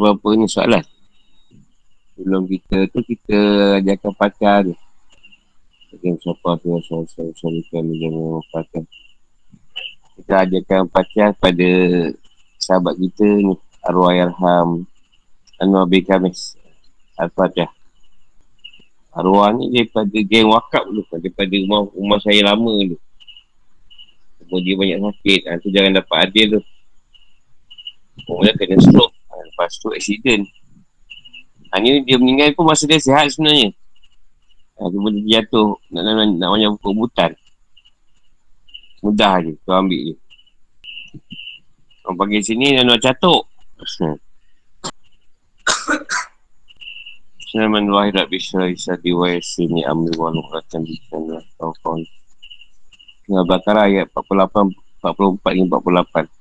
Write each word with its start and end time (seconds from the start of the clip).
apa-apa 0.00 0.28
ni 0.40 0.48
soalan. 0.48 0.84
Sebelum 2.16 2.48
kita 2.48 2.88
tu, 2.88 3.04
kita 3.04 3.38
ajarkan 3.84 4.12
pakar 4.16 4.56
dia. 4.64 4.76
Mungkin 5.90 6.16
siapa 6.22 6.54
tu 6.62 6.70
yang 6.70 6.84
suami 7.34 7.60
kami 7.68 7.98
jangan 8.00 8.40
pakai. 8.54 8.82
Kita 10.16 10.34
ajarkan 10.46 10.88
pakar 10.88 11.36
pada 11.36 11.68
sahabat 12.56 12.94
kita 12.96 13.26
ni. 13.26 13.54
Arwah 13.80 14.12
Yarham 14.12 14.84
Anwar 15.60 15.84
bin 15.88 16.04
Kamis. 16.04 16.56
Al-Fatihah. 17.20 17.68
Arwah 19.12 19.52
ni 19.52 19.68
daripada 19.74 20.14
geng 20.14 20.48
wakab 20.48 20.88
dulu. 20.88 21.02
Daripada 21.10 21.52
rumah, 21.58 21.84
rumah 21.90 22.18
saya 22.22 22.40
lama 22.48 22.72
dulu. 22.80 22.96
Sebab 24.40 24.58
dia 24.62 24.74
banyak 24.78 24.98
sakit. 25.04 25.40
Ha, 25.50 25.60
tu 25.60 25.68
jangan 25.74 26.00
dapat 26.00 26.16
adil 26.28 26.46
tu. 26.56 26.60
Kemudian 28.24 28.54
kena 28.56 28.76
stroke. 28.78 29.19
Lepas 29.46 29.76
tu 29.80 29.88
accident. 29.92 30.44
Ha, 31.70 31.78
ni 31.78 32.02
dia 32.02 32.18
meninggal 32.18 32.52
pun 32.52 32.66
masa 32.66 32.84
dia 32.84 32.98
sihat 32.98 33.30
sebenarnya. 33.30 33.70
Ha, 34.80 34.90
cuma 34.90 35.08
dia 35.14 35.40
jatuh. 35.40 35.78
Nak, 35.94 36.02
nak, 36.02 36.14
nak, 36.18 36.26
nak 36.36 36.48
banyak 36.56 36.70
buka 36.76 36.90
butan. 36.92 37.30
Mudah 39.00 39.40
je. 39.40 39.52
Tu 39.56 39.70
ambil 39.70 40.00
je. 40.12 40.14
Orang 42.04 42.16
panggil 42.16 42.42
sini 42.42 42.74
nak 42.80 43.00
catuk. 43.00 43.46
Bismillahirrahmanirrahim 47.50 48.30
Surah 53.30 53.46
Bakara 53.46 53.86
ayat 53.86 54.10
48 54.10 54.74
44 55.06 55.54
hingga 55.54 55.78
48 55.78 56.39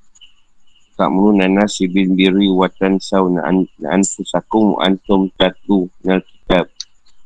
تأمرون 1.00 1.40
الناس 1.42 1.84
بالبر 1.84 2.36
وتنسون 2.60 3.40
أن 3.40 3.68
أنفسكم 3.80 4.60
وأنتم 4.60 5.30
تتلون 5.40 5.90
الكتاب. 6.06 6.68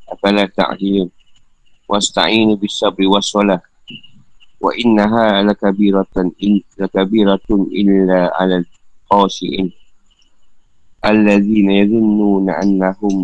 أفلا 0.10 0.46
تعقلون 0.46 1.10
واستعينوا 1.90 2.56
بالصبر 2.56 3.08
والصلاة. 3.08 3.62
وإنها 4.62 5.44
لكبيرة 5.44 6.14
إن 6.44 6.62
لكبيرة 6.80 7.50
إلا 7.50 8.32
على 8.38 8.56
الخاشعين. 8.64 9.72
الذين 11.06 11.72
يظنون 11.72 12.50
أنهم 12.50 13.16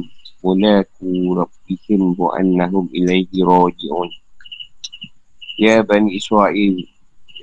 ملاكو 0.43 1.33
ربهم 1.41 2.15
وأنهم 2.17 2.89
إليه 2.95 3.31
راجعون. 3.43 4.09
يا 5.59 5.81
بني 5.81 6.17
إسرائيل 6.17 6.89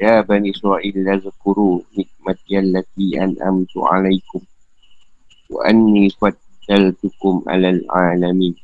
يا 0.02 0.20
بني 0.20 0.50
إسرائيل 0.50 1.08
اذكروا 1.08 1.80
نعمتي 1.96 2.58
التي 2.58 3.24
أنعمت 3.24 3.72
عليكم 3.76 4.40
وأني 5.50 6.10
فضلتكم 6.10 7.42
على 7.46 7.70
العالمين. 7.70 8.54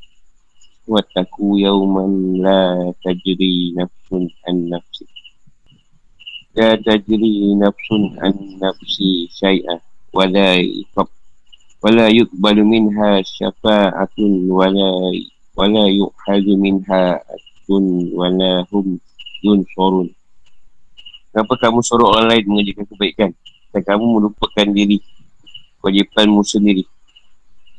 واتقوا 0.87 1.59
يوما 1.59 2.05
لا 2.43 2.93
تجري 3.03 3.73
نفس 3.77 4.29
عن 4.47 4.69
نفس 4.69 5.03
لا 6.55 6.75
تجري 6.75 7.55
نفس 7.55 7.87
عن 8.17 8.33
نفس 8.63 8.97
شيئا 9.29 9.79
ولا 10.13 10.55
يقبل 10.55 11.07
ولا 11.83 12.07
يقبل 12.07 12.63
منها 12.63 13.21
شفاعة 13.21 14.17
ولا 14.47 14.91
ولا 15.57 15.85
يؤخذ 15.87 16.45
منها 16.65 17.15
أجر 17.15 17.71
ولا 18.13 18.65
هم 18.73 18.99
ينصرون. 19.43 20.09
Kenapa 21.33 21.53
kamu 21.57 21.81
suruh 21.81 22.13
orang 22.13 22.29
lain 22.29 22.43
mengerjakan 22.45 22.85
kebaikan 22.93 23.29
dan 23.73 23.81
kamu 23.81 24.05
melupakan 24.05 24.67
diri 24.69 25.01
kewajipanmu 25.81 26.45
sendiri 26.45 26.85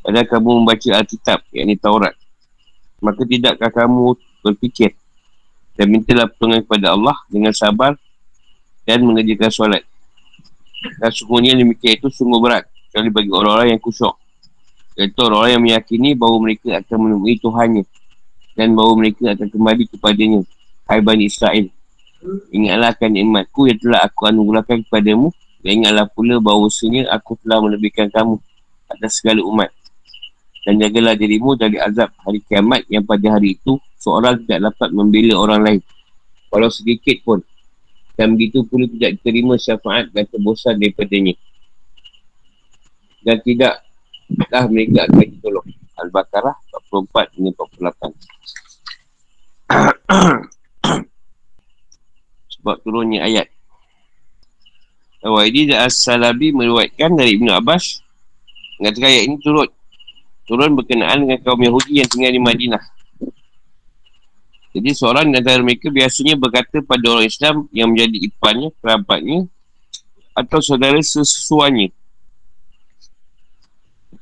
Padahal 0.04 0.26
kamu 0.26 0.48
membaca 0.60 0.90
Alkitab, 0.98 1.46
yakni 1.54 1.78
Taurat 1.78 2.18
Maka 2.98 3.22
tidakkah 3.22 3.70
kamu 3.70 4.18
berfikir 4.42 4.98
dan 5.74 5.90
mintalah 5.90 6.30
pertolongan 6.30 6.62
kepada 6.66 6.86
Allah 6.94 7.16
dengan 7.30 7.54
sabar 7.54 7.94
dan 8.82 9.06
mengerjakan 9.06 9.50
solat 9.54 9.82
Dan 10.98 11.10
sungguhnya 11.14 11.54
demikian 11.54 11.98
itu 11.98 12.10
sungguh 12.10 12.42
berat 12.42 12.66
Kecuali 12.94 13.10
bagi 13.10 13.30
orang-orang 13.34 13.68
yang 13.74 13.82
kusyuk. 13.82 14.14
Iaitu 14.94 15.18
orang-orang 15.18 15.58
yang 15.58 15.64
meyakini 15.66 16.14
bahawa 16.14 16.46
mereka 16.46 16.78
akan 16.78 16.98
menemui 17.02 17.42
Tuhannya. 17.42 17.82
Dan 18.54 18.78
bahawa 18.78 18.92
mereka 19.02 19.34
akan 19.34 19.50
kembali 19.50 19.82
kepadanya. 19.90 20.46
Hai 20.86 21.02
Bani 21.02 21.26
Israel. 21.26 21.66
Ingatlah 22.52 22.92
akan 22.96 23.10
nikmatku 23.14 23.68
yang 23.68 23.78
telah 23.80 24.00
aku 24.04 24.26
anugerahkan 24.28 24.84
kepadamu. 24.88 25.32
Dan 25.64 25.72
ingatlah 25.80 26.06
pula 26.12 26.36
bahawa 26.40 26.68
sebenarnya 26.68 27.08
aku 27.08 27.40
telah 27.40 27.58
melebihkan 27.64 28.12
kamu 28.12 28.36
atas 28.92 29.12
segala 29.20 29.40
umat. 29.48 29.70
Dan 30.64 30.80
jagalah 30.80 31.16
dirimu 31.16 31.56
dari 31.56 31.80
azab 31.80 32.12
hari 32.24 32.40
kiamat 32.44 32.84
yang 32.88 33.04
pada 33.04 33.36
hari 33.36 33.56
itu 33.56 33.80
seorang 34.00 34.44
tidak 34.44 34.72
dapat 34.72 34.88
membela 34.92 35.40
orang 35.40 35.60
lain. 35.60 35.80
Walau 36.52 36.68
sedikit 36.68 37.16
pun. 37.24 37.40
Dan 38.16 38.36
begitu 38.36 38.64
pula 38.68 38.88
tidak 38.88 39.20
diterima 39.20 39.56
syafaat 39.56 40.12
dan 40.12 40.24
tebusan 40.28 40.80
daripadanya 40.80 41.34
dan 43.24 43.40
tidak 43.40 43.80
dah 44.52 44.68
mereka 44.68 45.08
akan 45.08 45.24
ditolong. 45.24 45.64
Al-Baqarah 45.96 46.52
44 46.92 47.40
hingga 47.40 47.56
48. 47.56 50.44
Sebab 52.64 52.80
turunnya 52.80 53.28
ayat. 53.28 53.52
Al-Wa'idi 55.20 55.68
dan 55.68 55.84
As-Salabi 55.84 56.56
meruatkan 56.56 57.12
dari 57.12 57.36
Ibn 57.36 57.60
Abbas 57.60 58.00
mengatakan 58.80 59.08
ayat 59.12 59.24
ini 59.28 59.36
turut 59.44 59.68
turun 60.48 60.72
berkenaan 60.72 61.28
dengan 61.28 61.44
kaum 61.44 61.60
Yahudi 61.60 62.00
yang 62.00 62.08
tinggal 62.08 62.32
di 62.32 62.40
Madinah. 62.40 62.84
Jadi 64.72 64.90
seorang 64.96 65.28
di 65.28 65.44
antara 65.44 65.60
mereka 65.60 65.92
biasanya 65.92 66.40
berkata 66.40 66.80
pada 66.80 67.04
orang 67.04 67.28
Islam 67.28 67.68
yang 67.68 67.92
menjadi 67.92 68.16
iparnya, 68.32 68.72
kerabatnya 68.80 69.44
atau 70.32 70.58
saudara 70.64 70.96
sesuanya 71.04 71.92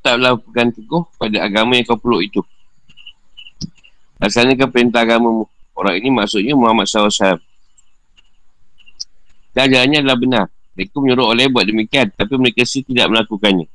tetaplah 0.02 0.34
pegang 0.34 0.74
teguh 0.74 1.06
pada 1.14 1.46
agama 1.46 1.78
yang 1.78 1.86
kau 1.86 1.94
peluk 1.94 2.26
itu. 2.26 2.42
Asalnya 4.18 4.58
kan 4.58 4.74
perintah 4.74 5.06
agamamu. 5.06 5.46
Orang 5.78 5.94
ini 5.94 6.10
maksudnya 6.10 6.58
Muhammad 6.58 6.90
SAW. 6.90 7.38
Jajarannya 9.52 9.98
adalah 10.00 10.18
benar. 10.18 10.46
Mereka 10.72 10.96
menyuruh 10.96 11.26
oleh 11.36 11.46
buat 11.52 11.68
demikian. 11.68 12.08
Tapi 12.16 12.34
mereka 12.40 12.64
sih 12.64 12.80
tidak 12.80 13.12
melakukannya. 13.12 13.68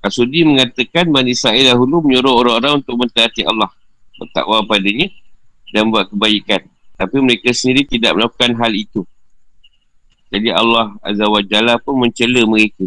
Asudi 0.00 0.42
mengatakan 0.48 1.12
Bani 1.12 1.36
Israel 1.36 1.76
dahulu 1.76 2.00
menyuruh 2.02 2.34
orang-orang 2.34 2.82
untuk 2.82 2.96
mentaati 2.98 3.44
Allah. 3.46 3.70
Bertakwa 4.18 4.64
padanya 4.66 5.06
dan 5.70 5.92
buat 5.92 6.10
kebaikan. 6.10 6.66
Tapi 6.98 7.16
mereka 7.22 7.54
sendiri 7.54 7.86
tidak 7.86 8.16
melakukan 8.16 8.52
hal 8.58 8.72
itu. 8.74 9.06
Jadi 10.30 10.48
Allah 10.52 10.94
Azza 11.02 11.26
wa 11.26 11.42
Jalla 11.42 11.78
pun 11.78 12.00
mencela 12.00 12.42
mereka. 12.46 12.86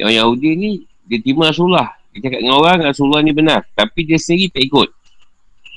Yang 0.00 0.12
Yahudi 0.18 0.48
ni 0.56 0.70
dia 1.06 1.18
terima 1.20 1.52
Rasulullah. 1.52 1.94
Dia 2.12 2.28
cakap 2.28 2.38
dengan 2.44 2.56
orang 2.60 2.78
Rasulullah 2.84 3.20
ni 3.24 3.32
benar. 3.32 3.64
Tapi 3.72 4.04
dia 4.04 4.18
sendiri 4.20 4.52
tak 4.52 4.62
ikut. 4.66 4.88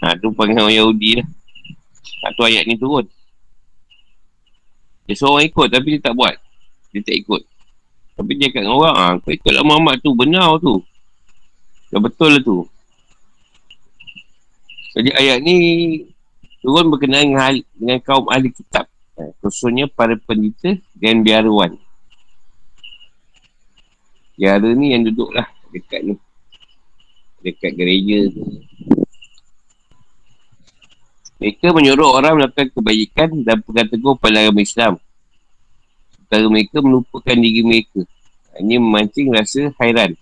Ha, 0.04 0.20
tu 0.20 0.32
panggil 0.36 0.60
orang 0.60 0.76
Yahudi 0.76 1.10
lah. 1.24 1.28
Ha, 2.24 2.34
tu 2.34 2.44
ayat 2.46 2.66
ni 2.66 2.76
turun. 2.78 3.06
Dia 5.06 5.16
seorang 5.18 5.46
ikut 5.46 5.68
tapi 5.70 5.98
dia 5.98 6.02
tak 6.10 6.16
buat. 6.18 6.36
Dia 6.94 7.02
tak 7.06 7.16
ikut. 7.22 7.42
Tapi 8.16 8.32
dia 8.40 8.48
cakap 8.48 8.64
dengan 8.64 8.76
orang, 8.80 8.96
ha, 8.96 9.06
kau 9.20 9.32
ikutlah 9.36 9.64
Muhammad 9.68 9.96
tu, 10.00 10.12
benar 10.16 10.56
tu. 10.64 10.80
Dah 11.92 12.00
betul 12.00 12.40
lah 12.40 12.42
tu. 12.42 12.58
Jadi 14.96 15.12
ayat 15.12 15.44
ni 15.44 15.56
turun 16.64 16.88
berkenaan 16.88 17.28
dengan, 17.28 17.54
dengan 17.76 18.00
kaum 18.00 18.26
ahli 18.32 18.50
kitab. 18.56 18.88
Ha, 19.20 19.32
khususnya 19.44 19.92
para 19.92 20.16
pendeta 20.16 20.80
dan 20.96 21.22
biarawan. 21.22 21.76
Jara 24.36 24.68
ni 24.76 24.92
yang 24.96 25.08
duduk 25.08 25.32
lah 25.32 25.48
dekat 25.72 26.02
ni. 26.04 26.16
Dekat 27.44 27.72
gereja 27.76 28.32
tu. 28.32 28.44
Mereka 31.36 31.76
menyuruh 31.76 32.16
orang 32.16 32.40
melakukan 32.40 32.72
kebaikan 32.72 33.30
dan 33.44 33.60
pegang 33.60 33.92
teguh 33.92 34.16
pada 34.16 34.40
agama 34.40 34.64
Islam. 34.64 34.94
Sementara 36.16 36.46
mereka 36.48 36.78
melupakan 36.80 37.36
diri 37.36 37.62
mereka. 37.62 38.02
Ini 38.56 38.80
memancing 38.80 39.28
rasa 39.36 39.76
hairan. 39.84 40.16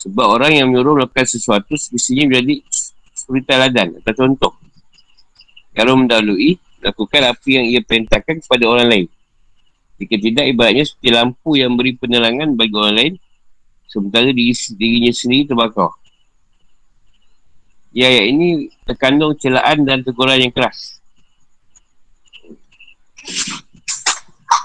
Sebab 0.00 0.26
orang 0.40 0.52
yang 0.56 0.66
menyuruh 0.72 0.96
melakukan 1.00 1.28
sesuatu 1.28 1.76
semestinya 1.76 2.32
menjadi 2.32 2.64
seperti 3.12 3.42
taladan 3.44 3.88
atau 4.00 4.12
contoh. 4.12 4.52
Kalau 5.76 6.00
mendahului, 6.00 6.56
lakukan 6.84 7.22
apa 7.32 7.46
yang 7.48 7.64
ia 7.68 7.80
perintahkan 7.80 8.44
kepada 8.44 8.64
orang 8.68 8.88
lain. 8.88 9.06
Jika 10.00 10.16
tidak, 10.20 10.44
ibaratnya 10.50 10.84
seperti 10.84 11.10
lampu 11.12 11.56
yang 11.56 11.72
beri 11.78 11.96
penerangan 11.96 12.52
bagi 12.52 12.74
orang 12.74 12.94
lain 12.94 13.14
sementara 13.88 14.28
diri, 14.34 14.52
dirinya 14.74 15.12
sendiri 15.14 15.54
terbakar. 15.54 15.92
Ya, 17.94 18.10
ayat 18.10 18.26
ini 18.34 18.74
terkandung 18.82 19.38
celaan 19.38 19.86
dan 19.86 20.02
teguran 20.02 20.42
yang 20.42 20.50
keras. 20.50 20.98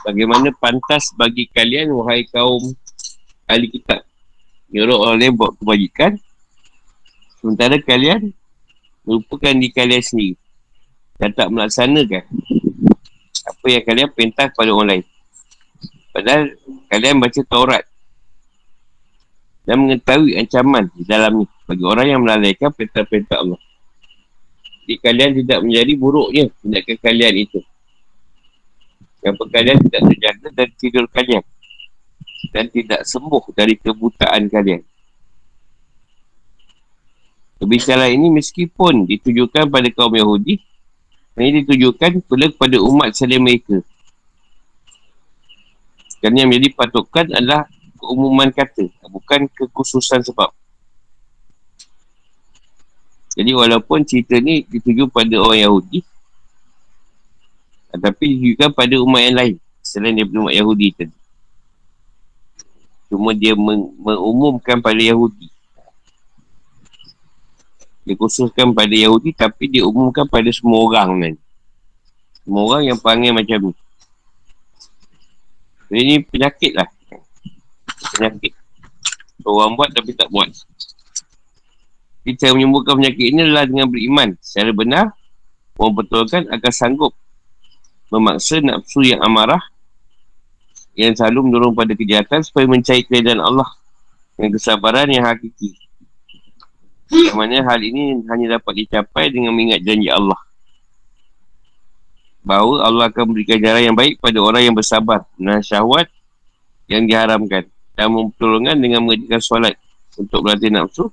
bagaimana 0.01 0.49
pantas 0.57 1.13
bagi 1.13 1.45
kalian 1.53 1.93
wahai 1.93 2.25
kaum 2.33 2.73
ahli 3.45 3.69
kitab? 3.69 4.01
Nyuruh 4.73 4.97
orang 4.97 5.21
lain 5.21 5.33
buat 5.37 5.53
kebajikan 5.61 6.17
sementara 7.37 7.77
kalian 7.85 8.33
merupakan 9.05 9.53
di 9.53 9.69
kalian 9.69 10.01
sendiri. 10.01 10.35
Dan 11.21 11.29
tak 11.37 11.53
melaksanakan 11.53 12.25
apa 13.45 13.65
yang 13.69 13.83
kalian 13.85 14.09
perintah 14.09 14.49
kepada 14.49 14.73
orang 14.73 14.89
lain. 14.89 15.05
Padahal 16.09 16.43
kalian 16.89 17.21
baca 17.21 17.41
Taurat 17.45 17.83
dan 19.69 19.85
mengetahui 19.85 20.33
ancaman 20.41 20.89
di 20.97 21.05
dalam 21.05 21.45
ni 21.45 21.45
bagi 21.69 21.85
orang 21.85 22.07
yang 22.09 22.21
melalaikan 22.25 22.73
perintah-perintah 22.73 23.37
Allah 23.37 23.61
jadi 24.89 24.97
kalian 25.05 25.31
tidak 25.45 25.59
menjadi 25.61 25.93
buruknya 25.93 26.43
tindakan 26.57 26.97
kalian 26.97 27.35
itu 27.37 27.59
yang 29.21 29.35
kalian 29.37 29.77
tidak 29.85 30.01
terjaga 30.09 30.47
dari 30.57 30.73
tidur 30.79 31.05
kalian 31.13 31.43
dan 32.55 32.71
tidak 32.71 33.03
sembuh 33.03 33.43
dari 33.51 33.75
kebutaan 33.75 34.47
kalian. 34.47 34.81
Kebicaraan 37.59 38.15
ini 38.15 38.31
meskipun 38.31 39.03
ditujukan 39.03 39.67
pada 39.67 39.91
kaum 39.91 40.15
Yahudi, 40.15 40.63
ini 41.35 41.49
ditujukan 41.63 42.23
pula 42.23 42.47
kepada 42.47 42.79
umat 42.79 43.11
selain 43.11 43.43
mereka. 43.43 43.83
Kerana 46.23 46.43
yang 46.43 46.49
menjadi 46.51 46.71
patokan 46.75 47.27
adalah 47.35 47.67
keumuman 47.99 48.49
kata, 48.49 48.87
bukan 49.11 49.51
kekhususan 49.51 50.23
sebab. 50.23 50.49
Jadi 53.35 53.51
walaupun 53.53 54.03
cerita 54.07 54.39
ni 54.39 54.65
dituju 54.67 55.11
pada 55.11 55.35
orang 55.37 55.63
Yahudi, 55.63 55.99
tapi 57.95 58.37
juga 58.37 58.69
pada 58.69 58.93
umat 59.01 59.21
yang 59.25 59.37
lain 59.37 59.55
Selain 59.81 60.13
daripada 60.13 60.45
umat 60.45 60.53
Yahudi 60.53 60.87
tadi. 60.93 61.17
Cuma 63.09 63.33
dia 63.33 63.57
meng- 63.57 63.89
mengumumkan 63.97 64.77
pada 64.77 65.01
Yahudi. 65.01 65.49
Dia 68.05 68.13
khususkan 68.13 68.69
pada 68.73 68.93
Yahudi 68.93 69.33
Tapi 69.33 69.69
dia 69.69 69.85
umumkan 69.85 70.25
pada 70.25 70.49
semua 70.49 70.81
orang 70.81 71.09
kan 71.17 71.35
Semua 72.41 72.61
orang 72.69 72.83
yang 72.93 72.99
panggil 73.01 73.33
macam 73.33 73.69
ni. 73.69 73.73
Jadi 75.89 76.01
ni 76.05 76.15
penyakit 76.21 76.77
lah 76.77 76.85
Penyakit 78.15 78.53
Orang 79.43 79.79
buat 79.79 79.89
tapi 79.91 80.11
tak 80.15 80.27
buat 80.29 80.51
Kita 82.27 82.51
menyembuhkan 82.51 82.99
penyakit 82.99 83.25
ini 83.31 83.39
adalah 83.47 83.65
dengan 83.65 83.87
beriman 83.87 84.29
Secara 84.43 84.71
benar 84.75 85.05
Mempertulkan 85.79 86.51
akan 86.51 86.73
sanggup 86.75 87.13
memaksa 88.09 88.57
nafsu 88.59 89.05
yang 89.05 89.21
amarah 89.21 89.61
yang 90.97 91.15
selalu 91.15 91.47
mendorong 91.47 91.73
pada 91.77 91.93
kejahatan 91.95 92.43
supaya 92.43 92.65
mencari 92.67 93.05
keadaan 93.05 93.39
Allah 93.39 93.69
dengan 94.35 94.51
kesabaran 94.57 95.07
yang 95.07 95.23
hakiki. 95.23 95.77
Yang 97.09 97.37
mana 97.37 97.63
hal 97.63 97.79
ini 97.79 98.19
hanya 98.27 98.59
dapat 98.59 98.85
dicapai 98.85 99.31
dengan 99.31 99.55
mengingat 99.55 99.81
janji 99.81 100.11
Allah. 100.11 100.37
Bahawa 102.43 102.83
Allah 102.83 103.05
akan 103.07 103.31
memberikan 103.31 103.61
jalan 103.61 103.93
yang 103.93 103.97
baik 103.97 104.19
pada 104.19 104.37
orang 104.41 104.67
yang 104.67 104.75
bersabar 104.75 105.23
dan 105.39 105.61
syahwat 105.63 106.11
yang 106.91 107.05
diharamkan. 107.05 107.69
Dan 107.99 108.15
mempertolongan 108.15 108.79
dengan 108.79 109.03
mengerjakan 109.03 109.41
solat 109.43 109.75
untuk 110.15 110.39
berlatih 110.39 110.71
nafsu 110.71 111.11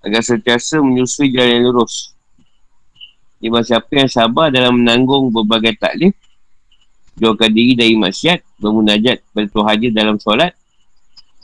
agar 0.00 0.24
sentiasa 0.24 0.80
menyusui 0.80 1.28
jalan 1.28 1.60
yang 1.60 1.64
lurus. 1.68 2.16
Iman 3.38 3.62
siapa 3.62 3.86
yang 3.92 4.10
sabar 4.10 4.50
dalam 4.50 4.82
menanggung 4.82 5.30
berbagai 5.30 5.78
taklif 5.78 6.10
Jauhkan 7.18 7.50
diri 7.54 7.78
dari 7.78 7.94
maksiat 7.94 8.58
Bermunajat 8.58 9.22
kepada 9.30 9.46
Tuhan 9.46 9.94
dalam 9.94 10.16
solat 10.18 10.58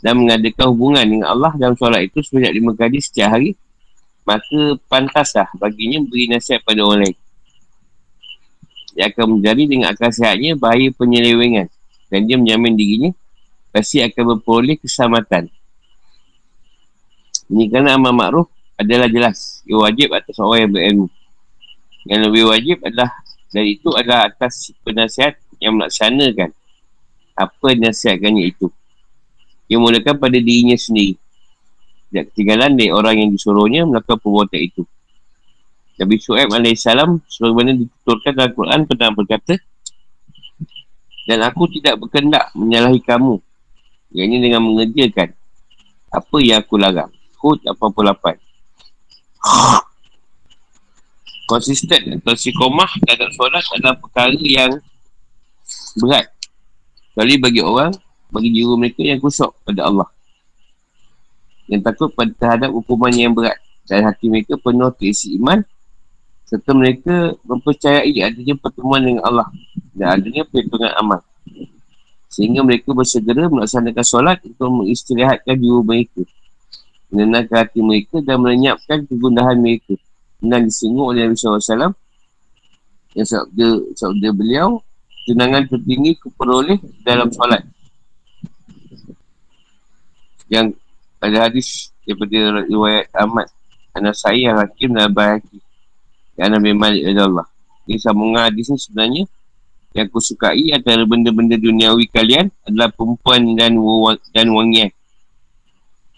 Dan 0.03 0.27
mengadakan 0.27 0.75
hubungan 0.75 1.07
dengan 1.07 1.31
Allah 1.31 1.55
dalam 1.55 1.79
solat 1.79 2.11
itu 2.11 2.19
Sebanyak 2.19 2.51
lima 2.51 2.75
kali 2.75 2.99
setiap 2.99 3.39
hari 3.39 3.55
Maka 4.27 4.75
pantaslah 4.91 5.47
baginya 5.55 6.03
beri 6.03 6.35
nasihat 6.35 6.67
pada 6.67 6.83
orang 6.83 7.07
lain 7.07 7.17
Dia 8.99 9.15
akan 9.15 9.39
menjadi 9.39 9.63
dengan 9.63 9.87
akal 9.95 10.11
sihatnya 10.11 10.59
bahaya 10.59 10.91
penyelewengan 10.99 11.71
Dan 12.11 12.27
dia 12.27 12.43
menjamin 12.43 12.75
dirinya 12.75 13.11
Pasti 13.75 13.99
akan 13.99 14.39
berperoleh 14.39 14.79
keselamatan 14.79 15.51
Ini 17.51 17.65
kerana 17.67 17.99
amal 17.99 18.15
makruf 18.15 18.47
adalah 18.79 19.11
jelas 19.11 19.67
Ia 19.67 19.83
wajib 19.83 20.15
atas 20.15 20.39
orang 20.39 20.71
yang 20.71 20.73
berilmu 20.73 21.07
yang 22.05 22.21
lebih 22.29 22.45
wajib 22.53 22.77
adalah 22.85 23.11
dari 23.49 23.81
itu 23.81 23.89
adalah 23.97 24.29
atas 24.29 24.77
penasihat 24.85 25.41
yang 25.57 25.81
melaksanakan 25.81 26.53
apa 27.35 27.69
nasihatkannya 27.75 28.53
itu. 28.53 28.69
Ia 29.73 29.81
mulakan 29.81 30.21
pada 30.21 30.37
dirinya 30.37 30.77
sendiri. 30.77 31.17
Tidak 32.13 32.31
ketinggalan 32.31 32.77
dari 32.77 32.93
orang 32.93 33.17
yang 33.25 33.31
disuruhnya 33.33 33.89
melakukan 33.89 34.21
perbuatan 34.21 34.61
itu. 34.61 34.83
Nabi 35.95 36.15
Su'aib 36.19 36.51
AS 36.51 36.85
sebagaimana 37.31 37.79
dituturkan 37.79 38.33
dalam 38.35 38.53
Quran 38.53 38.81
pernah 38.85 39.11
berkata 39.15 39.55
dan 41.25 41.39
aku 41.47 41.71
tidak 41.71 42.03
berkendak 42.03 42.51
menyalahi 42.59 42.99
kamu 42.99 43.39
yang 44.15 44.31
ini 44.31 44.49
dengan 44.49 44.63
mengerjakan 44.63 45.35
apa 46.15 46.37
yang 46.39 46.63
aku 46.63 46.79
larang. 46.79 47.11
Hud 47.43 47.61
88 47.67 48.39
konsisten 51.51 52.23
atau 52.23 52.33
sikomah 52.33 52.89
dalam 53.05 53.29
solat 53.37 53.65
adalah 53.77 53.97
perkara 54.01 54.39
yang 54.41 54.81
berat. 55.99 56.31
Kali 57.15 57.35
bagi 57.37 57.61
orang 57.61 57.93
bagi 58.33 58.49
jiwa 58.55 58.81
mereka 58.81 59.05
yang 59.05 59.21
kusuk 59.21 59.53
pada 59.67 59.91
Allah. 59.91 60.09
Yang 61.69 61.83
takut 61.91 62.11
pada 62.17 62.33
terhadap 62.33 62.71
hukuman 62.73 63.13
yang 63.13 63.37
berat. 63.37 63.61
Dan 63.85 64.09
hati 64.09 64.33
mereka 64.33 64.57
penuh 64.57 64.89
keisi 64.97 65.37
iman 65.37 65.61
serta 66.49 66.77
mereka 66.77 67.37
mempercayai 67.45 68.13
adanya 68.21 68.55
pertemuan 68.57 69.01
dengan 69.01 69.25
Allah 69.25 69.49
dan 69.97 70.21
adanya 70.21 70.45
perhitungan 70.45 70.93
amal 70.97 71.21
sehingga 72.35 72.67
mereka 72.67 72.91
bersegera 72.91 73.47
melaksanakan 73.47 74.03
solat 74.03 74.43
untuk 74.43 74.83
mengistirahatkan 74.83 75.55
jiwa 75.55 75.87
mereka. 75.87 76.27
Menenangkan 77.15 77.63
hati 77.63 77.79
mereka 77.79 78.19
dan 78.27 78.43
melenyapkan 78.43 79.07
kegundahan 79.07 79.55
mereka. 79.55 79.95
Dan 80.43 80.67
disinggung 80.67 81.15
oleh 81.15 81.31
Nabi 81.31 81.39
SAW 81.39 81.95
yang 83.15 83.29
sabda, 83.31 83.69
sabda 83.95 84.29
beliau 84.35 84.83
tenangan 85.31 85.71
tertinggi 85.71 86.19
keperoleh 86.19 86.83
dalam 87.07 87.31
solat. 87.31 87.63
Yang 90.51 90.75
ada 91.23 91.39
hadis 91.47 91.95
daripada 92.03 92.67
riwayat 92.67 93.07
Ahmad 93.15 93.47
anak 93.95 94.19
saya 94.19 94.51
yang 94.51 94.59
hakim 94.59 94.91
dan 94.91 95.15
bahaki 95.15 95.63
yang 96.35 96.51
Nabi 96.51 96.75
Malik 96.75 97.07
Allah. 97.15 97.47
Ini 97.87 98.03
sambungan 98.03 98.51
hadis 98.51 98.75
ni 98.75 98.79
sebenarnya 98.83 99.23
yang 99.95 100.11
aku 100.11 100.19
sukai 100.19 100.75
antara 100.75 101.07
benda-benda 101.07 101.55
duniawi 101.55 102.11
kalian 102.11 102.51
adalah 102.67 102.91
perempuan 102.91 103.55
dan 103.55 103.79
dan 104.35 104.51
wangian. 104.51 104.91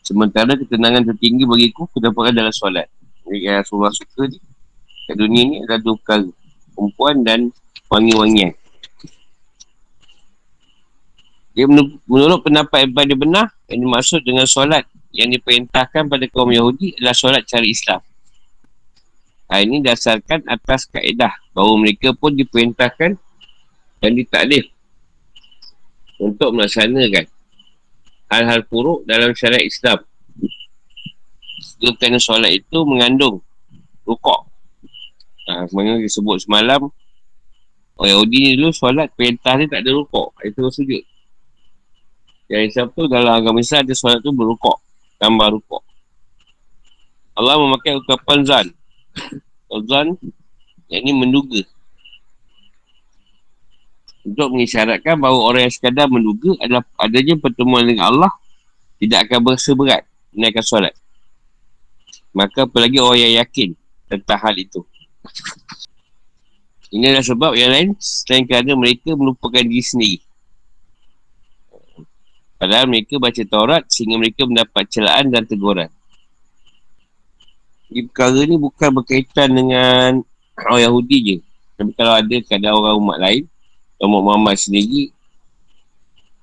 Sementara 0.01 0.57
ketenangan 0.57 1.05
tertinggi 1.13 1.45
bagiku 1.45 1.85
kedapatan 1.93 2.33
dalam 2.33 2.55
solat. 2.57 2.89
Yang 3.29 3.69
Rasulullah 3.69 3.93
suka 3.93 4.33
ni 4.33 4.41
kat 5.07 5.17
dunia 5.21 5.43
ni 5.45 5.57
adalah 5.61 5.81
dua 5.85 5.95
perkara. 6.01 6.31
Perempuan 6.73 7.15
dan 7.21 7.41
wangi-wangian. 7.93 8.57
Dia 11.53 11.69
menurut 12.09 12.41
pendapat 12.45 12.89
Ibn 12.89 13.17
benar 13.17 13.53
yang 13.69 13.85
dimaksud 13.85 14.25
dengan 14.25 14.49
solat 14.49 14.89
yang 15.13 15.29
diperintahkan 15.33 16.09
pada 16.09 16.25
kaum 16.33 16.49
Yahudi 16.49 16.97
adalah 16.97 17.17
solat 17.17 17.45
cari 17.45 17.73
Islam. 17.73 18.01
Hal 19.53 19.69
ini 19.69 19.85
dasarkan 19.85 20.49
atas 20.49 20.89
kaedah 20.89 21.33
bahawa 21.53 21.81
mereka 21.81 22.13
pun 22.17 22.33
diperintahkan 22.37 23.17
dan 24.01 24.13
ditaklif 24.13 24.69
untuk 26.17 26.53
melaksanakan 26.57 27.27
hal-hal 28.33 28.61
buruk 28.67 29.05
dalam 29.07 29.33
syariat 29.37 29.65
Islam 29.65 30.01
kerana 31.97 32.19
solat 32.21 32.53
itu 32.57 32.79
mengandung 32.89 33.41
rukuk. 34.09 34.49
Ha, 35.47 35.69
sebenarnya 35.71 36.03
disebut 36.03 36.43
semalam 36.43 36.91
orang 37.97 38.11
Yahudi 38.13 38.37
ni 38.43 38.51
dulu 38.59 38.73
solat 38.75 39.09
perintah 39.15 39.57
dia 39.61 39.69
tak 39.69 39.81
ada 39.85 39.91
rukuk. 39.93 40.33
Itu 40.45 40.69
sujud. 40.69 41.03
Yang 42.47 42.63
Islam 42.73 42.87
tu 42.95 43.03
dalam 43.11 43.33
agama 43.37 43.61
Islam 43.61 43.85
ada 43.85 43.95
solat 43.97 44.21
tu 44.25 44.33
berukuk. 44.33 44.79
Tambah 45.21 45.49
rukuk. 45.53 45.83
Allah 47.37 47.61
memakai 47.61 48.01
ukapan 48.01 48.39
zan. 48.49 48.67
Zan 49.91 50.17
yang 50.89 51.03
ini 51.05 51.13
menduga. 51.13 51.61
Untuk 54.27 54.51
mengisyaratkan 54.51 55.23
bahawa 55.23 55.55
orang 55.55 55.71
yang 55.71 55.75
sekadar 55.75 56.11
menduga 56.11 56.59
adalah 56.59 56.83
adanya 56.99 57.39
pertemuan 57.39 57.87
dengan 57.87 58.11
Allah 58.11 58.33
tidak 58.99 59.31
akan 59.31 59.39
berseberat 59.47 60.03
menaikkan 60.35 60.67
solat. 60.67 60.95
Maka 62.35 62.67
apalagi 62.67 62.99
orang 62.99 63.23
yang 63.23 63.35
yakin 63.47 63.79
tentang 64.11 64.39
hal 64.43 64.55
itu. 64.59 64.83
Ini 66.91 67.15
adalah 67.15 67.27
sebab 67.27 67.53
yang 67.55 67.71
lain 67.71 67.89
selain 68.03 68.45
kerana 68.51 68.75
mereka 68.75 69.15
melupakan 69.15 69.63
diri 69.63 69.83
sendiri 69.83 70.27
Padahal 72.57 72.89
mereka 72.89 73.21
baca 73.21 73.43
Taurat 73.45 73.85
sehingga 73.93 74.17
mereka 74.17 74.49
mendapat 74.49 74.89
celaan 74.89 75.29
dan 75.29 75.45
teguran. 75.45 75.93
Jadi 77.93 78.01
perkara 78.11 78.41
ni 78.49 78.57
bukan 78.57 78.91
berkaitan 78.97 79.49
dengan 79.53 80.25
orang 80.57 80.81
Yahudi 80.89 81.17
je. 81.21 81.37
Tapi 81.77 81.93
kalau 81.93 82.17
ada 82.17 82.37
keadaan 82.41 82.77
orang 82.81 82.97
umat 82.97 83.19
lain, 83.21 83.45
umat 84.01 84.23
Muhammad 84.23 84.57
sendiri, 84.61 85.13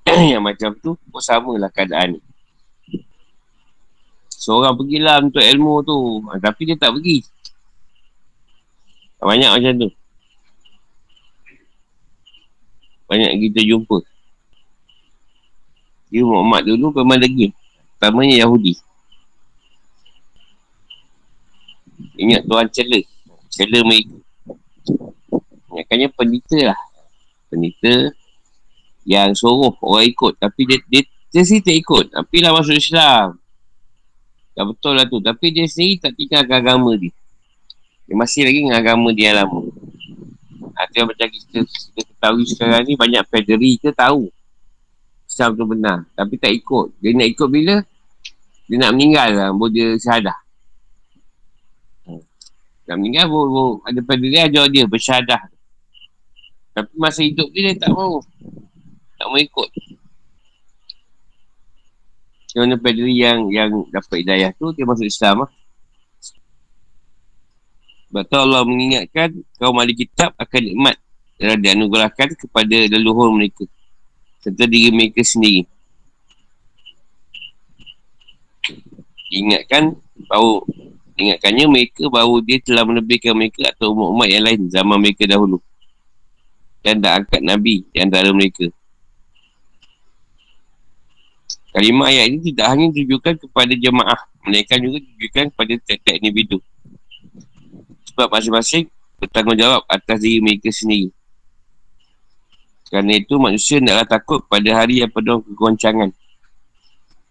yang 0.32 0.42
macam 0.42 0.74
tu, 0.82 0.98
pun 1.10 1.22
samalah 1.22 1.70
keadaan 1.70 2.18
ni. 2.18 2.20
Seorang 4.28 4.76
pergilah 4.76 5.24
untuk 5.24 5.40
ilmu 5.40 5.74
tu, 5.86 5.96
ha, 6.28 6.36
tapi 6.36 6.68
dia 6.68 6.76
tak 6.76 6.92
pergi. 6.92 7.24
Banyak 9.24 9.50
macam 9.56 9.72
tu. 9.80 9.88
Banyak 13.08 13.30
kita 13.40 13.60
jumpa. 13.64 14.04
Dia 16.12 16.22
Muhammad 16.28 16.68
dulu 16.68 16.92
memang 16.92 17.16
degil. 17.16 17.56
Pertamanya 17.96 18.44
Yahudi. 18.44 18.76
Ingat 22.20 22.44
Tuhan 22.44 22.68
cela. 22.68 23.00
Cela 23.48 23.78
mereka. 23.80 24.16
Ingatkannya 25.72 26.08
penita 26.12 26.58
lah. 26.68 26.80
Penita 27.54 28.10
yang 29.06 29.30
suruh 29.38 29.70
orang 29.78 30.10
ikut. 30.10 30.34
Tapi 30.42 30.60
dia, 30.66 30.78
dia, 30.90 31.02
dia 31.30 31.42
sendiri 31.46 31.62
tak 31.70 31.76
ikut. 31.86 32.04
Tapi 32.10 32.36
lah 32.42 32.50
masuk 32.50 32.74
Islam. 32.74 33.38
Tak 34.58 34.64
betul 34.66 34.92
lah 34.98 35.06
tu. 35.06 35.22
Tapi 35.22 35.46
dia 35.54 35.70
sendiri 35.70 36.02
tak 36.02 36.18
tinggalkan 36.18 36.58
agama 36.58 36.98
dia. 36.98 37.14
Dia 38.10 38.14
masih 38.18 38.42
lagi 38.42 38.58
dengan 38.66 38.76
agama 38.82 39.08
dia 39.14 39.30
lama. 39.38 39.62
Itu 40.74 40.94
yang 40.98 41.06
macam 41.06 41.26
kita, 41.30 41.58
kita 41.62 42.00
ketahui 42.02 42.44
sekarang 42.50 42.82
ni 42.82 42.98
banyak 42.98 43.22
federi 43.30 43.78
ke 43.78 43.94
tahu. 43.94 44.26
Islam 45.30 45.50
tu 45.54 45.64
benar. 45.70 46.02
Tapi 46.18 46.34
tak 46.34 46.50
ikut. 46.50 46.98
Dia 46.98 47.14
nak 47.14 47.28
ikut 47.30 47.48
bila? 47.48 47.78
Dia 48.66 48.76
nak 48.82 48.90
meninggal 48.98 49.30
lah. 49.30 49.48
Baru 49.54 49.70
dia 49.70 49.94
syahadah. 49.98 50.38
Nak 52.84 52.96
meninggal 53.00 53.32
baru, 53.32 53.80
ada 53.80 54.00
dia 54.20 54.40
ajar 54.44 54.64
dia 54.68 54.84
bersyahadah. 54.84 55.53
Tapi 56.74 56.90
masa 56.98 57.22
hidup 57.22 57.48
dia, 57.54 57.70
dia 57.70 57.78
tak 57.78 57.94
mau. 57.94 58.18
Tak 59.14 59.26
mau 59.30 59.38
ikut. 59.38 59.70
Macam 62.54 62.78
pada 62.78 63.02
yang 63.02 63.50
yang 63.50 63.70
dapat 63.90 64.22
hidayah 64.22 64.50
tu, 64.54 64.70
dia 64.74 64.86
masuk 64.86 65.06
Islam 65.06 65.46
lah. 65.46 65.50
Sebab 68.10 68.22
tu 68.30 68.36
Allah 68.38 68.62
mengingatkan 68.62 69.34
kaum 69.58 69.74
ahli 69.74 69.94
kitab 69.94 70.30
akan 70.38 70.60
nikmat 70.62 70.96
yang 71.42 71.58
dianugerahkan 71.58 72.38
kepada 72.38 72.86
leluhur 72.86 73.34
mereka 73.34 73.66
serta 74.38 74.70
diri 74.70 74.94
mereka 74.94 75.24
sendiri. 75.24 75.66
Ingatkan 79.34 79.98
bahawa 80.30 80.62
ingatkannya 81.18 81.66
mereka 81.66 82.06
bahawa 82.06 82.38
dia 82.44 82.62
telah 82.62 82.86
menebihkan 82.86 83.34
mereka 83.34 83.66
atau 83.72 83.90
umat-umat 83.96 84.28
yang 84.30 84.44
lain 84.46 84.60
zaman 84.70 85.00
mereka 85.00 85.26
dahulu. 85.26 85.58
Dan 86.84 87.00
dah 87.00 87.16
angkat 87.16 87.40
Nabi 87.40 87.88
di 87.88 87.98
antara 87.98 88.28
mereka. 88.30 88.68
Kalimah 91.74 92.06
ayat 92.12 92.30
ini 92.30 92.54
tidak 92.54 92.66
hanya 92.70 92.86
ditujukan 92.92 93.34
kepada 93.40 93.72
jemaah. 93.74 94.20
Melainkan 94.44 94.78
juga 94.78 95.00
ditujukan 95.02 95.44
kepada 95.50 95.72
tiap-tiap 95.80 96.14
individu. 96.20 96.58
Sebab 98.12 98.28
masing-masing 98.30 98.86
bertanggungjawab 99.18 99.82
atas 99.88 100.22
diri 100.22 100.38
mereka 100.38 100.70
sendiri. 100.70 101.10
Kerana 102.86 103.16
itu 103.18 103.34
manusia 103.40 103.82
naklah 103.82 104.06
takut 104.06 104.46
pada 104.46 104.70
hari 104.70 105.02
yang 105.02 105.10
penuh 105.10 105.42
kegoncangan. 105.42 106.14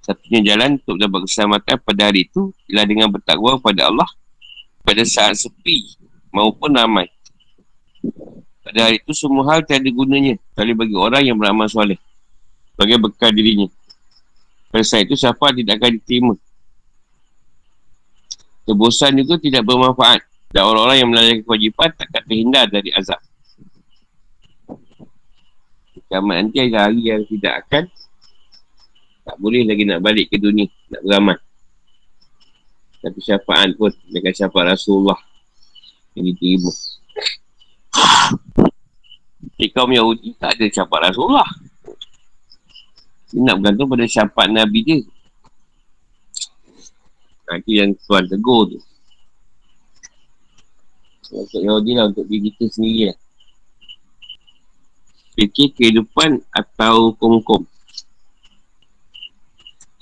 Satunya 0.03 0.43
jalan 0.51 0.75
untuk 0.75 0.99
dapat 0.99 1.23
keselamatan 1.23 1.79
pada 1.79 2.01
hari 2.11 2.27
itu 2.27 2.51
ialah 2.67 2.83
dengan 2.83 3.07
bertakwa 3.07 3.55
kepada 3.55 3.87
Allah 3.87 4.09
pada 4.83 5.03
saat 5.07 5.39
sepi 5.39 5.95
maupun 6.35 6.75
ramai. 6.75 7.07
Pada 8.73 8.89
hari 8.89 8.97
itu 8.97 9.13
semua 9.13 9.45
hal 9.53 9.61
tiada 9.61 9.85
gunanya 9.85 10.33
kecuali 10.33 10.73
bagi 10.73 10.97
orang 10.97 11.21
yang 11.21 11.37
beramal 11.37 11.69
soleh 11.69 12.01
sebagai 12.73 13.05
bekal 13.05 13.29
dirinya. 13.29 13.69
Pada 14.73 14.81
saat 14.81 15.05
itu 15.05 15.13
syafaat 15.13 15.61
tidak 15.61 15.77
akan 15.77 16.01
diterima. 16.01 16.33
Kebosan 18.65 19.21
juga 19.21 19.37
tidak 19.37 19.61
bermanfaat 19.61 20.25
dan 20.49 20.65
orang-orang 20.65 20.97
yang 20.97 21.09
melalui 21.13 21.45
kewajipan 21.45 21.93
takkan 21.93 22.25
terhindar 22.25 22.65
dari 22.65 22.89
azab. 22.97 23.21
Kiamat 26.09 26.35
nanti 26.41 26.57
adalah 26.57 26.89
hari 26.89 27.13
yang 27.13 27.21
tidak 27.29 27.53
akan 27.69 27.83
tak 29.21 29.37
boleh 29.37 29.69
lagi 29.69 29.85
nak 29.85 30.01
balik 30.01 30.33
ke 30.33 30.41
dunia, 30.41 30.65
nak 30.89 31.01
beramal. 31.05 31.37
Tapi 33.05 33.19
syafaat 33.21 33.77
pun 33.77 33.93
dengan 34.09 34.33
syafaat 34.33 34.73
Rasulullah 34.73 35.21
yang 36.17 36.25
diterima. 36.33 36.73
Di 39.59 39.67
kaum 39.71 39.91
Yahudi 39.91 40.35
tak 40.39 40.59
ada 40.59 40.65
syafaat 40.67 41.13
Rasulullah. 41.13 41.49
Dia 43.33 43.39
nak 43.41 43.55
bergantung 43.61 43.89
pada 43.89 44.05
syafaat 44.05 44.49
Nabi 44.51 44.79
dia. 44.83 44.99
Nanti 47.49 47.71
yang 47.77 47.91
Tuhan 47.95 48.25
tegur 48.29 48.71
tu. 48.71 48.79
Untuk 51.33 51.61
Yahudi 51.65 51.97
lah, 51.97 52.13
untuk 52.13 52.29
diri 52.29 52.53
kita 52.53 52.69
sendiri 52.69 53.09
lah 53.09 53.17
fikir 55.33 55.73
kehidupan 55.73 56.41
atau 56.53 57.11
hukum-hukum. 57.11 57.65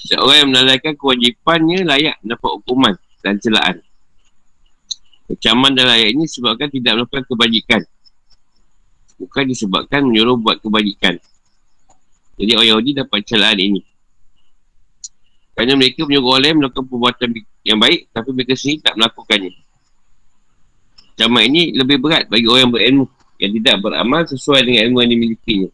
Seorang 0.01 0.45
yang 0.45 0.49
menalaikan 0.49 0.97
kewajipannya 0.97 1.85
layak 1.85 2.17
dapat 2.25 2.49
hukuman 2.57 2.93
dan 3.21 3.37
celaan. 3.37 3.79
Kecaman 5.29 5.77
dalam 5.77 5.95
ayat 5.95 6.11
ini 6.11 6.27
sebabkan 6.27 6.67
tidak 6.67 6.99
melakukan 6.99 7.23
kebajikan. 7.29 7.81
Bukan 9.21 9.45
disebabkan 9.45 10.01
menyuruh 10.01 10.41
buat 10.41 10.57
kebajikan. 10.57 11.21
Jadi 12.41 12.51
orang 12.57 12.69
Yahudi 12.73 12.91
dapat 12.97 13.21
celaan 13.21 13.59
ini. 13.61 13.81
Kerana 15.53 15.77
mereka 15.77 16.09
menyuruh 16.09 16.41
lain 16.41 16.57
melakukan 16.57 16.89
perbuatan 16.89 17.29
yang 17.61 17.77
baik 17.77 18.09
tapi 18.09 18.29
mereka 18.33 18.57
sendiri 18.57 18.81
tak 18.81 18.97
melakukannya. 18.97 19.53
Kecaman 21.13 21.43
ini 21.53 21.77
lebih 21.77 22.01
berat 22.01 22.25
bagi 22.25 22.49
orang 22.49 22.65
yang 22.65 22.73
berilmu 22.73 23.05
yang 23.37 23.51
tidak 23.61 23.75
beramal 23.77 24.21
sesuai 24.25 24.61
dengan 24.65 24.81
ilmu 24.89 24.97
yang 25.05 25.11
dimilikinya. 25.13 25.69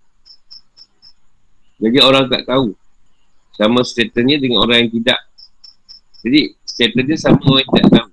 Jadi 1.77 1.97
orang 2.03 2.25
tak 2.27 2.43
tahu 2.43 2.75
sama 3.55 3.79
statusnya 3.85 4.43
dengan 4.43 4.65
orang 4.65 4.85
yang 4.85 4.91
tidak. 4.99 5.19
Jadi 6.25 6.51
statusnya 6.67 7.15
sama 7.15 7.39
orang 7.47 7.63
yang 7.63 7.71
tak 7.71 7.85
tahu. 7.95 8.09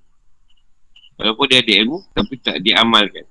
Walaupun 1.15 1.45
dia 1.51 1.59
ada 1.59 1.73
ilmu 1.83 1.97
tapi 2.15 2.33
tak 2.39 2.57
diamalkan. 2.63 3.25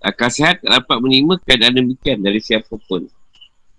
Akal 0.00 0.32
sihat 0.32 0.64
tak 0.64 0.80
dapat 0.80 0.96
menerima 0.96 1.36
keadaan 1.44 1.76
demikian 1.76 2.24
dari 2.24 2.40
siapa 2.40 2.72
pun. 2.88 3.04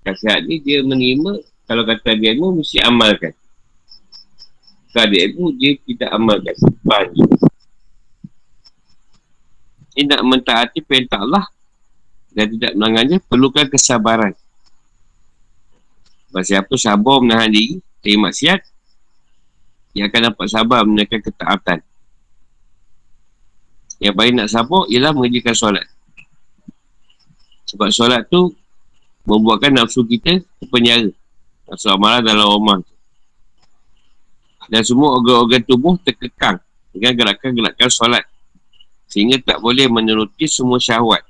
Akal 0.06 0.16
sihat 0.22 0.46
ni 0.46 0.62
dia 0.62 0.86
menerima 0.86 1.42
kalau 1.66 1.82
kata 1.82 2.14
dia 2.14 2.38
ilmu 2.38 2.62
mesti 2.62 2.78
amalkan. 2.86 3.34
Kalau 4.94 5.08
dia 5.10 5.22
ilmu 5.30 5.50
dia 5.58 5.72
tidak 5.82 6.10
amalkan. 6.14 6.56
Sebab 6.58 7.02
ini 9.92 10.08
nak 10.08 10.22
mentaati 10.24 10.80
perintah 10.86 11.20
Allah 11.26 11.46
dan 12.32 12.46
tidak 12.48 12.72
melanggarnya 12.78 13.18
perlukan 13.26 13.68
kesabaran. 13.68 14.34
Sebab 16.32 16.44
siapa 16.48 16.74
sabar 16.80 17.20
menahan 17.20 17.52
diri 17.52 17.84
dari 18.00 18.16
maksiat, 18.16 18.60
dia 19.92 20.08
akan 20.08 20.22
dapat 20.32 20.48
sabar 20.48 20.88
menaikkan 20.88 21.20
ketaatan. 21.20 21.84
Yang 24.00 24.16
paling 24.16 24.36
nak 24.40 24.50
sabar 24.50 24.88
ialah 24.88 25.12
mengerjakan 25.12 25.56
solat. 25.58 25.86
Sebab 27.72 27.88
solat 27.88 28.28
tu 28.28 28.52
membuatkan 29.24 29.72
nafsu 29.72 30.04
kita 30.04 30.44
terpenjara. 30.60 31.08
Nafsu 31.72 31.88
amalan 31.88 32.20
dalam 32.20 32.52
rumah 32.52 32.84
Dan 34.68 34.84
semua 34.84 35.16
organ-organ 35.16 35.64
tubuh 35.64 35.96
terkekang 36.04 36.60
dengan 36.92 37.16
gerakan-gerakan 37.16 37.88
solat 37.88 38.28
sehingga 39.08 39.40
tak 39.44 39.60
boleh 39.60 39.88
menuruti 39.88 40.48
semua 40.48 40.80
syahwat. 40.80 41.24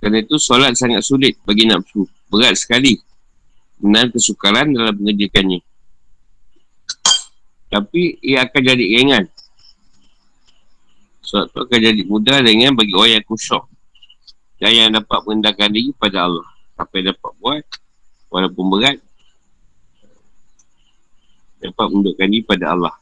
Kerana 0.00 0.20
itu 0.20 0.36
solat 0.40 0.76
sangat 0.76 1.04
sulit 1.04 1.36
bagi 1.44 1.68
nafsu. 1.68 2.08
Berat 2.32 2.56
sekali 2.56 2.96
menahan 3.80 4.12
kesukaran 4.12 4.72
dalam 4.72 4.96
mengerjakannya. 4.96 5.60
Tapi 7.68 8.20
ia 8.24 8.44
akan 8.48 8.60
jadi 8.64 8.84
ringan. 8.96 9.24
Solat 11.20 11.52
itu 11.52 11.58
akan 11.64 11.78
jadi 11.80 12.02
mudah 12.04 12.40
dengan 12.44 12.76
bagi 12.76 12.92
orang 12.96 13.20
yang 13.20 13.24
kusyuk. 13.28 13.69
Dan 14.60 14.70
yang 14.76 14.90
dapat 14.92 15.24
mengendahkan 15.24 15.72
diri 15.72 15.96
pada 15.96 16.28
Allah. 16.28 16.46
Apa 16.76 17.00
yang 17.00 17.16
dapat 17.16 17.32
buat, 17.40 17.64
walaupun 18.28 18.64
berat, 18.76 19.00
dapat 21.60 21.86
menundukkan 21.88 22.26
diri 22.28 22.44
pada 22.44 22.76
Allah. 22.76 22.94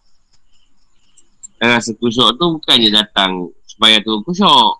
Dan 1.58 1.74
rasa 1.74 1.90
kusuk 1.98 2.38
tu 2.38 2.44
bukannya 2.58 2.94
datang 2.94 3.50
supaya 3.66 3.98
tu 3.98 4.22
kusuk. 4.22 4.78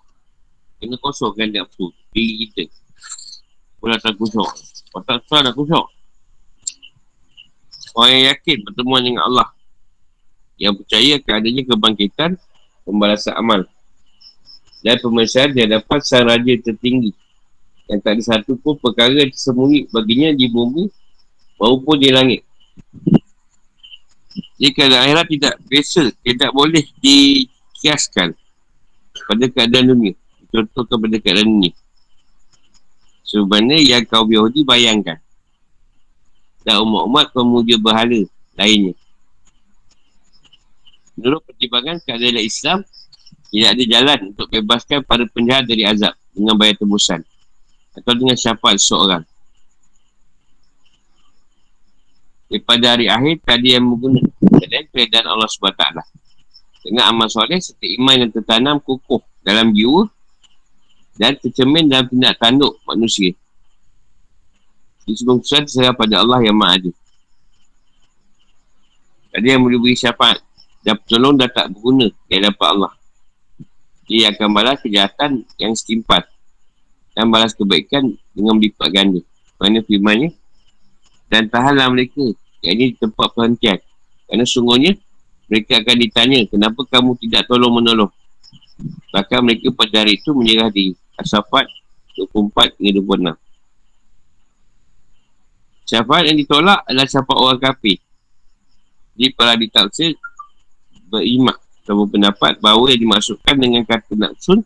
Kena 0.79 0.95
kosongkan 1.03 1.51
nafsu 1.51 1.91
diri 2.15 2.47
kita. 2.47 2.71
Pula 3.79 3.99
tak 3.99 4.15
kusuk. 4.15 4.47
Kalau 4.91 5.03
tak 5.03 5.19
susah 5.27 5.39
dah 5.43 5.53
kusuk. 5.55 5.85
Orang 7.99 8.11
yang 8.15 8.25
yakin 8.31 8.57
pertemuan 8.63 9.03
dengan 9.03 9.27
Allah. 9.27 9.51
Yang 10.55 10.83
percaya 10.83 11.19
akan 11.19 11.33
adanya 11.35 11.63
kebangkitan 11.67 12.31
pembalasan 12.87 13.35
amal. 13.35 13.67
Dan 14.79 14.95
pemeriksaan 15.03 15.51
dia 15.51 15.67
dapat 15.67 15.99
sang 16.07 16.27
raja 16.27 16.53
tertinggi. 16.59 17.11
Yang 17.89 17.99
tak 18.05 18.11
ada 18.15 18.23
satu 18.23 18.53
pun 18.55 18.77
perkara 18.77 19.17
tersembunyi 19.27 19.89
baginya 19.89 20.29
di 20.31 20.45
bumi 20.47 20.87
maupun 21.57 21.97
di 21.99 22.09
langit. 22.13 22.41
Jika 24.61 24.87
ada 24.87 25.03
akhirat 25.03 25.25
tidak 25.27 25.53
biasa, 25.67 26.03
tidak 26.23 26.51
boleh 26.53 26.85
dikiaskan 27.01 28.37
pada 29.27 29.45
keadaan 29.51 29.85
dunia. 29.95 30.13
Contoh 30.53 30.85
kepada 30.85 31.17
keadaan 31.19 31.49
dunia. 31.49 31.73
Sebenarnya 33.25 33.77
yang 33.83 34.03
kau 34.07 34.25
Yahudi 34.25 34.65
bayangkan. 34.65 35.19
Dan 36.65 36.81
umat-umat 36.85 37.29
pemuja 37.33 37.75
berhala 37.77 38.21
lainnya. 38.57 38.93
Menurut 41.19 41.41
pertimbangan 41.45 41.97
keadaan 42.05 42.39
Islam, 42.41 42.79
tidak 43.49 43.69
ada 43.73 43.83
jalan 43.89 44.19
untuk 44.29 44.47
bebaskan 44.53 45.01
para 45.01 45.25
penjahat 45.25 45.65
dari 45.65 45.81
azab 45.81 46.13
dengan 46.37 46.53
bayar 46.53 46.77
tebusan. 46.77 47.25
Atau 47.97 48.13
dengan 48.13 48.37
syafaat 48.37 48.77
seorang. 48.77 49.25
Daripada 52.49 52.97
hari 52.97 53.09
akhir, 53.09 53.45
tadi 53.45 53.77
yang 53.77 53.85
menggunakan 53.89 54.85
keadaan 54.93 55.27
Allah 55.29 55.49
SWT. 55.49 55.85
Dengan 56.85 57.03
amal 57.09 57.27
soleh, 57.29 57.61
setiap 57.61 57.89
iman 58.01 58.15
yang 58.25 58.31
tertanam 58.33 58.77
kukuh 58.81 59.21
dalam 59.45 59.73
jiwa 59.73 60.09
dan 61.19 61.35
tercermin 61.35 61.91
dalam 61.91 62.07
tindak 62.07 62.39
tanduk 62.39 62.79
manusia. 62.87 63.35
Di 65.03 65.13
sebelum 65.17 65.41
kesusahan 65.43 65.65
terserah 65.67 65.93
pada 65.97 66.21
Allah 66.21 66.39
yang 66.45 66.55
maha 66.55 66.79
adil. 66.79 66.95
Tadi 69.29 69.45
yang 69.45 69.61
boleh 69.61 69.77
beri 69.77 69.97
syafaat 69.97 70.41
dan 70.81 70.95
pertolong 71.01 71.35
dah 71.37 71.49
tak 71.51 71.69
berguna 71.75 72.07
yang 72.31 72.49
dapat 72.49 72.67
Allah. 72.71 72.93
Dia 74.09 74.33
akan 74.33 74.49
balas 74.49 74.81
kejahatan 74.81 75.45
yang 75.61 75.77
setimpat 75.77 76.25
dan 77.13 77.29
balas 77.29 77.53
kebaikan 77.53 78.17
dengan 78.33 78.57
melipat 78.57 78.89
ganda. 78.89 79.21
Mana 79.61 79.85
firmannya? 79.85 80.33
Dan 81.29 81.45
tahanlah 81.45 81.93
mereka 81.93 82.33
yang 82.65 82.75
ini 82.81 82.97
tempat 82.97 83.29
perhentian. 83.37 83.77
Kerana 84.25 84.49
sungguhnya 84.49 84.97
mereka 85.45 85.77
akan 85.77 85.95
ditanya 86.01 86.41
kenapa 86.49 86.81
kamu 86.89 87.21
tidak 87.21 87.45
tolong 87.45 87.77
menolong. 87.77 88.09
Bahkan 89.13 89.39
mereka 89.45 89.69
pada 89.77 90.01
hari 90.01 90.17
itu 90.17 90.33
menyerah 90.33 90.73
diri. 90.73 90.97
Asafat 91.19 91.69
24 92.17 92.81
hingga 92.81 93.37
26. 93.37 93.37
Syafaat 95.89 96.23
yang 96.29 96.37
ditolak 96.37 96.79
adalah 96.85 97.07
syafaat 97.09 97.37
orang 97.37 97.61
kafir. 97.61 97.97
Jadi 99.17 99.29
para 99.37 99.53
ditaksir 99.57 100.15
berimak 101.09 101.57
atau 101.89 102.05
berpendapat 102.05 102.61
bahawa 102.61 102.93
yang 102.93 103.01
dimasukkan 103.01 103.57
dengan 103.57 103.81
kata 103.81 104.13
naksun 104.13 104.61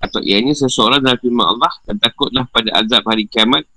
atau 0.00 0.24
ianya 0.24 0.56
seseorang 0.56 1.04
dalam 1.04 1.20
firman 1.20 1.44
Allah 1.44 1.68
dan 1.84 2.00
takutlah 2.00 2.48
pada 2.48 2.72
azab 2.80 3.04
hari 3.04 3.28
kiamat 3.28 3.68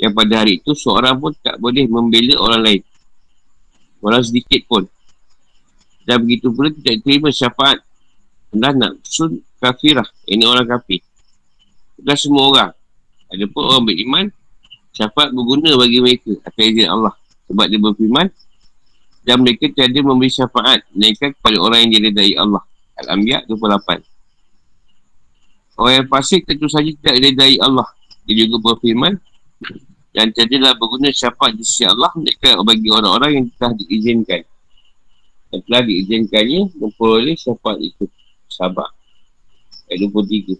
yang 0.00 0.16
pada 0.16 0.40
hari 0.40 0.56
itu 0.56 0.72
seorang 0.72 1.20
pun 1.20 1.36
tak 1.44 1.60
boleh 1.60 1.84
membela 1.84 2.40
orang 2.40 2.62
lain. 2.64 2.82
Walau 4.00 4.24
sedikit 4.24 4.64
pun. 4.64 4.88
Dan 6.08 6.24
begitu 6.24 6.48
pula 6.48 6.72
tidak 6.72 7.04
terima 7.04 7.28
syafaat 7.28 7.84
dan 8.56 8.80
naksun 8.80 9.44
kafirah. 9.60 10.08
Ini 10.24 10.48
orang 10.48 10.64
kafir. 10.64 11.04
Bukan 12.00 12.16
semua 12.16 12.42
orang. 12.48 12.70
Ada 13.36 13.44
pun 13.52 13.62
orang 13.68 13.84
beriman, 13.84 14.24
syafaat 14.96 15.28
berguna 15.28 15.76
bagi 15.76 16.00
mereka 16.00 16.32
atas 16.40 16.64
izin 16.64 16.88
Allah. 16.88 17.12
Sebab 17.52 17.64
dia 17.68 17.80
berfirman, 17.84 18.26
dan 19.26 19.42
mereka 19.42 19.66
tiada 19.74 19.98
memberi 19.98 20.30
syafaat 20.30 20.86
mereka 20.94 21.34
kepada 21.34 21.58
orang 21.58 21.90
yang 21.90 21.98
diredai 21.98 22.38
Allah. 22.38 22.62
Al-Anbiya 23.02 23.42
28. 23.50 24.06
Orang 25.76 25.92
yang 25.92 26.08
fasik 26.08 26.46
tentu 26.46 26.70
saja 26.70 26.88
tidak 26.88 27.14
diredai 27.20 27.58
Allah. 27.58 27.90
Dia 28.24 28.46
juga 28.46 28.72
berfirman, 28.72 29.18
dan 30.16 30.32
tiadalah 30.32 30.72
berguna 30.78 31.12
syafaat 31.12 31.58
di 31.58 31.66
sisi 31.66 31.84
Allah 31.84 32.08
mereka 32.16 32.56
bagi 32.64 32.88
orang-orang 32.88 33.30
yang 33.36 33.46
telah 33.58 33.76
diizinkan. 33.76 34.40
Yang 35.52 35.60
telah 35.68 35.82
diizinkannya 35.84 36.60
memperoleh 36.78 37.36
syafaat 37.36 37.78
itu. 37.82 38.08
Sabar. 38.48 38.88
Ayat 39.92 40.08
23. 40.08 40.56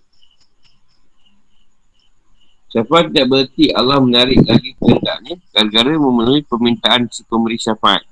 Syafaat 2.68 3.09
tidak 3.09 3.26
berarti 3.33 3.72
Allah 3.72 3.96
menarik 4.02 4.44
lagi 4.44 4.76
kehendaknya 4.76 5.40
gara-gara 5.55 5.96
memenuhi 5.96 6.44
permintaan 6.44 7.09
si 7.09 7.24
pemberi 7.24 7.57
syafaat. 7.57 8.05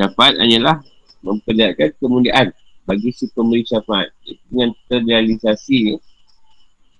Syafaat 0.00 0.40
hanyalah 0.40 0.80
memperlihatkan 1.20 1.92
kemuliaan 2.00 2.56
bagi 2.88 3.12
si 3.12 3.28
pemberi 3.36 3.68
syafaat 3.68 4.08
dengan 4.48 4.72
terrealisasi 4.88 6.00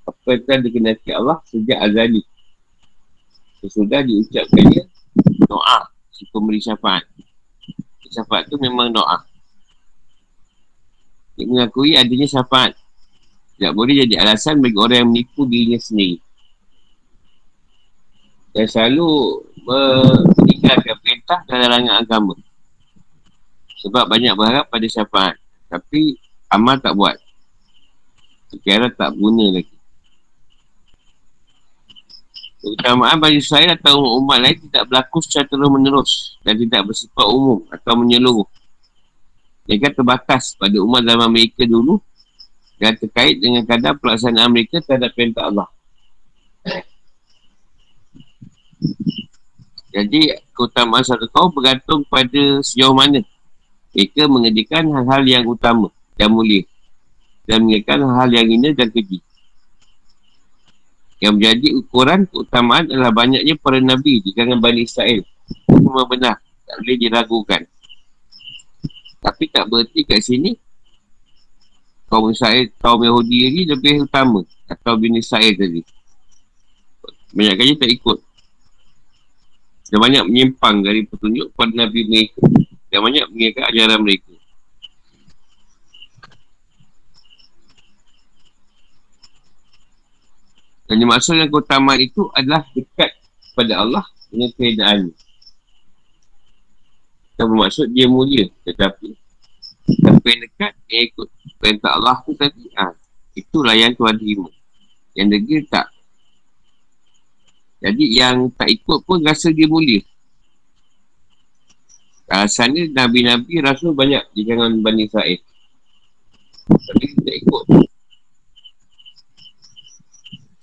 apa 0.05 0.29
yang 0.37 0.43
telah 0.45 0.61
dikenaki 0.69 1.09
Allah 1.17 1.41
sejak 1.49 1.81
azali. 1.81 2.21
Sesudah 3.65 4.05
diucapkannya 4.05 4.85
doa 5.49 5.89
si 6.13 6.29
pemberi 6.29 6.61
syafaat. 6.61 7.09
Syafaat 8.13 8.53
tu 8.53 8.61
memang 8.61 8.93
doa. 8.93 9.25
Dia 11.41 11.49
mengakui 11.49 11.97
adanya 11.97 12.29
syafaat. 12.29 12.77
Tidak 13.57 13.73
boleh 13.73 14.05
jadi 14.05 14.29
alasan 14.29 14.61
bagi 14.61 14.77
orang 14.77 15.09
yang 15.09 15.09
menipu 15.09 15.49
dirinya 15.49 15.81
sendiri. 15.81 16.21
Dan 18.53 18.69
selalu 18.69 19.41
meninggalkan 19.65 21.01
perintah 21.01 21.41
dan 21.49 21.65
larangan 21.65 22.05
agama. 22.05 22.37
Sebab 23.81 24.05
banyak 24.09 24.37
berharap 24.37 24.69
pada 24.69 24.87
syafaat. 24.87 25.37
Tapi 25.73 26.19
amal 26.53 26.77
tak 26.83 26.93
buat. 26.93 27.17
Sekiranya 28.51 28.91
tak 28.93 29.15
guna 29.15 29.55
lagi. 29.55 29.75
Keutamaan 32.61 33.17
bagi 33.17 33.41
saya 33.41 33.73
atau 33.73 34.21
umat 34.21 34.37
lain 34.37 34.61
tidak 34.69 34.85
berlaku 34.93 35.25
secara 35.25 35.49
terus 35.49 35.71
menerus 35.73 36.13
dan 36.45 36.61
tidak 36.61 36.93
bersifat 36.93 37.25
umum 37.25 37.65
atau 37.73 37.97
menyeluruh. 37.97 38.49
Mereka 39.65 39.97
terbatas 39.97 40.53
pada 40.61 40.77
umat 40.85 41.01
zaman 41.09 41.31
mereka 41.33 41.65
dulu 41.65 41.97
dan 42.77 42.93
terkait 43.01 43.41
dengan 43.41 43.65
kadar 43.65 43.97
pelaksanaan 43.97 44.53
mereka 44.53 44.77
terhadap 44.85 45.09
perintah 45.17 45.49
Allah. 45.49 45.69
Jadi, 49.91 50.37
keutamaan 50.53 51.03
satu 51.03 51.27
kaum 51.33 51.51
bergantung 51.51 52.05
pada 52.07 52.61
sejauh 52.61 52.93
mana 52.93 53.25
mereka 53.91 54.23
mengerjakan 54.31 54.85
hal-hal 54.95 55.23
yang 55.27 55.45
utama 55.47 55.89
dan 56.15 56.31
mulia 56.31 56.63
dan 57.51 57.67
mengerjakan 57.67 57.99
hal-hal 58.07 58.31
yang 58.31 58.47
indah 58.47 58.73
dan 58.79 58.89
keji. 58.95 59.19
Yang 61.21 61.33
menjadi 61.37 61.69
ukuran 61.77 62.21
keutamaan 62.31 62.89
adalah 62.89 63.13
banyaknya 63.13 63.55
para 63.61 63.77
Nabi 63.77 64.25
di 64.25 64.33
kalangan 64.33 64.63
Bani 64.63 64.89
Israel. 64.89 65.21
Memang 65.69 66.09
benar. 66.09 66.41
Tak 66.65 66.77
boleh 66.81 66.97
diragukan. 66.97 67.63
Tapi 69.21 69.45
tak 69.53 69.69
berarti 69.69 70.01
kat 70.07 70.25
sini 70.25 70.57
kaum 72.11 72.33
Israel, 72.33 72.67
kaum 72.83 73.05
Yahudi 73.05 73.53
ni 73.53 73.63
lebih 73.69 74.09
utama 74.09 74.43
atau 74.67 74.99
bini 74.99 75.23
Israel 75.23 75.55
tadi. 75.55 75.85
Banyak 77.31 77.55
kali 77.55 77.73
tak 77.79 77.91
ikut. 77.91 78.19
Dan 79.91 79.99
banyak 79.99 80.25
menyimpang 80.27 80.83
dari 80.83 81.07
petunjuk 81.07 81.55
pada 81.55 81.75
Nabi 81.75 82.01
mereka. 82.07 82.43
Dan 82.91 82.99
banyak 83.07 83.27
mengingatkan 83.31 83.65
ajaran 83.71 84.01
mereka. 84.03 84.35
Dan 90.91 90.99
yang 90.99 91.11
maksud 91.15 91.39
yang 91.39 91.47
keutamaan 91.47 92.03
itu 92.03 92.27
adalah 92.35 92.67
dekat 92.75 93.15
pada 93.55 93.79
Allah 93.79 94.05
dengan 94.27 94.51
keadaannya. 94.59 95.15
Tak 97.41 97.49
bermaksud 97.49 97.89
dia 97.97 98.05
mulia 98.05 98.53
tetapi 98.69 99.17
Siapa 99.89 100.27
yang 100.29 100.41
dekat 100.45 100.73
Yang 100.93 101.03
ikut 101.09 101.29
perintah 101.57 101.97
Allah 101.97 102.21
tu 102.21 102.37
tadi 102.37 102.69
ha, 102.77 102.93
Itulah 103.33 103.73
yang 103.73 103.97
tuan 103.97 104.13
terima 104.21 104.53
Yang 105.17 105.41
degil 105.41 105.61
tak 105.73 105.89
Jadi 107.81 108.05
yang 108.13 108.53
tak 108.53 108.69
ikut 108.69 109.09
pun 109.09 109.25
Rasa 109.25 109.57
dia 109.57 109.65
mulia 109.65 110.05
Alasannya 112.31 112.95
Nabi-Nabi 112.95 113.59
Rasul 113.59 113.91
banyak 113.91 114.23
Di 114.31 114.47
jangan 114.47 114.79
Bani 114.79 115.11
Israel 115.11 115.41
Tapi 116.71 117.05
tak 117.27 117.37
ikut 117.43 117.65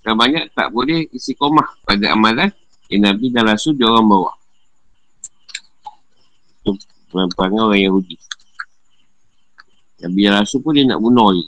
Dan 0.07 0.15
banyak 0.15 0.55
tak 0.55 0.71
boleh 0.71 1.11
isi 1.11 1.35
komah 1.35 1.67
pada 1.83 2.15
amalan 2.15 2.47
yang 2.87 3.11
Nabi 3.11 3.27
dan 3.31 3.43
Rasul 3.43 3.75
dia 3.75 3.91
orang 3.91 4.07
bawa. 4.07 4.31
Perangai 7.11 7.59
orang 7.59 7.81
Yahudi. 7.83 8.15
Nabi 10.07 10.21
Rasul 10.31 10.63
pun 10.63 10.71
dia 10.71 10.87
nak 10.87 11.03
bunuh 11.03 11.35
je. 11.35 11.45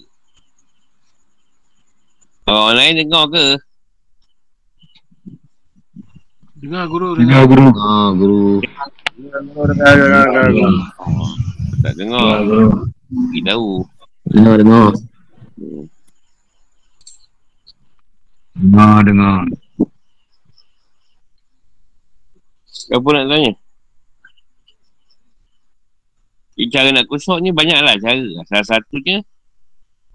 Orang 2.49 2.75
lain 2.75 2.99
dengar 2.99 3.23
ke? 3.31 3.45
Dengar 6.59 6.83
guru, 6.91 7.15
dengar. 7.15 7.23
Dengar 7.23 7.43
guru. 7.47 7.67
Ha, 7.71 7.87
guru. 8.17 8.47
Dengar, 9.19 9.43
dengar, 9.75 9.95
dengar, 9.99 10.47
dengar. 10.47 10.73
Tak 11.83 11.93
dengar. 11.99 12.39
Pergi 13.11 13.39
tahu. 13.43 13.83
Dengar, 14.31 14.55
dengar. 14.55 14.91
Dengar, 18.55 18.99
dengar. 19.03 19.39
Apa 22.89 23.07
nak 23.11 23.25
tanya? 23.27 23.51
Eh, 26.59 26.67
cara 26.71 26.89
nak 26.95 27.07
kusuk 27.11 27.43
ni 27.43 27.51
banyaklah 27.51 27.99
cara. 27.99 28.23
Salah 28.47 28.65
satunya 28.67 29.19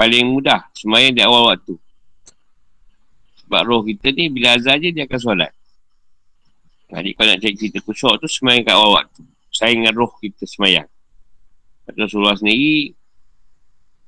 paling 0.01 0.33
mudah 0.33 0.64
semayang 0.73 1.12
di 1.12 1.21
awal 1.21 1.53
waktu. 1.53 1.77
Sebab 3.45 3.62
roh 3.69 3.81
kita 3.85 4.17
ni 4.17 4.33
bila 4.33 4.57
azan 4.57 4.81
je 4.81 4.97
dia 4.97 5.05
akan 5.05 5.21
solat. 5.21 5.53
Jadi 6.92 7.11
kalau 7.16 7.29
nak 7.33 7.40
cari 7.40 7.55
cerita 7.57 7.79
kusuk 7.81 8.12
tu 8.20 8.29
semayang 8.29 8.62
kat 8.66 8.75
awal 8.77 9.01
waktu. 9.01 9.23
Sayang 9.55 9.87
dengan 9.87 9.94
roh 9.97 10.12
kita 10.20 10.44
semayang. 10.44 10.88
Kata 11.85 11.99
Rasulullah 12.09 12.37
sendiri 12.37 12.97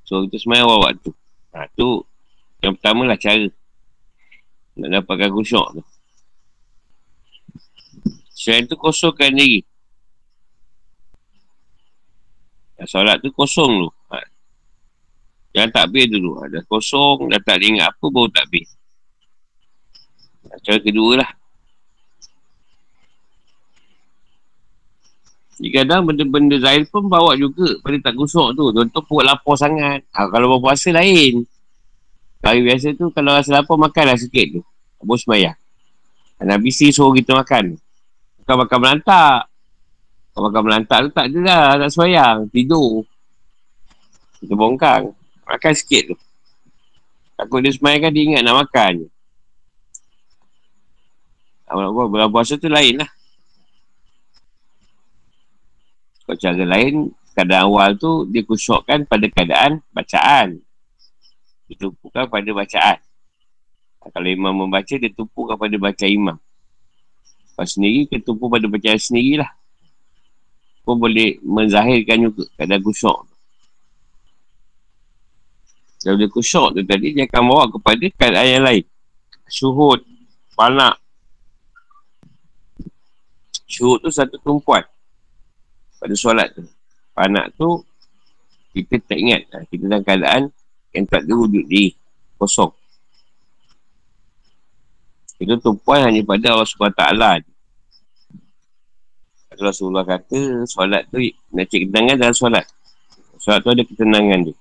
so 0.07 0.25
kita 0.29 0.37
semayang 0.39 0.67
awal 0.69 0.93
waktu. 0.93 1.11
Ha, 1.57 1.67
tu 1.73 2.05
yang 2.61 2.77
pertama 2.77 3.09
lah 3.09 3.17
cara 3.17 3.49
nak 4.77 4.91
dapatkan 5.01 5.31
kusuk 5.33 5.67
tu. 5.81 5.83
Selain 8.37 8.69
tu 8.69 8.77
kosongkan 8.77 9.33
diri. 9.33 9.65
Yang 12.77 12.89
solat 12.93 13.17
tu 13.25 13.33
kosong 13.33 13.73
tu. 13.81 13.89
Ha. 14.13 14.21
Jangan 15.57 15.71
takbir 15.73 16.05
dulu. 16.13 16.37
Ha. 16.39 16.53
Dah 16.53 16.63
kosong, 16.69 17.33
dah 17.33 17.41
tak 17.41 17.65
ingat 17.65 17.89
apa, 17.89 18.05
baru 18.13 18.29
takbir. 18.29 18.69
Ha. 20.53 20.61
Cara 20.61 20.79
kedua 20.85 21.25
lah. 21.25 21.31
Jadi 25.57 25.73
kadang 25.73 26.05
benda-benda 26.05 26.61
zahir 26.61 26.85
pun 26.93 27.09
bawa 27.09 27.33
juga 27.33 27.81
pada 27.81 27.97
tak 28.13 28.15
gusuk 28.21 28.53
tu. 28.53 28.69
Contoh 28.77 29.01
perut 29.01 29.25
lapar 29.25 29.57
sangat. 29.57 30.05
Ha, 30.13 30.29
kalau 30.29 30.53
berpuasa 30.57 30.93
lain. 30.93 31.49
Hari 32.45 32.61
biasa 32.61 32.93
tu 32.93 33.09
kalau 33.09 33.33
rasa 33.33 33.57
lapar 33.57 33.81
makanlah 33.81 34.21
sikit 34.21 34.61
tu. 34.61 34.61
Bos 35.01 35.25
semayang. 35.25 35.57
Nabi 36.45 36.69
si 36.69 36.93
suruh 36.93 37.17
kita 37.17 37.33
makan. 37.33 37.73
Bukan 38.45 38.55
makan 38.69 38.79
melantak. 38.85 39.49
Kalau 40.37 40.53
makan 40.53 40.63
melantak 40.69 40.99
tu 41.09 41.11
tak 41.17 41.27
ada 41.33 41.41
lah. 41.41 41.67
Tak 41.81 41.91
semayang. 41.97 42.37
Tidur. 42.53 43.09
Kita 44.45 44.53
bongkang. 44.53 45.17
Makan 45.49 45.73
sikit 45.73 46.13
tu. 46.13 46.17
Takut 47.41 47.65
dia 47.65 47.73
semayang 47.73 48.05
kan 48.05 48.11
dia 48.13 48.23
ingat 48.29 48.43
nak 48.45 48.69
makan. 48.69 49.09
Bulan 52.13 52.29
puasa 52.29 52.61
tu 52.61 52.69
lain 52.69 53.01
lah. 53.01 53.11
Kalau 56.27 56.39
cara 56.43 56.65
lain, 56.67 57.15
keadaan 57.39 57.71
awal 57.71 57.95
tu 57.95 58.27
dia 58.27 58.43
kusukkan 58.43 59.07
pada 59.07 59.31
keadaan 59.31 59.79
bacaan. 59.95 60.59
Ditumpukan 61.71 62.27
pada 62.27 62.51
bacaan. 62.51 62.99
Kalau 64.07 64.27
imam 64.27 64.67
membaca, 64.67 64.91
dia 64.91 65.11
tumpukan 65.15 65.55
pada 65.55 65.79
baca 65.79 66.07
imam. 66.07 66.35
Pas 67.55 67.67
sendiri, 67.71 68.11
dia 68.11 68.19
tumpu 68.19 68.51
pada 68.51 68.67
bacaan 68.67 68.99
sendirilah. 68.99 69.51
Pun 70.83 70.99
boleh 70.99 71.39
menzahirkan 71.47 72.27
juga 72.27 72.43
keadaan 72.59 72.83
kusuk. 72.83 73.19
Kalau 76.03 76.19
dia 76.19 76.31
kusuk 76.31 76.69
tu 76.75 76.83
tadi, 76.83 77.15
dia 77.15 77.27
akan 77.31 77.43
bawa 77.47 77.65
kepada 77.71 78.05
keadaan 78.19 78.49
yang 78.51 78.65
lain. 78.67 78.85
Syuhud, 79.47 80.03
panak. 80.59 80.99
Syuhud 83.71 84.03
tu 84.03 84.11
satu 84.11 84.39
tumpuan 84.43 84.83
pada 85.97 86.15
solat 86.17 86.53
tu. 86.53 86.65
Panak 87.17 87.53
tu, 87.57 87.81
kita 88.77 89.01
tak 89.09 89.19
ingat. 89.19 89.43
Ha, 89.53 89.65
kita 89.69 89.89
dalam 89.89 90.05
keadaan 90.05 90.43
yang 90.93 91.05
tak 91.09 91.25
ada 91.25 91.33
wujud 91.33 91.65
di 91.65 91.93
kosong. 92.37 92.73
Itu 95.37 95.57
tumpuan 95.61 96.09
hanya 96.09 96.25
pada 96.25 96.57
Allah 96.57 96.69
SWT. 96.69 97.05
Rasulullah 99.57 100.05
kata, 100.05 100.69
solat 100.69 101.09
tu 101.09 101.17
nak 101.57 101.65
cek 101.73 101.89
ketenangan 101.89 102.17
dalam 102.21 102.37
solat. 102.37 102.65
Solat 103.41 103.65
tu 103.65 103.73
ada 103.73 103.83
ketenangan 103.85 104.41
dia. 104.45 104.57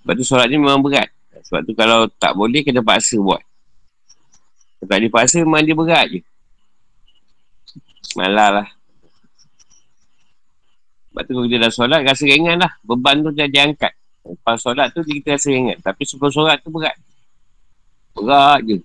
Sebab 0.00 0.12
tu 0.16 0.24
solat 0.24 0.48
ni 0.48 0.56
memang 0.56 0.80
berat. 0.80 1.08
Sebab 1.48 1.60
tu 1.68 1.72
kalau 1.76 2.08
tak 2.16 2.32
boleh, 2.32 2.64
kena 2.64 2.80
paksa 2.80 3.20
buat. 3.20 3.40
Kalau 4.80 4.88
tak 4.88 5.00
dipaksa, 5.00 5.44
memang 5.44 5.64
dia 5.64 5.76
berat 5.76 6.06
je. 6.12 6.20
Malah 8.12 8.50
lah. 8.60 8.68
Sebab 11.08 11.22
tu 11.24 11.32
kalau 11.32 11.46
kita 11.46 11.58
dah 11.64 11.72
solat, 11.72 12.00
rasa 12.04 12.26
ringan 12.26 12.58
lah. 12.58 12.72
Beban 12.84 13.22
tu 13.22 13.30
dah 13.30 13.48
diangkat. 13.48 13.92
Lepas 14.24 14.60
solat 14.60 14.90
tu, 14.92 15.00
kita 15.06 15.38
rasa 15.38 15.48
ringan. 15.48 15.78
Tapi 15.80 16.02
sebelum 16.04 16.32
solat 16.34 16.58
tu 16.60 16.68
berat. 16.74 16.96
Berat 18.12 18.60
je. 18.66 18.78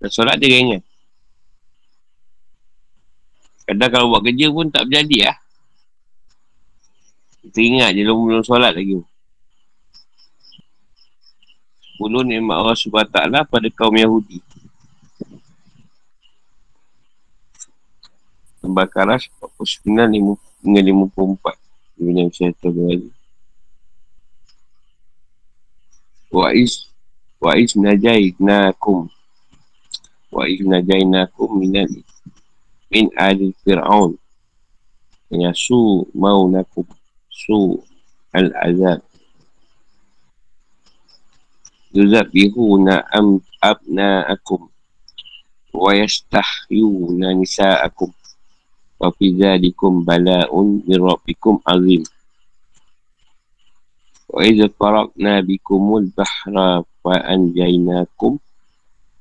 Dan 0.00 0.10
solat 0.10 0.36
dia 0.40 0.48
ringan. 0.48 0.80
Kadang 3.64 3.90
kalau 3.92 4.06
buat 4.12 4.22
kerja 4.24 4.46
pun 4.52 4.68
tak 4.68 4.84
berjadi 4.88 5.18
lah. 5.28 5.38
Kita 7.44 7.60
ingat 7.60 7.90
je 7.92 8.02
belum 8.04 8.44
solat 8.44 8.72
lagi. 8.72 9.00
Sepuluh 11.84 12.24
nikmat 12.24 12.58
Allah 12.58 12.76
SWT 12.76 13.48
pada 13.48 13.68
kaum 13.72 13.92
Yahudi. 13.92 14.40
Al-Baqarah 18.64 19.20
49 19.44 20.40
hingga 20.64 20.80
54 20.80 22.00
Ini 22.00 22.10
yang 22.24 22.32
saya 22.32 22.56
tahu 22.56 22.88
lagi 22.88 23.12
Wa'iz 26.32 26.88
Wa'iz 27.44 27.76
najainakum 27.76 29.12
Wa'iz 30.32 30.64
najainakum 30.64 31.60
minal 31.60 31.92
Min 32.88 33.10
adil 33.18 33.50
fir'aun. 33.66 34.14
Yasu 35.34 36.06
maunakum 36.14 36.86
Su 37.26 37.82
al-azab. 38.30 39.02
Yuzabihuna 41.90 43.02
am 43.10 43.42
abna'akum 43.58 44.70
Wa 45.74 45.90
yastahyuna 45.90 47.34
nisa'akum 47.34 48.14
wa 49.04 49.12
fi 49.12 49.36
dzalikum 49.36 50.00
bala'un 50.08 50.80
min 50.88 50.98
rabbikum 51.04 51.60
azim. 51.68 52.00
Wa 54.32 54.40
idza 54.48 54.72
faraqna 54.72 55.44
bikumul 55.44 56.08
bahra 56.16 56.80
fa 57.04 57.14
anjaynakum 57.28 58.40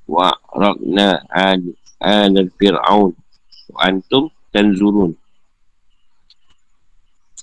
wa 0.08 0.32
raqna 0.56 1.20
al 1.28 1.76
al 2.00 2.48
fir'aun 2.56 3.12
wa 3.76 3.78
antum 3.84 4.32
tanzurun. 4.56 5.12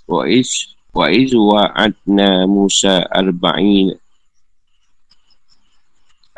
Wa 0.09 0.25
iz 1.13 1.31
wa'adna 1.37 2.49
Musa 2.49 3.05
arba'in 3.13 3.93
arba'ina 3.93 4.10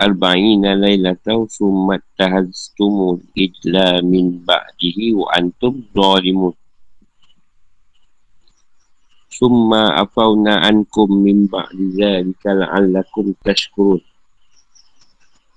أربعين 0.05 0.65
ليلة 0.85 1.47
ثم 1.59 1.87
اتهزتم 1.93 3.19
الإجل 3.19 3.75
من 4.07 4.39
بعده 4.49 4.99
وأنتم 5.13 5.73
ظالمون. 5.97 6.55
ثم 9.41 9.75
عفونا 9.75 10.55
عنكم 10.55 11.09
من 11.27 11.47
بعد 11.47 11.79
ذلك 12.01 12.43
لعلكم 12.47 13.35
تشكرون. 13.45 14.01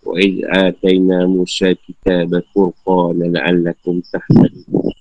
وإذ 0.06 0.34
آتينا 0.46 1.26
موسى 1.26 1.70
الكتاب 1.72 2.44
فرقانا 2.56 3.26
لعلكم 3.26 4.02
تهتدون 4.14 4.92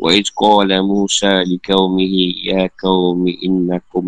وإذ 0.00 0.26
قال 0.36 0.82
موسى 0.82 1.42
لقومه 1.50 2.14
يا 2.44 2.70
قوم 2.82 3.26
إنكم 3.44 4.04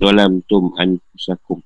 ظلمتم 0.00 0.70
أنفسكم. 0.80 1.60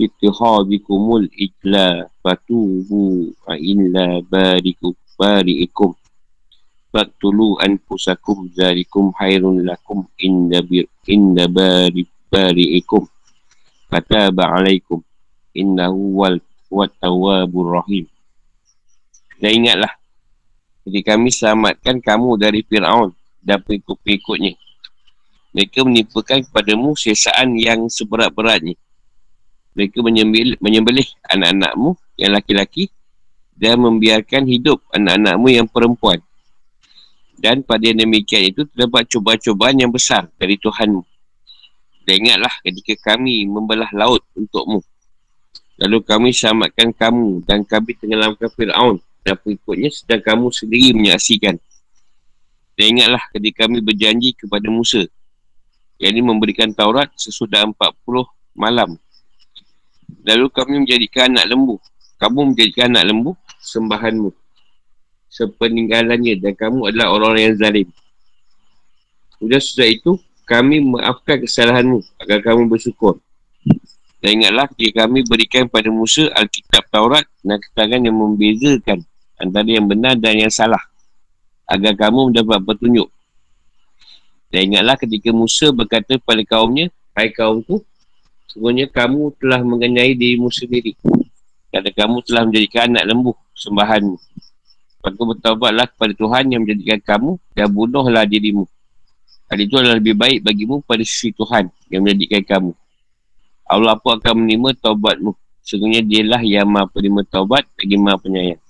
Ittihadikumul 0.00 1.28
ijla 1.30 2.10
fatubu 2.22 3.30
illa 3.58 4.20
barikum. 4.26 4.94
Bariikum 5.14 5.94
faktulu 6.94 7.58
anfusakum 7.58 8.50
zalikum 8.54 9.10
hairun 9.18 9.66
lakum 9.66 10.06
inda 10.18 10.62
bir 10.62 10.86
inda 11.10 11.50
bari 11.50 12.06
bariikum. 12.30 13.06
Fataba 13.90 14.58
alaikum 14.58 15.02
innahu 15.54 16.22
wal 16.22 16.38
wat 16.70 16.94
tawwabur 17.02 17.82
rahim. 17.82 18.06
Dan 19.42 19.62
ingatlah 19.62 19.90
jadi 20.86 21.00
kami 21.02 21.34
selamatkan 21.34 21.98
kamu 21.98 22.38
dari 22.38 22.62
Fir'aun 22.62 23.10
dan 23.42 23.58
pengikut-pengikutnya. 23.62 24.54
Mereka 25.54 25.86
menipukan 25.86 26.42
kepadamu 26.46 26.94
sesaan 26.98 27.54
yang 27.58 27.86
seberat-beratnya. 27.86 28.74
Mereka 29.74 29.98
menyembelih, 30.00 30.56
menyembelih 30.62 31.06
anak-anakmu 31.30 31.98
yang 32.14 32.30
laki-laki 32.34 32.90
dan 33.54 33.78
membiarkan 33.82 34.46
hidup 34.46 34.82
anak-anakmu 34.94 35.48
yang 35.50 35.66
perempuan. 35.66 36.22
Dan 37.34 37.66
pada 37.66 37.82
yang 37.82 37.98
demikian 37.98 38.54
itu 38.54 38.62
terdapat 38.70 39.10
cubaan-cubaan 39.10 39.74
yang 39.78 39.90
besar 39.90 40.30
dari 40.38 40.54
Tuhanmu. 40.58 41.02
Dan 42.06 42.14
ingatlah 42.22 42.54
ketika 42.62 43.14
kami 43.14 43.44
membelah 43.48 43.90
laut 43.90 44.22
untukmu. 44.38 44.80
Lalu 45.74 45.98
kami 46.06 46.30
selamatkan 46.30 46.94
kamu 46.94 47.42
dan 47.42 47.66
kami 47.66 47.98
tenggelamkan 47.98 48.46
Fir'aun 48.54 49.02
dan 49.26 49.34
pengikutnya 49.42 49.90
sedang 49.90 50.22
kamu 50.22 50.46
sendiri 50.54 50.94
menyaksikan. 50.94 51.58
Dan 52.78 52.86
ingatlah 52.94 53.22
ketika 53.34 53.66
kami 53.66 53.82
berjanji 53.82 54.38
kepada 54.38 54.70
Musa 54.70 55.02
yang 55.98 56.14
ini 56.14 56.22
memberikan 56.22 56.70
Taurat 56.74 57.10
sesudah 57.18 57.66
40 57.66 57.74
malam. 58.54 58.94
Lalu 60.24 60.46
kami 60.48 60.74
menjadikan 60.84 61.32
anak 61.36 61.52
lembu. 61.52 61.76
Kamu 62.16 62.52
menjadikan 62.52 62.96
anak 62.96 63.04
lembu 63.12 63.30
sembahanmu. 63.60 64.32
Sepeninggalannya 65.28 66.40
dan 66.40 66.52
kamu 66.56 66.88
adalah 66.88 67.12
orang-orang 67.12 67.52
yang 67.52 67.56
zalim. 67.60 67.88
Sudah 69.36 69.60
sudah 69.60 69.88
itu, 69.90 70.12
kami 70.48 70.80
maafkan 70.80 71.44
kesalahanmu 71.44 72.00
agar 72.24 72.38
kamu 72.40 72.70
bersyukur. 72.70 73.20
Dan 74.24 74.40
ingatlah 74.40 74.72
jika 74.80 75.04
kami 75.04 75.20
berikan 75.28 75.68
pada 75.68 75.92
Musa 75.92 76.32
Alkitab 76.32 76.88
Taurat 76.88 77.28
dan 77.44 77.60
keterangan 77.60 78.00
yang 78.08 78.16
membezakan 78.16 79.04
antara 79.36 79.68
yang 79.68 79.84
benar 79.84 80.16
dan 80.16 80.40
yang 80.40 80.48
salah 80.48 80.80
agar 81.68 81.92
kamu 81.92 82.32
mendapat 82.32 82.60
petunjuk. 82.64 83.08
Dan 84.48 84.72
ingatlah 84.72 84.96
ketika 84.96 85.28
Musa 85.34 85.74
berkata 85.74 86.16
kepada 86.16 86.40
kaumnya, 86.46 86.88
Hai 87.12 87.30
kaumku, 87.30 87.84
sebenarnya 88.54 88.86
kamu 88.86 89.34
telah 89.42 89.60
mengenai 89.66 90.14
dirimu 90.14 90.46
sendiri. 90.46 90.94
Kerana 91.74 91.90
kamu 91.90 92.22
telah 92.22 92.42
menjadikan 92.46 92.86
anak 92.94 93.04
lembu 93.10 93.32
sembahanmu. 93.58 94.16
Maka 95.04 95.20
bertawabatlah 95.20 95.86
kepada 95.90 96.12
Tuhan 96.14 96.54
yang 96.54 96.62
menjadikan 96.62 97.02
kamu 97.02 97.30
dan 97.52 97.66
bunuhlah 97.74 98.24
dirimu. 98.24 98.64
Hal 99.50 99.58
itu 99.58 99.74
adalah 99.76 99.98
lebih 99.98 100.16
baik 100.16 100.46
bagimu 100.46 100.80
pada 100.86 101.02
sisi 101.02 101.34
Tuhan 101.34 101.68
yang 101.90 102.06
menjadikan 102.06 102.46
kamu. 102.46 102.72
Allah 103.66 103.98
pun 103.98 104.16
akan 104.16 104.46
menerima 104.46 104.70
taubatmu. 104.80 105.34
Sesungguhnya 105.66 106.06
dialah 106.06 106.40
yang 106.46 106.70
maha 106.70 106.86
penerima 106.88 107.26
taubat 107.26 107.66
bagi 107.74 107.98
maha 107.98 108.16
penyayang. 108.22 108.62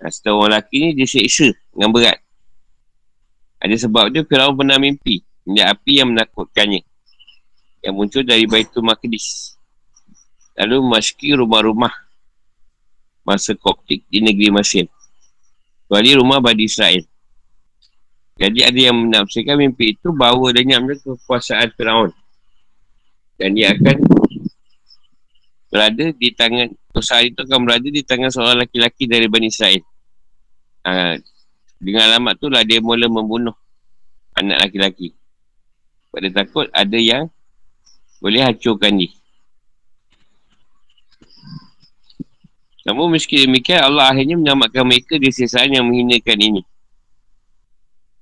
Setelah 0.04 0.36
orang 0.36 0.50
lelaki 0.60 0.76
ni 0.84 0.90
dia 1.00 1.08
seksa 1.08 1.48
dengan 1.72 1.90
berat. 1.96 2.20
Ada 3.64 3.88
sebab 3.88 4.12
dia 4.12 4.28
Firaun 4.28 4.60
pernah 4.60 4.76
mimpi. 4.76 5.24
Minyak 5.48 5.80
api 5.80 5.92
yang 6.04 6.12
menakutkannya. 6.12 6.84
Yang 7.80 7.94
muncul 7.96 8.24
dari 8.28 8.44
Baitul 8.44 8.84
Maqdis. 8.84 9.56
Lalu 10.60 10.84
memasuki 10.84 11.32
rumah-rumah 11.32 11.92
masa 13.24 13.56
Koptik 13.56 14.04
di 14.12 14.20
negeri 14.20 14.52
Mesir. 14.52 14.86
Kecuali 15.88 16.12
rumah 16.20 16.44
Badi 16.44 16.68
Israel. 16.68 17.04
Jadi 18.34 18.60
ada 18.66 18.80
yang 18.92 18.98
menafsirkan 19.08 19.56
mimpi 19.56 19.94
itu 19.96 20.10
bahawa 20.12 20.52
lenyapnya 20.52 20.98
kekuasaan 21.00 21.70
Fir'aun. 21.78 22.12
Dan 23.38 23.56
dia 23.56 23.72
akan 23.78 24.04
berada 25.74 26.14
di 26.14 26.30
tangan, 26.30 26.70
usaha 26.94 27.26
itu 27.26 27.42
akan 27.42 27.66
berada 27.66 27.90
di 27.90 28.06
tangan 28.06 28.30
seorang 28.30 28.62
lelaki-lelaki 28.62 29.10
dari 29.10 29.26
Bani 29.26 29.50
Israel. 29.50 29.82
Ha, 30.86 31.18
dengan 31.82 32.14
alamat 32.14 32.38
tu 32.38 32.46
lah 32.54 32.62
dia 32.62 32.78
mula 32.78 33.10
membunuh 33.10 33.58
anak 34.38 34.70
lelaki-lelaki. 34.70 35.18
Pada 36.14 36.30
takut 36.30 36.70
ada 36.70 36.94
yang 36.94 37.26
boleh 38.22 38.46
hancurkan 38.46 39.02
dia. 39.02 39.10
Namun 42.86 43.18
meski 43.18 43.42
demikian 43.42 43.82
Allah 43.82 44.14
akhirnya 44.14 44.38
menyelamatkan 44.38 44.86
mereka 44.86 45.18
di 45.18 45.34
sisaan 45.34 45.74
yang 45.74 45.90
menghinakan 45.90 46.38
ini. 46.38 46.62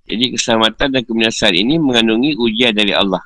Jadi 0.08 0.40
keselamatan 0.40 0.88
dan 0.96 1.02
kebenaran 1.04 1.54
ini 1.54 1.76
mengandungi 1.82 2.40
ujian 2.40 2.72
dari 2.72 2.96
Allah. 2.96 3.22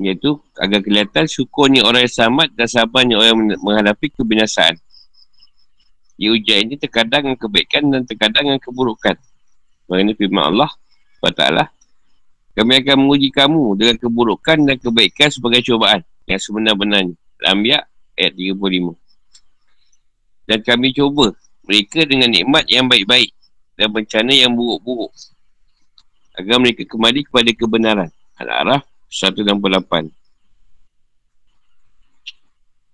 Iaitu 0.00 0.40
agar 0.56 0.80
kelihatan 0.80 1.28
syukurnya 1.28 1.84
orang 1.84 2.08
yang 2.08 2.14
selamat 2.14 2.48
dan 2.56 2.68
sabarnya 2.68 3.16
orang 3.20 3.56
menghadapi 3.60 4.08
kebinasaan. 4.16 4.80
Di 6.16 6.32
ujian 6.32 6.70
ini 6.70 6.80
terkadang 6.80 7.28
dengan 7.28 7.38
kebaikan 7.40 7.82
dan 7.92 8.02
terkadang 8.08 8.48
dengan 8.48 8.62
keburukan. 8.62 9.16
Mengenai 9.90 10.16
firman 10.16 10.54
Allah 10.54 10.70
SWT. 11.20 11.44
Kami 12.52 12.72
akan 12.84 12.96
menguji 13.04 13.28
kamu 13.32 13.80
dengan 13.80 13.96
keburukan 13.96 14.58
dan 14.64 14.76
kebaikan 14.76 15.28
sebagai 15.32 15.64
cubaan 15.64 16.04
yang 16.28 16.40
sebenar-benarnya. 16.40 17.16
Al-Anbiya 17.42 17.80
ayat 18.16 18.32
35. 18.36 18.92
Dan 20.46 20.58
kami 20.60 20.92
cuba 20.92 21.32
mereka 21.64 22.04
dengan 22.04 22.28
nikmat 22.28 22.68
yang 22.68 22.86
baik-baik 22.92 23.32
dan 23.76 23.88
bencana 23.88 24.32
yang 24.36 24.52
buruk-buruk. 24.52 25.12
Agar 26.36 26.60
mereka 26.60 26.84
kembali 26.84 27.24
kepada 27.24 27.50
kebenaran. 27.56 28.10
Al-Araf 28.36 28.91
168. 29.12 30.08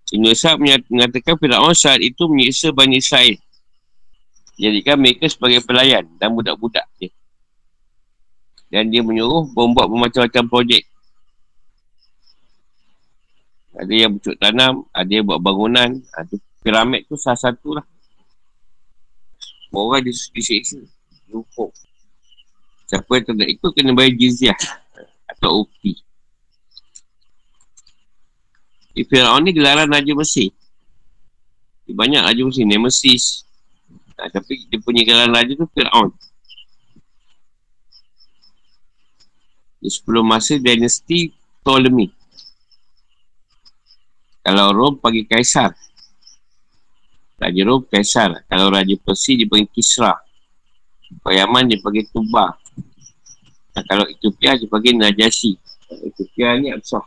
Ibn 0.08 0.24
Isaac 0.26 0.56
mengatakan 0.90 1.36
Fir'aun 1.38 1.76
saat 1.76 2.02
itu 2.02 2.26
menyiksa 2.26 2.74
Bani 2.74 2.98
Israel. 2.98 3.36
Jadikan 4.58 4.98
mereka 4.98 5.30
sebagai 5.30 5.62
pelayan 5.62 6.02
dan 6.18 6.34
budak-budak 6.34 6.82
dia. 6.98 7.14
Dan 8.68 8.90
dia 8.90 9.06
menyuruh 9.06 9.46
membuat 9.54 9.86
bermacam-macam 9.86 10.44
projek. 10.50 10.82
Ada 13.78 13.92
yang 13.94 14.18
bercuk 14.18 14.34
tanam, 14.42 14.82
ada 14.90 15.06
yang 15.06 15.22
buat 15.22 15.38
bangunan. 15.38 16.02
Ada 16.10 16.34
piramid 16.66 17.06
tu 17.06 17.14
salah 17.14 17.38
satu 17.38 17.78
lah. 17.78 17.86
Orang 19.70 20.02
dis- 20.02 20.32
disiksa. 20.34 20.82
Hukum. 21.30 21.70
Siapa 22.88 23.20
yang 23.20 23.24
tidak 23.36 23.48
ikut 23.54 23.70
kena 23.76 23.92
bayar 23.94 24.16
jizyah. 24.18 24.58
Atau 25.30 25.68
ukti. 25.68 26.07
Di 28.98 29.06
Fir'aun 29.06 29.46
ni 29.46 29.54
gelaran 29.54 29.86
Raja 29.86 30.10
Mesir. 30.10 30.50
Dia 31.86 31.94
banyak 31.94 32.18
Raja 32.18 32.42
Mesir. 32.42 32.66
Nemesis. 32.66 33.46
Nah, 34.18 34.26
tapi 34.26 34.66
dia 34.66 34.82
punya 34.82 35.06
gelaran 35.06 35.30
Raja 35.30 35.54
tu 35.54 35.70
Fir'aun. 35.70 36.10
Di 39.78 39.86
sebelum 39.86 40.26
masa 40.26 40.58
dinasti 40.58 41.30
Ptolemy. 41.62 42.10
Kalau 44.42 44.74
Rom 44.74 44.98
panggil 44.98 45.30
Kaisar. 45.30 45.78
Raja 47.38 47.62
Rom 47.62 47.86
Kaisar. 47.86 48.42
Kalau 48.50 48.66
Raja 48.66 48.98
Persia 48.98 49.38
dia 49.38 49.46
panggil 49.46 49.70
Kisra. 49.70 50.18
Kalau 51.22 51.38
Yaman 51.38 51.70
dia 51.70 51.78
panggil 51.78 52.02
Tuba. 52.10 52.50
Dan 53.78 53.82
kalau 53.86 54.10
Ethiopia 54.10 54.58
dia 54.58 54.66
panggil 54.66 54.98
Najasi. 54.98 55.54
Ethiopia 56.02 56.58
ni 56.58 56.74
Absah. 56.74 57.06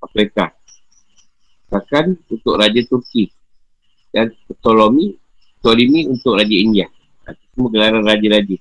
Afrika. 0.00 0.63
Bahkan 1.74 2.14
untuk 2.30 2.54
Raja 2.54 2.78
Turki. 2.86 3.34
Dan 4.14 4.30
Ptolemy, 4.46 5.18
Ptolemy 5.58 6.06
untuk 6.06 6.38
Raja 6.38 6.54
India. 6.54 6.86
Itu 7.26 7.44
semua 7.50 7.68
gelaran 7.74 8.06
Raja-Raja. 8.06 8.56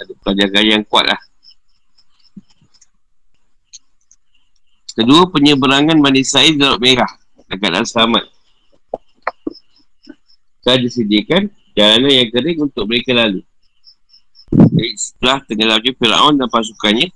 Ada 0.00 0.12
penjagaan 0.24 0.66
yang 0.80 0.82
kuat 0.88 1.04
lah. 1.04 1.20
Kedua, 4.94 5.28
penyeberangan 5.28 6.00
Bani 6.00 6.24
Sa'id 6.24 6.56
Darab 6.56 6.80
Merah. 6.80 7.12
Dekat 7.44 7.76
Al-Samad. 7.76 8.24
Telah 10.64 10.78
disediakan 10.80 11.52
jalanan 11.76 12.24
yang 12.24 12.28
kering 12.32 12.58
untuk 12.64 12.88
mereka 12.88 13.12
lalu. 13.12 13.44
Setelah 14.96 15.44
tenggelamnya 15.44 15.92
Fir'aun 15.98 16.40
dan 16.40 16.48
pasukannya, 16.48 17.12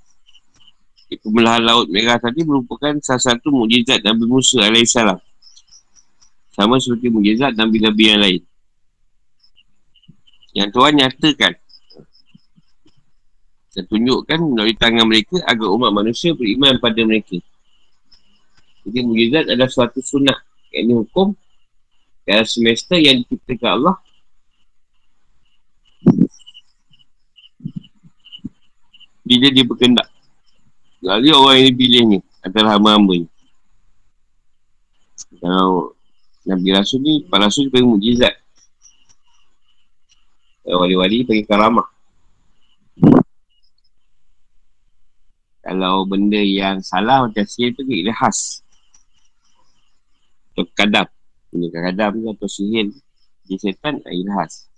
pembelahan 1.17 1.65
Laut 1.65 1.89
Merah 1.89 2.21
tadi 2.21 2.45
merupakan 2.45 2.93
salah 3.01 3.33
satu 3.33 3.49
mujizat 3.49 4.05
Nabi 4.05 4.29
Musa 4.29 4.61
AS. 4.61 4.93
Sama 6.53 6.77
seperti 6.77 7.09
mujizat 7.09 7.57
Nabi-Nabi 7.57 8.03
yang 8.05 8.21
lain. 8.21 8.41
Yang 10.53 10.69
Tuhan 10.75 10.93
nyatakan 11.01 11.53
dan 13.69 13.85
tunjukkan 13.85 14.39
melalui 14.43 14.75
tangan 14.75 15.07
mereka 15.07 15.39
agar 15.47 15.71
umat 15.71 15.95
manusia 15.95 16.35
beriman 16.35 16.75
pada 16.83 16.99
mereka. 17.05 17.39
Jadi 18.83 18.99
mujizat 19.05 19.45
adalah 19.47 19.71
suatu 19.71 20.03
sunnah. 20.03 20.35
Yang 20.73 20.83
ini 20.83 20.93
hukum 20.99 21.27
dalam 22.27 22.45
semester 22.45 22.97
yang 22.99 23.23
diciptakan 23.23 23.71
Allah 23.79 23.95
bila 29.23 29.47
dia 29.53 29.65
berkendak. 29.65 30.18
Lalu 30.99 31.31
orang 31.31 31.55
yang 31.63 31.67
dipilih 31.71 32.01
ni 32.05 32.17
antara 32.43 32.75
hamba-hamba 32.75 33.23
ni. 33.23 33.27
Kalau 35.39 35.95
Nabi 36.43 36.69
Rasul 36.75 36.99
ni, 36.99 37.13
para 37.23 37.47
Rasul 37.47 37.71
bagi 37.71 37.87
mujizat. 37.87 38.35
Wali-wali 40.69 41.25
bagi 41.25 41.43
karamah. 41.47 41.87
Kalau 45.63 46.03
benda 46.09 46.41
yang 46.41 46.81
salah 46.81 47.25
macam 47.25 47.45
sihir 47.45 47.77
tu 47.77 47.85
dia 47.85 48.13
khas. 48.13 48.65
Atau 50.53 50.65
kadam. 50.73 51.07
Benda 51.53 51.67
kadam 51.73 52.11
tu 52.17 52.27
atau 52.33 52.49
sihir 52.49 52.89
di 53.45 53.55
setan 53.57 54.01
khas. 54.03 54.69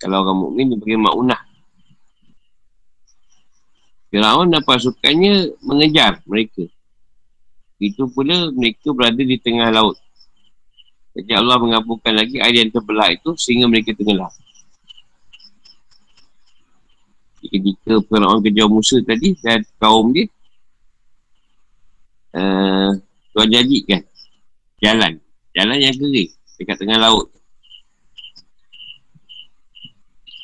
Kalau 0.00 0.20
orang 0.24 0.38
mukmin 0.48 0.72
dia 0.72 0.78
bagi 0.80 1.00
ma'unah. 1.00 1.53
Firaun 4.14 4.46
dan 4.46 4.62
pasukannya 4.62 5.58
mengejar 5.58 6.22
mereka. 6.22 6.70
Itu 7.82 8.06
pula 8.14 8.54
mereka 8.54 8.94
berada 8.94 9.18
di 9.18 9.34
tengah 9.42 9.74
laut. 9.74 9.98
Jadi 11.18 11.34
Allah 11.34 11.58
mengabulkan 11.58 12.14
lagi 12.14 12.38
air 12.38 12.62
yang 12.62 12.70
terbelah 12.70 13.10
itu 13.10 13.34
sehingga 13.34 13.66
mereka 13.66 13.90
tenggelam. 13.90 14.30
ketika 17.48 18.00
Fir'aun 18.08 18.40
kejar 18.40 18.68
Musa 18.68 19.00
tadi 19.04 19.36
dan 19.40 19.60
kaum 19.76 20.12
dia 20.12 20.26
uh, 22.36 22.90
Tuhan 23.34 23.48
jadikan 23.52 24.02
jalan 24.80 25.20
jalan 25.52 25.78
yang 25.80 25.94
kering 25.96 26.30
dekat 26.60 26.76
tengah 26.80 26.98
laut 27.00 27.28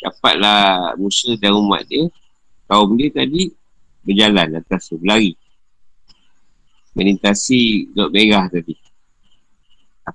dapatlah 0.01 0.97
Musa 0.97 1.37
dan 1.41 1.57
umat 1.57 1.85
dia 1.89 2.09
kaum 2.69 2.97
dia 2.97 3.13
tadi 3.13 3.53
berjalan 4.11 4.59
atas 4.59 4.91
tu, 4.91 4.99
berlari 4.99 5.39
melintasi 6.99 7.95
Laut 7.95 8.11
Merah 8.11 8.51
tadi 8.51 8.75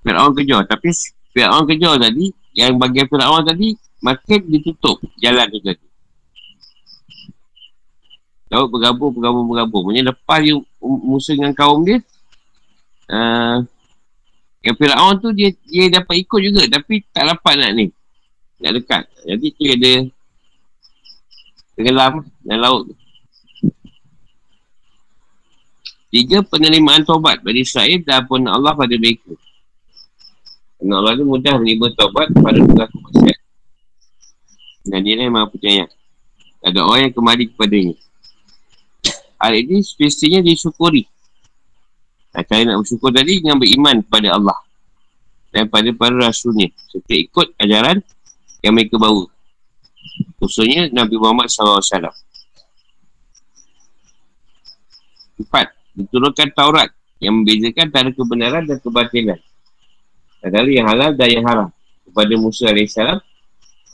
Fir'aun 0.03 0.35
kejar 0.35 0.67
tapi 0.67 0.91
Fir'aun 1.31 1.63
kejar 1.63 1.95
tadi 1.95 2.35
yang 2.51 2.75
bagian 2.75 3.07
Fir'aun 3.07 3.47
tadi 3.47 3.79
makin 4.03 4.43
ditutup 4.51 4.99
jalan 5.23 5.47
tu 5.47 5.63
tadi 5.63 5.85
Laut 8.53 8.69
bergabung, 8.69 9.09
bergabung, 9.09 9.45
bergabung. 9.49 9.83
Maksudnya 9.89 10.13
lepas 10.13 10.37
dia 10.45 10.53
Musa 10.79 11.33
dengan 11.33 11.51
kaum 11.57 11.81
dia, 11.81 11.97
uh, 13.09 13.57
yang 14.61 14.75
Fir'aun 14.77 15.17
tu 15.17 15.33
dia 15.33 15.49
dia 15.65 15.89
dapat 15.89 16.21
ikut 16.21 16.39
juga 16.41 16.61
tapi 16.69 17.01
tak 17.09 17.25
dapat 17.25 17.53
nak 17.57 17.71
ni. 17.73 17.85
Nak 18.61 18.71
dekat. 18.81 19.03
Jadi 19.25 19.47
dia 19.57 19.69
ada 19.73 19.93
tenggelam 21.73 22.13
dalam 22.45 22.59
laut 22.61 22.81
tu. 22.93 22.95
Tiga, 26.13 26.45
penerimaan 26.45 27.03
taubat 27.03 27.41
bagi 27.41 27.65
Israel 27.65 27.99
dan 28.05 28.23
pun 28.29 28.45
Allah 28.47 28.71
pada 28.77 28.93
mereka. 28.95 29.33
Kerana 30.79 31.01
Allah 31.01 31.13
tu 31.17 31.25
mudah 31.25 31.53
menerima 31.59 31.87
taubat 31.97 32.27
pada 32.31 32.59
pelaku 32.61 32.97
masyarakat. 33.09 33.39
Dan 34.85 34.99
dia 35.01 35.17
lah 35.17 35.23
yang 35.25 35.33
maha 35.33 35.47
percaya. 35.49 35.83
Ada 36.61 36.79
orang 36.85 37.01
yang 37.09 37.13
kembali 37.13 37.43
kepadanya. 37.53 37.95
Hal 39.41 39.53
ini 39.57 39.81
semestinya 39.81 40.39
disyukuri. 40.45 41.05
Dan 42.31 42.43
cara 42.47 42.61
nak 42.63 42.85
bersyukur 42.85 43.11
tadi 43.11 43.41
dengan 43.41 43.57
beriman 43.59 44.01
kepada 44.05 44.37
Allah. 44.37 44.59
Dan 45.51 45.67
pada 45.67 45.89
para 45.91 46.15
rasulnya. 46.15 46.71
Serta 46.89 47.13
ikut 47.13 47.47
ajaran 47.59 47.99
yang 48.63 48.73
mereka 48.77 48.97
bawa. 48.97 49.29
Khususnya 50.39 50.89
Nabi 50.93 51.15
Muhammad 51.19 51.51
SAW. 51.51 52.13
Empat. 55.35 55.74
Diturunkan 55.95 56.51
Taurat 56.51 56.91
yang 57.23 57.41
membezakan 57.41 57.87
antara 57.87 58.09
kebenaran 58.11 58.63
dan 58.67 58.77
kebatilan. 58.83 59.39
Antara 60.43 60.67
yang 60.67 60.87
halal 60.91 61.15
dan 61.15 61.29
yang 61.31 61.45
haram. 61.47 61.69
Kepada 62.05 62.33
Musa 62.35 62.69
AS 62.69 62.95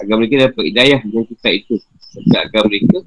agar 0.01 0.15
mereka 0.17 0.49
dapat 0.49 0.63
hidayah 0.73 0.99
dengan 1.05 1.25
kitab 1.29 1.53
itu. 1.53 1.75
Serta 2.11 2.37
agar 2.49 2.61
mereka 2.65 2.97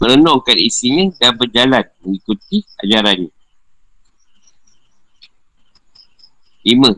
merenungkan 0.00 0.56
isinya 0.56 1.12
dan 1.20 1.36
berjalan 1.36 1.84
mengikuti 2.00 2.64
ajarannya. 2.80 3.28
Lima. 6.64 6.92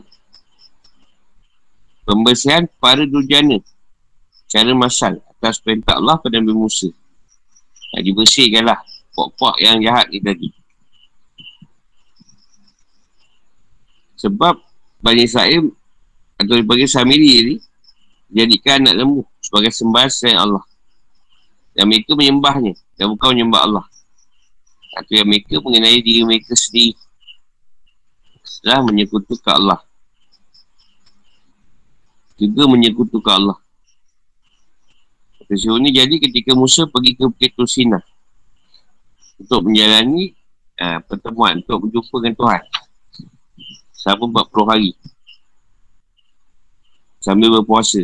Pembersihan 2.03 2.67
para 2.79 3.03
durjana 3.03 3.59
cara 4.47 4.71
masal 4.75 5.23
atas 5.23 5.59
perintah 5.59 5.99
Allah 5.99 6.19
pada 6.19 6.39
Nabi 6.39 6.55
Musa. 6.55 6.91
Tak 7.91 8.01
dibersihkanlah 8.03 8.79
pok-pok 9.13 9.55
yang 9.61 9.79
jahat 9.79 10.09
ni 10.09 10.19
tadi. 10.19 10.49
Sebab 14.17 14.55
Bani 15.03 15.27
Israel 15.27 15.69
atau 16.39 16.55
bagi 16.65 16.87
Samiri 16.89 17.31
ni 17.43 17.55
jadikan 18.33 18.83
anak 18.83 19.05
lembu 19.05 19.21
sebagai 19.39 19.69
sembahan 19.69 20.09
selain 20.09 20.39
Allah. 20.41 20.63
Dan 21.73 21.89
mereka 21.89 22.13
menyembahnya 22.13 22.77
dan 22.97 23.13
bukan 23.13 23.33
menyembah 23.33 23.61
Allah. 23.65 23.85
Atau 24.93 25.17
yang 25.17 25.25
mereka 25.25 25.57
mengenai 25.57 25.99
diri 26.05 26.21
mereka 26.21 26.53
sendiri. 26.53 26.93
Setelah 28.45 28.85
menyekutukan 28.85 29.53
Allah. 29.57 29.81
Juga 32.37 32.69
menyekutukan 32.69 33.33
Allah. 33.33 33.57
Peristiwa 35.49 35.77
ini 35.81 35.89
jadi 35.91 36.15
ketika 36.21 36.53
Musa 36.55 36.85
pergi 36.87 37.17
ke 37.17 37.25
Bukit. 37.27 37.53
Untuk 39.43 39.67
menjalani 39.67 40.31
uh, 40.79 40.99
pertemuan. 41.03 41.59
Untuk 41.59 41.87
berjumpa 41.87 42.15
dengan 42.23 42.35
Tuhan. 42.39 42.61
Selama 43.91 44.47
40 44.47 44.71
hari. 44.71 44.91
Sambil 47.19 47.51
berpuasa. 47.59 48.03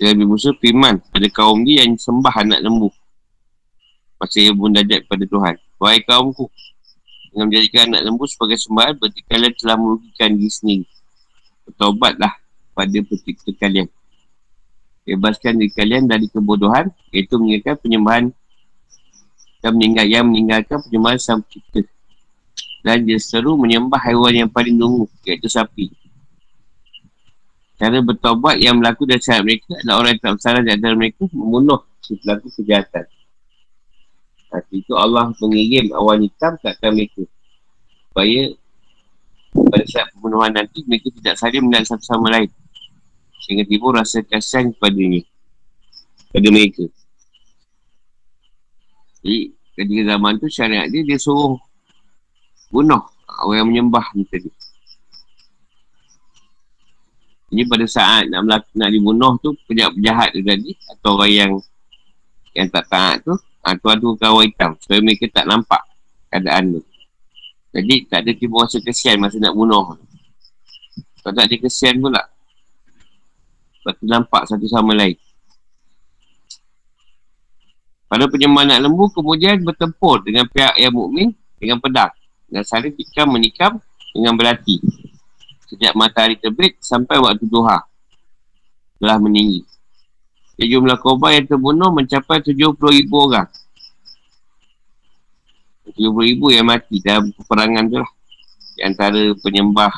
Nabi 0.00 0.24
Musa 0.24 0.56
firman 0.56 0.96
pada 1.12 1.28
kaum 1.28 1.60
dia 1.60 1.84
yang 1.84 1.92
sembah 2.00 2.32
anak 2.40 2.64
lembu. 2.64 2.88
Masa 4.16 4.40
ia 4.40 4.52
pun 4.56 4.72
kepada 4.72 5.24
Tuhan. 5.28 5.54
Wahai 5.76 6.00
kaumku, 6.00 6.48
dengan 7.30 7.46
menjadikan 7.46 7.94
anak 7.94 8.02
lembu 8.08 8.24
sebagai 8.26 8.58
sembahan, 8.58 8.98
berarti 8.98 9.20
kalian 9.28 9.54
telah 9.54 9.76
merugikan 9.78 10.34
diri 10.34 10.50
sendiri. 10.50 10.84
Bertobatlah 11.62 12.32
pada 12.74 12.98
pencipta 13.06 13.52
kalian. 13.54 13.86
Bebaskan 15.10 15.58
diri 15.58 15.74
kalian 15.74 16.06
dari 16.06 16.30
kebodohan, 16.30 16.86
iaitu 17.10 17.34
meninggalkan 17.34 17.82
penyembahan 17.82 18.24
dan 19.58 19.70
meninggal, 19.74 20.06
yang 20.06 20.24
meninggalkan 20.30 20.78
penyembahan 20.86 21.18
sang 21.18 21.42
pencipta. 21.42 21.82
Dan 22.86 23.04
dia 23.04 23.18
seru 23.18 23.58
menyembah 23.58 23.98
haiwan 24.06 24.46
yang 24.46 24.50
paling 24.50 24.78
nunggu, 24.78 25.10
iaitu 25.26 25.50
sapi. 25.50 25.90
Cara 27.80 27.98
bertobat 28.04 28.60
yang 28.60 28.76
berlaku 28.76 29.08
dari 29.08 29.24
syarat 29.24 29.40
mereka 29.40 29.72
adalah 29.80 30.04
orang 30.04 30.12
yang 30.12 30.20
tak 30.20 30.32
bersalah 30.36 30.60
di 30.60 30.70
antara 30.76 30.94
mereka 30.94 31.22
membunuh 31.32 31.80
si 32.04 32.12
pelaku 32.20 32.52
kejahatan. 32.60 33.08
Nanti 34.52 34.74
itu 34.84 34.92
Allah 34.98 35.32
mengirim 35.40 35.88
awan 35.96 36.20
hitam 36.28 36.60
ke 36.60 36.66
atas 36.68 36.90
mereka. 36.92 37.24
Supaya 38.10 38.42
pada 39.50 39.84
saat 39.88 40.12
pembunuhan 40.12 40.52
nanti 40.52 40.84
mereka 40.84 41.08
tidak 41.08 41.34
saling 41.40 41.64
menang 41.66 41.88
satu 41.88 42.04
sama 42.04 42.28
lain. 42.28 42.52
Sehingga 43.44 43.64
tiba 43.64 43.86
rasa 43.92 44.20
kasihan 44.24 44.72
kepada 44.72 44.98
ini. 44.98 45.24
Pada 46.30 46.48
mereka. 46.52 46.84
Jadi 49.20 49.52
ketika 49.76 50.02
zaman 50.16 50.32
tu 50.40 50.46
syariat 50.48 50.86
dia 50.88 51.04
dia 51.04 51.18
suruh 51.20 51.56
bunuh 52.72 53.00
orang 53.44 53.56
yang 53.64 53.68
menyembah 53.68 54.06
ni 54.16 54.24
tadi. 54.28 54.50
Jadi 57.50 57.62
pada 57.66 57.86
saat 57.90 58.30
nak 58.30 58.46
melakukan 58.46 58.78
nak 58.78 58.90
dibunuh 58.94 59.32
tu 59.42 59.50
penjahat-penjahat 59.66 60.28
tu 60.30 60.40
tadi 60.46 60.70
atau 60.86 61.10
orang 61.18 61.32
yang 61.34 61.52
yang 62.54 62.68
tak 62.70 62.86
taat 62.86 63.16
tu 63.26 63.34
ha, 63.34 63.74
tu 63.74 63.86
ada 63.90 64.06
kawan 64.22 64.46
hitam 64.46 64.70
supaya 64.78 65.00
mereka 65.02 65.26
tak 65.34 65.50
nampak 65.50 65.82
keadaan 66.30 66.78
tu. 66.78 66.80
Jadi 67.70 67.94
tak 68.06 68.26
ada 68.26 68.30
tiba 68.34 68.54
rasa 68.62 68.78
kesian 68.82 69.18
masa 69.18 69.38
nak 69.38 69.54
bunuh. 69.54 69.94
Kalau 71.22 71.34
tak 71.34 71.46
ada 71.46 71.56
kesian 71.58 72.02
pula. 72.02 72.22
Sebab 73.90 73.98
tu 73.98 74.06
nampak 74.06 74.42
satu 74.46 74.66
sama 74.70 74.94
lain. 74.94 75.18
Pada 78.06 78.30
penyembah 78.30 78.62
anak 78.62 78.86
lembu 78.86 79.10
kemudian 79.10 79.58
bertempur 79.66 80.22
dengan 80.22 80.46
pihak 80.46 80.78
yang 80.78 80.94
mukmin 80.94 81.34
dengan 81.58 81.82
pedang 81.82 82.14
dan 82.46 82.62
saling 82.62 82.94
tikam 82.94 83.34
menikam 83.34 83.82
dengan 84.14 84.38
berlatih 84.38 84.78
sejak 85.66 85.90
matahari 85.98 86.38
terbit 86.38 86.78
sampai 86.78 87.18
waktu 87.18 87.46
duha 87.50 87.82
telah 89.02 89.18
meninggi. 89.18 89.66
Jadi 90.54 90.70
jumlah 90.70 90.98
korban 91.02 91.42
yang 91.42 91.46
terbunuh 91.50 91.90
mencapai 91.90 92.38
70 92.42 92.78
ribu 92.78 93.16
orang. 93.26 93.50
70 95.98 96.26
ribu 96.30 96.54
yang 96.54 96.66
mati 96.70 97.02
dalam 97.02 97.34
peperangan 97.34 97.90
tu 97.90 97.98
lah. 97.98 98.10
Di 98.78 98.86
antara 98.86 99.34
penyembah 99.34 99.90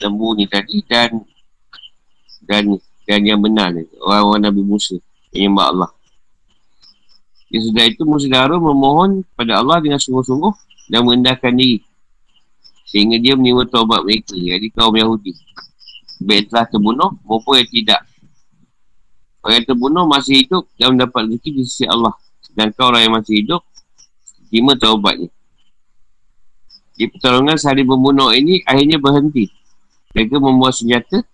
lembu 0.00 0.32
ni 0.36 0.48
tadi 0.48 0.80
dan 0.88 1.20
dan 2.44 2.78
dan 3.06 3.20
yang 3.26 3.40
benar 3.42 3.74
ni. 3.74 3.86
Orang-orang 3.98 4.50
Nabi 4.50 4.62
Musa. 4.62 4.96
Penyembah 5.32 5.66
Allah. 5.72 5.90
Ya 7.52 7.60
sudah 7.60 7.84
itu 7.88 8.04
Musa 8.04 8.28
Darul 8.28 8.60
memohon 8.60 9.24
kepada 9.32 9.60
Allah 9.60 9.80
dengan 9.80 10.00
sungguh-sungguh 10.00 10.52
dan 10.88 11.04
merendahkan 11.04 11.52
diri 11.52 11.84
sehingga 12.92 13.16
dia 13.16 13.32
menerima 13.32 13.72
taubat 13.72 14.04
mereka 14.04 14.36
jadi 14.36 14.68
kaum 14.76 14.92
Yahudi 14.92 15.32
baik 16.20 16.52
telah 16.52 16.68
terbunuh 16.68 17.10
maupun 17.24 17.64
yang 17.64 17.70
tidak 17.72 18.00
orang 19.40 19.54
yang 19.56 19.66
terbunuh 19.66 20.04
masih 20.04 20.44
hidup 20.44 20.68
dan 20.76 20.92
mendapat 20.92 21.24
rezeki 21.24 21.50
di 21.56 21.62
sisi 21.64 21.84
Allah 21.88 22.12
sedangkan 22.44 22.84
orang 22.92 23.00
yang 23.00 23.14
masih 23.16 23.34
hidup 23.40 23.64
terima 24.52 24.76
taubatnya 24.76 25.32
di 26.92 27.08
pertolongan 27.08 27.56
saling 27.56 27.88
membunuh 27.88 28.28
ini 28.36 28.60
akhirnya 28.68 29.00
berhenti 29.00 29.48
mereka 30.12 30.36
membuat 30.36 30.76
senjata 30.76 31.24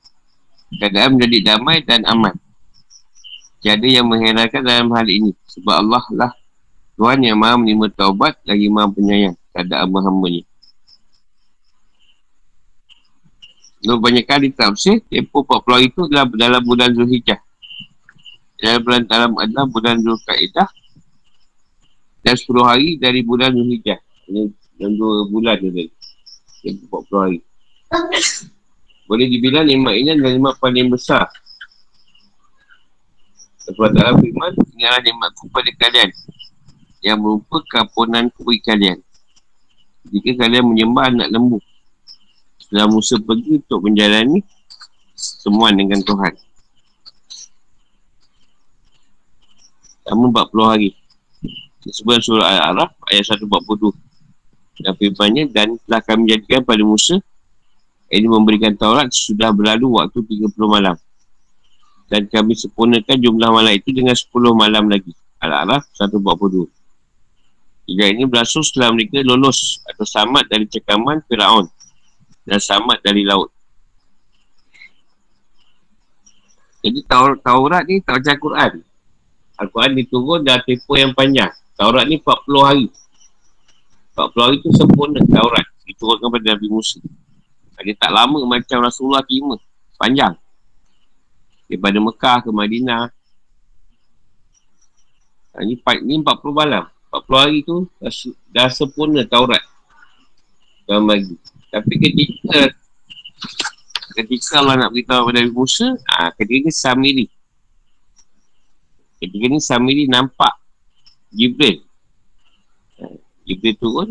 keadaan 0.76 1.16
menjadi 1.16 1.54
damai 1.54 1.80
dan 1.80 2.04
aman. 2.04 2.36
Tiada 3.58 3.88
yang 3.88 4.06
mengherankan 4.06 4.62
dalam 4.62 4.92
hal 4.92 5.06
ini. 5.08 5.32
Sebab 5.50 5.74
Allah 5.82 6.04
lah 6.14 6.32
Tuhan 7.00 7.22
yang 7.24 7.38
maha 7.40 7.56
menerima 7.58 7.88
taubat 7.96 8.36
lagi 8.44 8.68
maha 8.68 8.92
penyayang. 8.92 9.34
Keadaan 9.56 9.88
hamba-hambanya. 9.88 10.44
Lalu 13.78 13.98
banyak 14.02 14.24
kali 14.26 14.50
tafsir 14.50 14.98
Tempoh 15.06 15.46
40 15.46 15.70
hari 15.70 15.86
itu 15.86 16.00
adalah 16.10 16.26
dalam 16.34 16.62
bulan 16.66 16.90
Zulhijjah. 16.92 17.40
Dalam 18.58 18.80
bulan 18.82 19.02
dalam 19.06 19.30
adalah 19.38 19.66
bulan 19.70 19.96
Zulkaidah. 20.02 20.68
Dan 22.18 22.34
10 22.34 22.66
hari 22.66 22.88
dari 22.98 23.22
bulan 23.22 23.54
Zulhijjah. 23.54 23.98
Ini 24.28 24.50
dalam 24.76 24.94
2 24.98 25.32
bulan 25.32 25.56
tu 25.62 25.70
tadi. 25.70 25.90
Tempoh 26.58 27.00
40 27.06 27.24
hari 27.24 27.38
Boleh 29.08 29.26
dibilang 29.26 29.64
nikmat 29.64 29.94
ini 29.96 30.08
adalah 30.12 30.32
nikmat 30.36 30.54
paling 30.60 30.92
besar 30.92 31.26
Sebab 33.64 33.88
dalam 33.96 34.20
firman 34.20 34.52
Ingatlah 34.76 35.02
nikmat 35.02 35.30
kepada 35.32 35.70
kalian 35.80 36.10
Yang 37.00 37.18
berupa 37.24 37.56
kampunan 37.72 38.28
kubik 38.36 38.60
kalian 38.68 39.00
Jika 40.12 40.44
kalian 40.44 40.68
menyembah 40.68 41.08
anak 41.08 41.32
lembu 41.32 41.58
setelah 42.68 42.84
Musa 42.92 43.16
pergi 43.16 43.64
untuk 43.64 43.80
menjalani 43.80 44.44
semua 45.16 45.72
dengan 45.72 46.04
Tuhan. 46.04 46.36
Selama 50.04 50.44
40 50.52 50.68
hari. 50.68 50.90
Sebuah 51.88 52.20
surah 52.20 52.44
Al-Araf 52.44 52.92
ayat 53.08 53.24
142. 53.40 53.96
Dan 54.84 54.92
firmannya 55.00 55.44
dan 55.48 55.80
telah 55.88 56.04
kami 56.04 56.28
jadikan 56.28 56.60
pada 56.60 56.84
Musa 56.84 57.24
ini 58.08 58.24
memberikan 58.24 58.72
Taurat 58.72 59.12
sudah 59.12 59.52
berlalu 59.52 60.00
waktu 60.00 60.24
30 60.24 60.56
malam. 60.64 60.96
Dan 62.08 62.24
kami 62.24 62.56
sempurnakan 62.56 63.20
jumlah 63.20 63.50
malam 63.52 63.72
itu 63.76 63.92
dengan 63.92 64.16
10 64.16 64.32
malam 64.56 64.88
lagi. 64.88 65.12
Al-Araf 65.44 65.84
142. 65.92 66.66
Tiga 67.88 68.04
ini 68.08 68.24
berlangsung 68.28 68.64
setelah 68.64 68.92
mereka 68.92 69.20
lolos 69.24 69.80
atau 69.88 70.04
samat 70.04 70.44
dari 70.48 70.68
cekaman 70.68 71.24
Fir'aun 71.24 71.68
dan 72.44 72.60
selamat 72.60 73.00
dari 73.04 73.24
laut. 73.28 73.52
Jadi 76.80 77.04
Taurat 77.44 77.84
ni 77.84 78.00
tak 78.00 78.24
macam 78.24 78.32
Al-Quran. 78.32 78.72
Al-Quran 79.60 79.92
diturun 80.00 80.40
dalam 80.44 80.62
tempoh 80.64 80.96
yang 80.96 81.12
panjang. 81.12 81.52
Taurat 81.76 82.04
ni 82.08 82.16
40 82.16 82.64
hari. 82.64 82.86
40 84.16 84.44
hari 84.44 84.56
tu 84.64 84.70
sempurna 84.72 85.20
Taurat. 85.28 85.66
Diturunkan 85.84 86.28
pada 86.32 86.56
Nabi 86.56 86.68
Musa. 86.72 87.00
Dia 87.82 87.94
tak 87.94 88.10
lama 88.10 88.42
macam 88.42 88.82
Rasulullah 88.82 89.22
terima. 89.22 89.54
Panjang. 89.98 90.34
Daripada 91.70 91.98
Mekah 92.00 92.38
ke 92.42 92.50
Madinah. 92.50 93.12
Ini, 95.58 95.74
ini 95.78 96.14
40 96.22 96.54
malam. 96.54 96.84
40 97.10 97.34
hari 97.38 97.58
tu 97.64 97.88
dah, 97.98 98.12
dah 98.52 98.68
sempurna 98.70 99.22
Taurat. 99.26 99.62
Dalam 100.86 101.06
bagi. 101.06 101.34
Tapi 101.68 101.94
ketika 102.00 102.72
ketika 104.16 104.58
Allah 104.58 104.86
nak 104.86 104.90
beritahu 104.90 105.28
kepada 105.28 105.38
Nabi 105.44 105.52
Musa, 105.52 105.86
ha, 106.08 106.32
ketika 106.34 106.68
ni 106.68 106.72
Samiri. 106.72 107.26
Ketika 109.20 109.46
ni 109.50 109.60
Samiri 109.60 110.04
nampak 110.08 110.56
Jibril. 111.30 111.84
Ha, 112.98 113.04
Jibril 113.44 113.76
turun 113.76 114.08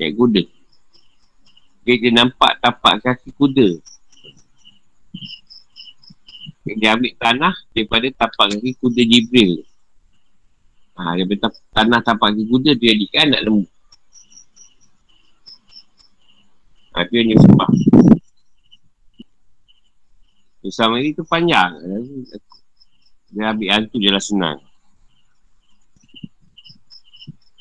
naik 0.00 0.16
kuda. 0.16 0.59
Dia, 1.80 1.94
dia 1.96 2.12
nampak 2.12 2.60
tapak 2.60 3.00
kaki 3.00 3.32
kuda. 3.32 3.68
Dia, 6.76 6.94
ambil 6.94 7.12
tanah 7.16 7.54
daripada 7.72 8.06
tapak 8.12 8.56
kaki 8.56 8.76
kuda 8.78 9.02
Jibril. 9.02 9.64
Ha, 11.00 11.16
daripada 11.16 11.48
tanah 11.72 12.00
tapak 12.04 12.36
kaki 12.36 12.44
kuda 12.46 12.70
dia 12.76 12.92
jadikan 12.92 13.32
anak 13.32 13.42
lembu. 13.48 13.64
Ha, 16.92 17.06
dia 17.08 17.18
hanya 17.24 17.36
sembah. 17.40 17.70
Bersama 20.60 21.00
ini 21.00 21.16
tu 21.16 21.24
panjang. 21.24 21.72
Dia 23.32 23.56
ambil 23.56 23.68
hantu 23.72 23.96
je 23.96 24.10
lah 24.12 24.20
senang. 24.20 24.60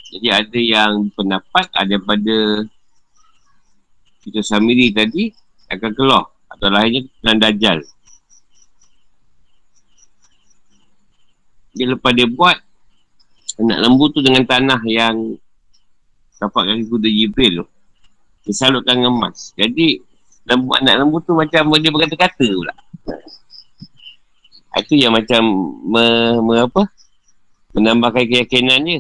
Jadi 0.09 0.27
ada 0.27 0.59
yang 0.59 1.07
pendapat 1.13 1.69
ada 1.77 1.95
pada 2.01 2.65
kita 4.29 4.45
Samiri 4.45 4.93
tadi 4.93 5.33
akan 5.69 5.91
keluar 5.97 6.29
atau 6.49 6.69
lainnya 6.69 7.05
dengan 7.21 7.37
Dajjal. 7.41 7.79
Dia 11.73 11.85
lepas 11.93 12.11
dia 12.13 12.25
buat 12.25 12.57
anak 13.59 13.77
lembu 13.83 14.05
tu 14.09 14.19
dengan 14.23 14.43
tanah 14.47 14.81
yang 14.87 15.35
dapat 16.39 16.71
kaki 16.71 16.83
kuda 16.87 17.09
Jibril 17.11 17.53
tu. 17.63 17.65
Dia 18.47 18.53
salutkan 18.55 19.03
emas. 19.03 19.51
Jadi, 19.59 19.99
lembu, 20.47 20.71
anak 20.79 20.95
lembu 21.03 21.19
tu 21.21 21.35
macam 21.35 21.67
dia 21.77 21.91
berkata-kata 21.91 22.47
pula. 22.47 22.75
Itu 24.79 24.95
yang 24.95 25.11
macam 25.11 25.43
me, 25.85 26.03
me 26.39 26.55
apa? 26.63 26.87
Menambahkan 27.75 28.25
keyakinan 28.25 28.79
dia. 28.87 28.99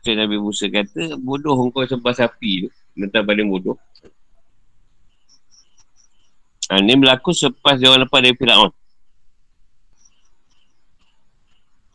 Itu 0.00 0.16
Nabi 0.16 0.40
Musa 0.40 0.64
kata, 0.72 1.20
bodoh 1.20 1.60
engkau 1.60 1.84
sebab 1.84 2.16
sapi 2.16 2.64
tu. 2.64 2.68
Mentang 2.96 3.28
paling 3.28 3.52
bodoh. 3.52 3.76
Ha, 6.72 6.80
ini 6.80 6.96
berlaku 6.96 7.36
selepas 7.36 7.76
dia 7.76 7.92
orang 7.92 8.08
lepas 8.08 8.24
dari 8.24 8.32
Fir'aun. 8.32 8.72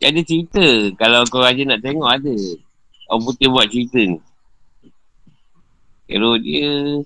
Ada 0.05 0.21
cerita. 0.21 0.65
Kalau 1.01 1.25
kau 1.25 1.41
raja 1.41 1.65
nak 1.65 1.81
tengok 1.81 2.05
ada. 2.05 2.35
Orang 3.09 3.25
putih 3.25 3.49
buat 3.49 3.65
cerita 3.65 3.97
ni. 3.97 4.21
Hero 6.05 6.37
dia 6.37 7.01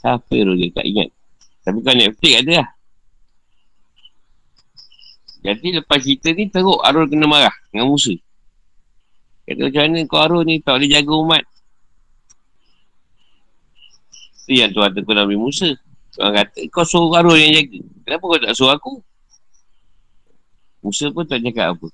Siapa 0.00 0.32
hero 0.32 0.56
dia 0.56 0.72
tak 0.72 0.88
ingat 0.88 1.08
Tapi 1.60 1.78
kalau 1.84 2.00
Netflix 2.00 2.32
ada 2.40 2.52
lah 2.64 2.68
Jadi 5.44 5.66
lepas 5.76 5.98
cerita 6.00 6.28
ni 6.32 6.48
teruk 6.48 6.80
Arul 6.80 7.08
kena 7.08 7.28
marah 7.28 7.52
dengan 7.68 7.92
Musa 7.92 8.16
Kata 9.48 9.60
macam 9.66 9.82
mana 9.86 10.00
Arul 10.26 10.42
ni 10.46 10.54
tak 10.60 10.78
boleh 10.78 10.90
jaga 10.90 11.12
umat 11.16 11.42
Itu 14.44 14.52
yang 14.58 14.70
Tuhan 14.74 14.90
tegur 14.94 15.14
Nabi 15.14 15.36
Musa 15.38 15.70
Tuhan 16.16 16.30
kata 16.34 16.60
kau 16.70 16.84
suruh 16.86 17.14
Arul 17.14 17.38
yang 17.38 17.52
jaga 17.60 17.78
Kenapa 18.02 18.24
kau 18.26 18.40
tak 18.40 18.54
suruh 18.54 18.72
aku 18.74 18.92
Musa 20.80 21.12
pun 21.12 21.24
tak 21.28 21.42
cakap 21.44 21.74
apa 21.76 21.88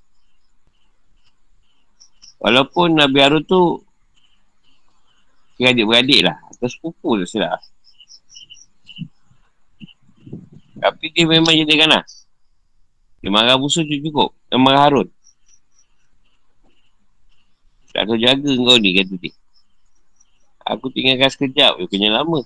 Walaupun 2.37 3.01
Nabi 3.01 3.19
Harun 3.25 3.45
tu 3.49 3.81
kira 5.57 5.73
adik-beradik 5.73 6.21
lah. 6.25 6.37
Atau 6.53 6.69
sepupu 6.69 7.17
tu 7.21 7.27
silap. 7.27 7.61
Tapi 10.77 11.05
dia 11.17 11.25
memang 11.25 11.57
jadi 11.57 11.75
ganas. 11.75 12.29
Dia 13.25 13.33
marah 13.33 13.57
musuh 13.57 13.83
tu 13.83 13.97
cukup. 14.05 14.37
Dia 14.53 14.61
marah 14.61 14.83
Harun. 14.89 15.09
Tak 17.97 18.05
tahu 18.05 18.21
jaga 18.21 18.51
kau 18.61 18.77
ni 18.77 18.93
kata 18.93 19.15
dia. 19.17 19.33
Aku 20.69 20.93
tinggalkan 20.93 21.33
sekejap. 21.33 21.81
Dia 21.81 21.89
kena 21.89 22.21
lama. 22.21 22.45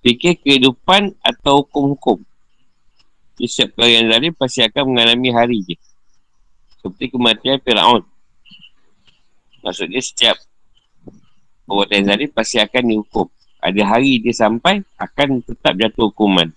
Fikir 0.00 0.40
kehidupan 0.40 1.12
atau 1.20 1.60
hukum-hukum. 1.60 2.24
Setiap 3.36 3.76
perkara 3.76 3.92
yang 3.92 4.08
zalim 4.08 4.32
pasti 4.32 4.64
akan 4.64 4.82
mengalami 4.88 5.28
hari 5.36 5.58
je. 5.68 5.76
Seperti 6.80 7.12
kematian 7.12 7.60
Fir'aun. 7.60 8.08
Maksudnya 9.60 10.00
setiap 10.00 10.40
perbuatan 11.68 11.92
yang 11.92 12.06
zalim 12.08 12.28
pasti 12.32 12.56
akan 12.56 12.82
dihukum. 12.88 13.28
Ada 13.60 13.82
hari 13.84 14.16
dia 14.24 14.32
sampai 14.32 14.80
akan 14.96 15.44
tetap 15.44 15.76
jatuh 15.76 16.08
hukuman. 16.08 16.48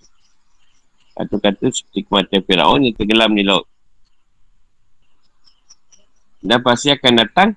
Atau 1.19 1.43
kata 1.43 1.75
seperti 1.75 2.07
kematian 2.07 2.39
Fir'aun 2.47 2.87
yang 2.87 2.95
tenggelam 2.95 3.35
di 3.35 3.43
laut. 3.43 3.67
Dan 6.45 6.61
pasti 6.61 6.93
akan 6.93 7.13
datang 7.25 7.49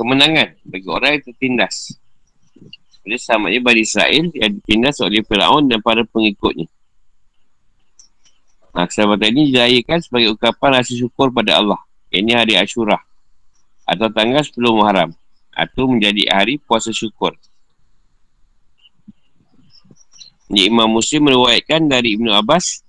kemenangan 0.00 0.56
bagi 0.64 0.88
orang 0.88 1.20
yang 1.20 1.24
tertindas. 1.28 1.92
Jadi 3.04 3.16
sama 3.20 3.52
je 3.52 3.60
Bani 3.60 3.84
Israel 3.84 4.32
yang 4.32 4.52
ditindas 4.56 4.96
oleh 5.04 5.20
Fir'aun 5.20 5.68
dan 5.68 5.84
para 5.84 6.00
pengikutnya. 6.08 6.64
Nah, 8.70 8.86
kesahabatan 8.88 9.34
ini 9.34 9.52
dirayakan 9.52 9.98
sebagai 10.00 10.32
ungkapan 10.32 10.80
rasa 10.80 10.92
syukur 10.96 11.28
pada 11.28 11.60
Allah. 11.60 11.80
Ini 12.08 12.32
hari 12.32 12.56
Ashura. 12.56 12.96
Atau 13.84 14.08
tanggal 14.08 14.40
10 14.40 14.56
Muharram. 14.72 15.10
Atau 15.52 15.90
menjadi 15.90 16.32
hari 16.32 16.56
puasa 16.62 16.94
syukur. 16.94 17.36
Ini 20.50 20.70
Imam 20.70 20.88
Muslim 20.90 21.28
meruatkan 21.28 21.86
dari 21.86 22.16
Ibn 22.18 22.40
Abbas 22.42 22.82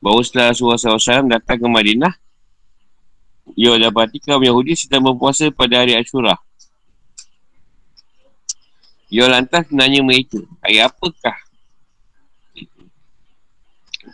bahawa 0.00 0.20
setelah 0.24 0.52
Rasulullah 0.52 0.80
SAW 0.80 1.28
datang 1.28 1.56
ke 1.60 1.68
Madinah 1.68 2.12
ia 3.54 3.78
dapati 3.78 4.18
kaum 4.18 4.42
Yahudi 4.42 4.74
sedang 4.74 5.06
berpuasa 5.06 5.52
pada 5.54 5.84
hari 5.84 5.94
Ashura. 5.94 6.34
Ia 9.06 9.30
lantas 9.30 9.70
menanya 9.70 10.02
mereka, 10.02 10.42
hari 10.58 10.82
apakah? 10.82 11.36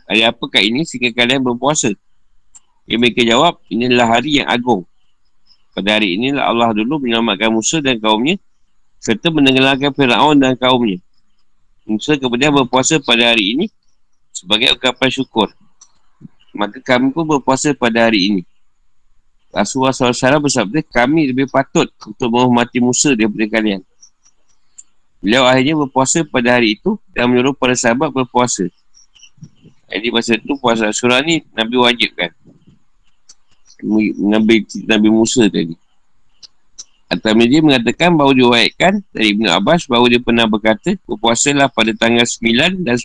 Hari 0.04 0.22
apakah 0.28 0.60
ini 0.60 0.84
sehingga 0.84 1.16
kalian 1.16 1.40
berpuasa? 1.40 1.96
Ia 2.84 2.96
mereka 3.00 3.24
jawab, 3.24 3.56
inilah 3.72 4.04
hari 4.04 4.44
yang 4.44 4.48
agung. 4.52 4.84
Pada 5.72 5.96
hari 5.96 6.20
inilah 6.20 6.44
Allah 6.44 6.76
dulu 6.76 7.00
menyelamatkan 7.00 7.48
Musa 7.48 7.80
dan 7.80 7.96
kaumnya 7.96 8.36
serta 9.00 9.32
menenggelamkan 9.32 9.96
Fir'aun 9.96 10.36
dan 10.36 10.52
kaumnya. 10.60 11.00
Musa 11.88 12.20
kemudian 12.20 12.52
berpuasa 12.52 13.00
pada 13.00 13.32
hari 13.32 13.56
ini 13.56 13.66
sebagai 14.30 14.76
ucapan 14.76 15.08
syukur. 15.08 15.48
Maka 16.52 16.84
kami 16.84 17.16
pun 17.16 17.24
berpuasa 17.24 17.72
pada 17.72 18.12
hari 18.12 18.28
ini. 18.28 18.42
Rasulullah 19.52 19.92
SAW 19.92 20.48
bersabda, 20.48 20.80
kami 20.88 21.28
lebih 21.28 21.44
patut 21.52 21.92
untuk 22.08 22.28
menghormati 22.32 22.80
Musa 22.80 23.12
daripada 23.12 23.60
kalian. 23.60 23.84
Beliau 25.20 25.44
akhirnya 25.46 25.76
berpuasa 25.78 26.24
pada 26.26 26.58
hari 26.58 26.80
itu 26.80 26.96
dan 27.12 27.30
menyuruh 27.30 27.54
para 27.54 27.76
sahabat 27.76 28.10
berpuasa. 28.10 28.66
Jadi 29.92 30.08
masa 30.08 30.40
itu 30.40 30.56
puasa 30.56 30.88
surah 30.88 31.20
ni 31.20 31.44
Nabi 31.52 31.76
wajib 31.78 32.10
kan. 32.16 32.32
Nabi, 34.18 34.64
Nabi 34.88 35.08
Musa 35.12 35.46
tadi. 35.46 35.76
Atau 37.12 37.36
dia 37.44 37.60
mengatakan 37.60 38.16
bahawa 38.16 38.32
diwayatkan 38.32 39.04
dari 39.12 39.36
Ibn 39.36 39.52
Abbas 39.60 39.84
bahawa 39.84 40.08
dia 40.08 40.16
pernah 40.16 40.48
berkata 40.48 40.96
berpuasalah 41.04 41.68
pada 41.68 41.92
tanggal 41.92 42.24
9 42.24 42.88
dan 42.88 42.96
10. 42.96 43.04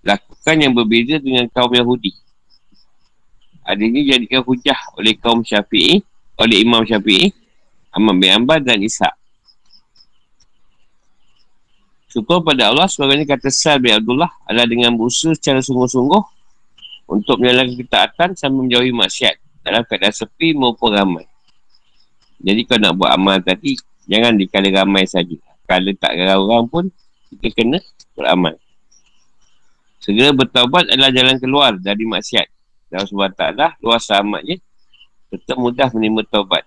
Lakukan 0.00 0.56
yang 0.56 0.72
berbeza 0.72 1.20
dengan 1.20 1.44
kaum 1.52 1.68
Yahudi. 1.68 2.16
Ada 3.66 3.82
ini 3.82 4.06
jadikan 4.06 4.46
hujah 4.46 4.78
oleh 4.94 5.18
kaum 5.18 5.42
syafi'i, 5.42 5.98
oleh 6.38 6.62
Imam 6.62 6.86
syafi'i, 6.86 7.34
Ahmad 7.90 8.22
bin 8.22 8.30
Ambar 8.30 8.62
dan 8.62 8.78
Isa. 8.78 9.10
Syukur 12.06 12.46
pada 12.46 12.70
Allah 12.70 12.86
sebagainya 12.86 13.26
kata 13.26 13.50
Sal 13.50 13.82
bin 13.82 13.90
Abdullah 13.92 14.30
adalah 14.46 14.70
dengan 14.70 14.94
berusaha 14.94 15.34
secara 15.34 15.58
sungguh-sungguh 15.58 16.22
untuk 17.10 17.42
menyalakan 17.42 17.74
ketaatan 17.74 18.28
sambil 18.38 18.64
menjauhi 18.64 18.94
maksiat 18.94 19.36
dalam 19.66 19.82
keadaan 19.84 20.14
sepi 20.14 20.54
maupun 20.54 20.94
ramai. 20.94 21.26
Jadi 22.40 22.62
kalau 22.64 22.80
nak 22.86 22.92
buat 22.96 23.10
amal 23.12 23.36
tadi, 23.42 23.74
jangan 24.06 24.38
dikala 24.38 24.70
ramai 24.70 25.04
saja. 25.04 25.34
Kalau 25.66 25.90
tak 25.98 26.14
orang 26.14 26.64
pun, 26.70 26.84
kita 27.34 27.52
kena 27.52 27.82
beramal. 28.14 28.54
Segera 29.98 30.30
bertaubat 30.30 30.86
adalah 30.86 31.10
jalan 31.10 31.36
keluar 31.42 31.74
dari 31.74 32.06
maksiat. 32.06 32.55
Allah 32.96 33.08
SWT 33.08 33.42
luas 33.84 34.06
amatnya 34.10 34.56
tetap 35.30 35.56
mudah 35.58 35.88
menerima 35.92 36.22
taubat. 36.30 36.64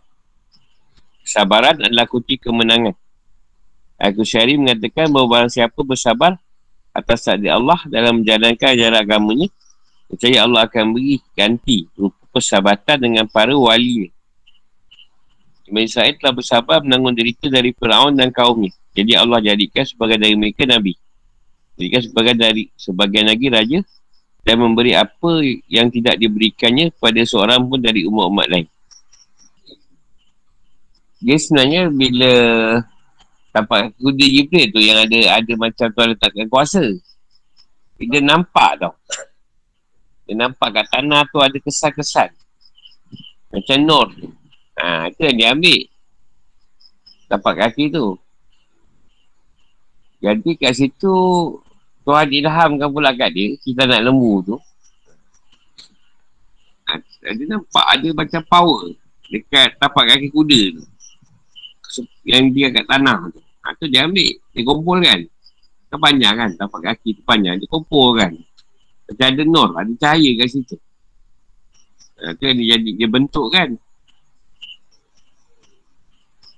Kesabaran 1.26 1.78
adalah 1.82 2.06
kunci 2.10 2.38
kemenangan. 2.38 2.96
Aku 4.00 4.24
Syari 4.24 4.56
mengatakan 4.56 5.12
bahawa 5.12 5.28
barang 5.28 5.52
siapa 5.52 5.80
bersabar 5.84 6.40
atas 6.96 7.28
takdir 7.28 7.52
Allah 7.52 7.78
dalam 7.86 8.24
menjalankan 8.24 8.74
ajaran 8.74 8.98
agamanya, 8.98 9.48
percaya 10.08 10.48
Allah 10.48 10.66
akan 10.66 10.96
beri 10.96 11.20
ganti 11.36 11.86
rupa 12.00 12.20
persahabatan 12.32 12.98
dengan 12.98 13.26
para 13.28 13.54
wali. 13.54 14.10
Ibn 15.70 15.86
Israel 15.86 16.18
telah 16.18 16.34
bersabar 16.34 16.82
menanggung 16.82 17.14
derita 17.14 17.46
dari 17.46 17.76
Fir'aun 17.76 18.18
dan 18.18 18.34
kaumnya. 18.34 18.74
Jadi 18.98 19.14
Allah 19.14 19.38
jadikan 19.38 19.86
sebagai 19.86 20.18
dari 20.18 20.34
mereka 20.34 20.66
Nabi. 20.66 20.98
Jadikan 21.78 22.02
sebagai 22.10 22.34
dari 22.34 22.64
sebagian 22.74 23.30
lagi 23.30 23.48
Raja 23.54 23.80
dan 24.44 24.56
memberi 24.56 24.96
apa 24.96 25.44
yang 25.68 25.92
tidak 25.92 26.16
diberikannya 26.18 26.90
kepada 26.96 27.22
seorang 27.28 27.68
pun 27.68 27.80
dari 27.80 28.08
umat-umat 28.08 28.48
lain. 28.48 28.68
Dia 31.20 31.36
sebenarnya 31.36 31.92
bila 31.92 32.34
tampak 33.52 33.92
kuda 34.00 34.26
Jibril 34.26 34.72
tu 34.72 34.80
yang 34.80 35.04
ada 35.04 35.44
ada 35.44 35.54
macam 35.60 35.88
tu 35.92 36.00
letakkan 36.00 36.48
kuasa. 36.48 36.84
Dia 38.00 38.24
nampak 38.24 38.80
tau. 38.80 38.96
Dia 40.24 40.36
nampak 40.40 40.70
kat 40.72 40.86
tanah 40.88 41.28
tu 41.28 41.44
ada 41.44 41.58
kesan-kesan. 41.60 42.32
Macam 43.52 43.78
nur. 43.84 44.08
Ha, 44.80 45.12
itu 45.12 45.22
yang 45.28 45.36
dia 45.36 45.48
ambil. 45.52 45.82
Tapak 47.28 47.54
kaki 47.60 47.92
tu. 47.92 48.16
Jadi 50.24 50.52
kat 50.56 50.74
situ 50.76 51.16
Tuhan 52.10 52.26
ilhamkan 52.26 52.90
pula 52.90 53.14
kat 53.14 53.30
dia, 53.38 53.54
kita 53.62 53.86
nak 53.86 54.02
lembu 54.02 54.42
tu. 54.42 54.58
Dia 57.22 57.46
nampak 57.46 57.86
ada 57.86 58.10
macam 58.18 58.42
power 58.50 58.98
dekat 59.30 59.78
tapak 59.78 60.10
kaki 60.10 60.34
kuda 60.34 60.74
tu. 60.74 60.84
Yang 62.26 62.44
dia 62.58 62.68
kat 62.74 62.90
tanah 62.90 63.30
tu. 63.30 63.38
Ha, 63.62 63.78
tu 63.78 63.86
dia 63.86 64.10
ambil, 64.10 64.26
dia 64.26 64.62
kumpul 64.66 64.98
kan. 65.06 65.22
Kan 65.94 66.00
panjang 66.02 66.34
kan, 66.34 66.50
tapak 66.58 66.82
kaki 66.82 67.14
tu 67.14 67.22
panjang, 67.30 67.62
dia 67.62 67.70
kumpul 67.70 68.18
kan. 68.18 68.34
Macam 69.06 69.26
ada 69.30 69.44
nur, 69.46 69.70
ada 69.78 69.92
cahaya 70.02 70.30
kat 70.42 70.48
situ. 70.50 70.82
Ha, 72.26 72.34
tu 72.34 72.50
dia 72.50 72.74
jadi, 72.74 72.90
dia 72.98 73.06
bentuk 73.06 73.54
kan. 73.54 73.78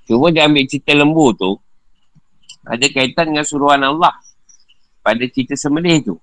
Cuma 0.08 0.32
dia 0.32 0.48
ambil 0.48 0.64
cerita 0.64 0.96
lembu 0.96 1.36
tu, 1.36 1.60
ada 2.64 2.88
kaitan 2.88 3.36
dengan 3.36 3.44
suruhan 3.44 3.84
Allah 3.84 4.16
pada 5.02 5.24
cerita 5.30 5.58
semelih 5.58 6.02
tu. 6.06 6.16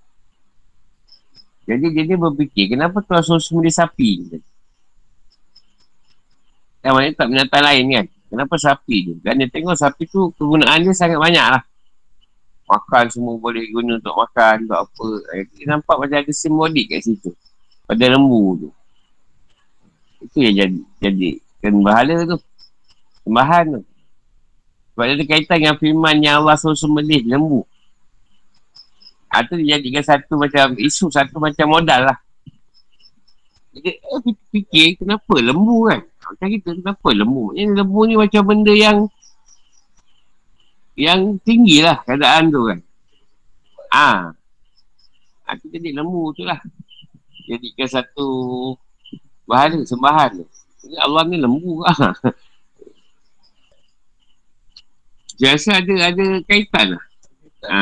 Jadi 1.68 1.92
dia, 1.92 2.16
berfikir, 2.16 2.72
kenapa 2.72 3.04
Tuhan 3.04 3.20
suruh 3.20 3.44
semelih 3.44 3.74
sapi? 3.74 4.40
Yang 6.80 6.94
mana 6.96 7.12
tak 7.12 7.26
binatang 7.28 7.60
lain 7.60 7.84
kan? 7.92 8.06
Kenapa 8.28 8.54
sapi 8.56 8.96
tu? 9.04 9.12
Dan 9.20 9.44
dia 9.44 9.48
tengok 9.52 9.76
sapi 9.76 10.08
tu 10.08 10.32
kegunaan 10.40 10.80
dia 10.80 10.96
sangat 10.96 11.20
banyak 11.20 11.44
lah. 11.44 11.60
Makan 12.68 13.04
semua 13.12 13.36
boleh 13.36 13.68
guna 13.72 13.96
untuk 14.00 14.16
makan, 14.16 14.68
untuk 14.68 14.78
apa. 14.88 15.08
Dia 15.56 15.64
nampak 15.68 15.96
macam 15.96 16.16
ada 16.20 16.32
simbolik 16.32 16.92
kat 16.92 17.04
situ. 17.04 17.32
Pada 17.84 18.04
lembu 18.04 18.56
tu. 18.56 18.68
Itu 20.24 20.44
yang 20.44 20.56
jadi. 20.56 20.80
Jadi, 21.04 21.30
kan 21.60 21.72
bahala 21.84 22.24
tu. 22.24 22.38
Sembahan 23.28 23.64
tu. 23.76 23.82
Sebab 24.92 25.04
dia 25.04 25.14
ada 25.16 25.24
kaitan 25.24 25.56
dengan 25.60 25.76
firman 25.76 26.16
yang 26.20 26.44
Allah 26.44 26.56
suruh 26.56 26.76
semelih 26.76 27.24
lembu. 27.28 27.64
Ha, 29.28 29.44
dijadikan 29.44 30.04
satu 30.04 30.40
macam 30.40 30.72
isu, 30.80 31.12
satu 31.12 31.36
macam 31.36 31.68
modal 31.68 32.08
lah. 32.08 32.18
Jadi, 33.76 34.00
eh, 34.00 34.36
fikir 34.50 35.04
kenapa 35.04 35.34
lembu 35.38 35.86
kan? 35.86 36.00
Macam 36.02 36.46
kita, 36.48 36.70
kenapa 36.80 37.08
lembu? 37.12 37.52
Ini 37.52 37.76
lembu 37.76 38.00
ni 38.08 38.14
macam 38.16 38.42
benda 38.44 38.72
yang 38.72 39.06
yang 40.98 41.38
tinggi 41.46 41.78
lah 41.84 42.02
keadaan 42.02 42.50
tu 42.50 42.60
kan. 42.66 42.78
Ah, 43.94 44.34
ha. 45.46 45.54
Itu 45.54 45.70
jadi 45.70 45.94
lembu 45.94 46.34
tu 46.34 46.42
lah. 46.42 46.58
Jadikan 47.48 47.88
satu 47.88 48.28
Bahala, 49.48 49.80
sembahan 49.80 50.44
tu. 50.44 50.46
Allah 51.00 51.24
ni 51.24 51.40
lembu 51.40 51.80
lah. 51.80 51.96
Biasa 55.40 55.80
ada 55.80 55.94
ada 56.12 56.26
kaitan 56.44 56.86
lah. 56.92 57.04
Ha. 57.64 57.80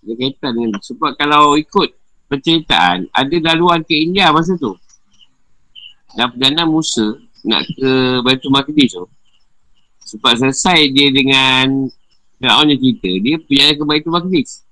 Ada 0.00 0.12
kaitan 0.16 0.52
ni. 0.56 0.64
Sebab 0.80 1.16
kalau 1.20 1.54
ikut 1.56 1.92
penceritaan, 2.30 3.10
ada 3.12 3.36
laluan 3.52 3.84
ke 3.84 3.94
India 3.96 4.32
masa 4.32 4.56
tu. 4.56 4.76
Dan 6.16 6.30
Perdana 6.34 6.66
Musa 6.66 7.18
nak 7.44 7.64
ke 7.74 7.90
Baitul 8.24 8.52
Maqdis 8.52 8.96
tu. 8.96 9.06
Sebab 10.16 10.32
selesai 10.40 10.90
dia 10.90 11.12
dengan 11.12 11.86
Fir'aun 12.40 12.72
yang 12.72 12.80
cerita, 12.80 13.10
dia 13.20 13.36
pergi 13.38 13.76
ke 13.76 13.84
Baitul 13.84 14.14
Maqdis. 14.16 14.64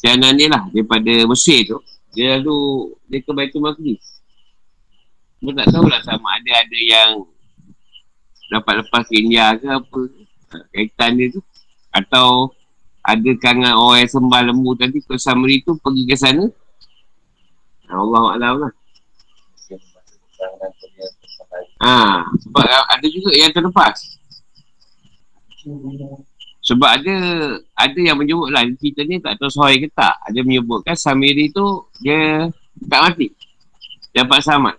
Jalan 0.00 0.32
dia 0.32 0.48
lah, 0.48 0.64
daripada 0.72 1.12
Mesir 1.28 1.68
tu. 1.68 1.78
Dia 2.16 2.40
lalu, 2.40 2.96
dia 3.06 3.20
ke 3.20 3.30
Baitul 3.36 3.62
Maqdis. 3.62 4.00
Dia 5.40 5.52
tak 5.56 5.66
tahulah 5.72 6.00
sama 6.04 6.36
ada 6.36 6.52
ada 6.52 6.78
yang 6.80 7.24
dapat 8.50 8.84
lepas 8.84 9.06
ke 9.06 9.14
India 9.14 9.54
ke 9.56 9.70
apa 9.70 10.00
kaitan 10.74 11.14
dia 11.16 11.30
tu 11.30 11.40
atau 11.94 12.50
ada 13.00 13.30
kangen 13.40 13.72
orang 13.72 14.04
yang 14.04 14.10
sembah 14.12 14.40
lembu 14.52 14.70
tadi 14.76 15.00
ke 15.00 15.16
Samri 15.16 15.64
tu 15.64 15.76
pergi 15.80 16.04
ke 16.04 16.16
sana? 16.16 16.44
Allah 17.90 18.24
Alam 18.38 18.54
lah. 18.66 18.72
Ha, 21.80 22.22
sebab 22.44 22.64
ada 22.64 23.06
juga 23.08 23.32
yang 23.32 23.52
terlepas. 23.56 23.96
Sebab 26.60 26.86
ada 26.86 27.16
ada 27.72 27.98
yang 27.98 28.20
menyebut 28.20 28.52
lah 28.52 28.62
cerita 28.76 29.00
ni 29.08 29.16
tak 29.16 29.40
tahu 29.40 29.48
soal 29.48 29.74
ke 29.80 29.88
tak. 29.90 30.12
Ada 30.28 30.44
menyebutkan 30.44 30.92
Samiri 30.92 31.48
tu 31.50 31.88
dia 32.04 32.52
tak 32.84 33.00
mati. 33.10 33.32
Dapat 34.12 34.38
selamat. 34.44 34.76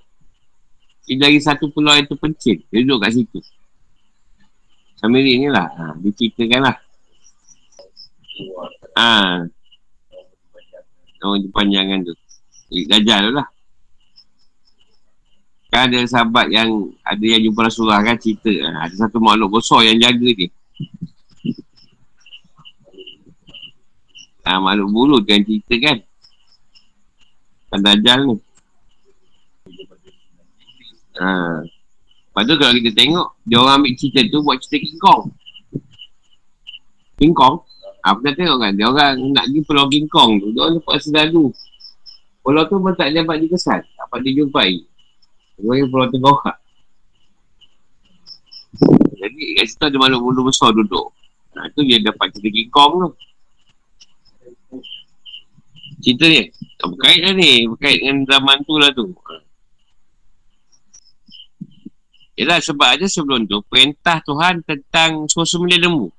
Dia 1.10 1.18
dari 1.18 1.42
satu 1.42 1.68
pulau 1.74 1.98
yang 1.98 2.08
terpencil. 2.08 2.62
Dia 2.70 2.86
duduk 2.86 3.02
kat 3.02 3.12
situ. 3.18 3.40
Samiri 5.02 5.42
ni 5.42 5.50
lah. 5.50 5.68
Ha, 5.74 5.98
dia 5.98 6.14
ceritakan 6.14 6.70
Ha. 8.98 9.44
Oh, 11.22 11.38
panjangan 11.54 12.02
tu. 12.02 12.14
Eh, 12.72 12.88
Dajjal 12.88 13.36
lah. 13.36 13.48
Kan 15.72 15.88
ada 15.88 16.04
sahabat 16.04 16.52
yang 16.52 16.92
ada 17.00 17.24
yang 17.24 17.48
jumpa 17.48 17.68
Rasulullah 17.68 18.04
kan 18.04 18.20
cerita. 18.20 18.52
Ha, 18.52 18.88
ada 18.88 18.96
satu 18.96 19.24
makhluk 19.24 19.60
besar 19.60 19.88
yang 19.88 20.00
jaga 20.02 20.30
dia. 20.36 20.50
Ha, 24.44 24.60
makhluk 24.60 24.90
bulu 24.92 25.18
kan 25.24 25.40
cerita 25.48 25.76
kan. 25.80 25.98
Kan 27.72 27.80
Dajjal 27.86 28.20
ni. 28.28 28.36
Ha. 31.22 31.30
Lepas 32.32 32.44
tu 32.48 32.56
kalau 32.56 32.74
kita 32.80 32.92
tengok, 32.96 33.28
dia 33.44 33.60
orang 33.60 33.84
ambil 33.84 33.94
cerita 34.00 34.24
tu 34.32 34.40
buat 34.44 34.58
cerita 34.64 34.88
King 34.88 35.00
Kong. 35.00 35.24
King 37.20 37.36
Kong? 37.36 37.56
Ha, 38.02 38.18
pernah 38.18 38.34
tengok 38.34 38.58
kan? 38.58 38.72
Dia 38.74 38.86
orang 38.90 39.14
nak 39.30 39.46
pergi 39.46 39.62
pulau 39.62 39.86
King 39.86 40.10
Kong 40.10 40.32
tu. 40.42 40.48
Dia 40.54 40.62
orang 40.66 40.82
dapat 40.82 40.98
selalu. 41.06 41.46
Pulau 42.42 42.64
tu 42.66 42.76
pun 42.82 42.94
tak 42.98 43.14
dapat 43.14 43.36
dikesan. 43.46 43.82
Tak 43.86 44.06
dapat 44.10 44.20
dijumpai. 44.26 44.72
Dia 45.62 45.62
orang 45.62 45.90
pulau 45.94 46.08
tengah 46.10 46.58
Jadi 49.22 49.42
kat 49.54 49.66
situ 49.70 49.84
ada 49.86 49.98
makhluk 50.02 50.22
bulu 50.26 50.50
besar 50.50 50.74
duduk. 50.74 51.14
Nah 51.54 51.70
tu 51.78 51.86
dia 51.86 52.02
dapat 52.02 52.34
cerita 52.34 52.50
King 52.50 52.72
Kong 52.74 52.94
tu. 52.98 53.10
Cerita 56.02 56.26
ni. 56.26 56.50
Tak 56.82 56.88
berkait 56.98 57.20
lah 57.22 57.34
ni. 57.38 57.70
Berkait 57.70 58.02
dengan 58.02 58.26
zaman 58.26 58.58
tu 58.66 58.74
lah 58.82 58.90
tu. 58.98 59.14
Yalah 62.42 62.58
sebab 62.58 62.98
ada 62.98 63.06
sebelum 63.06 63.46
tu 63.46 63.62
perintah 63.70 64.18
Tuhan 64.26 64.66
tentang 64.66 65.30
suara 65.30 65.46
semula 65.46 65.78
lembu. 65.78 66.10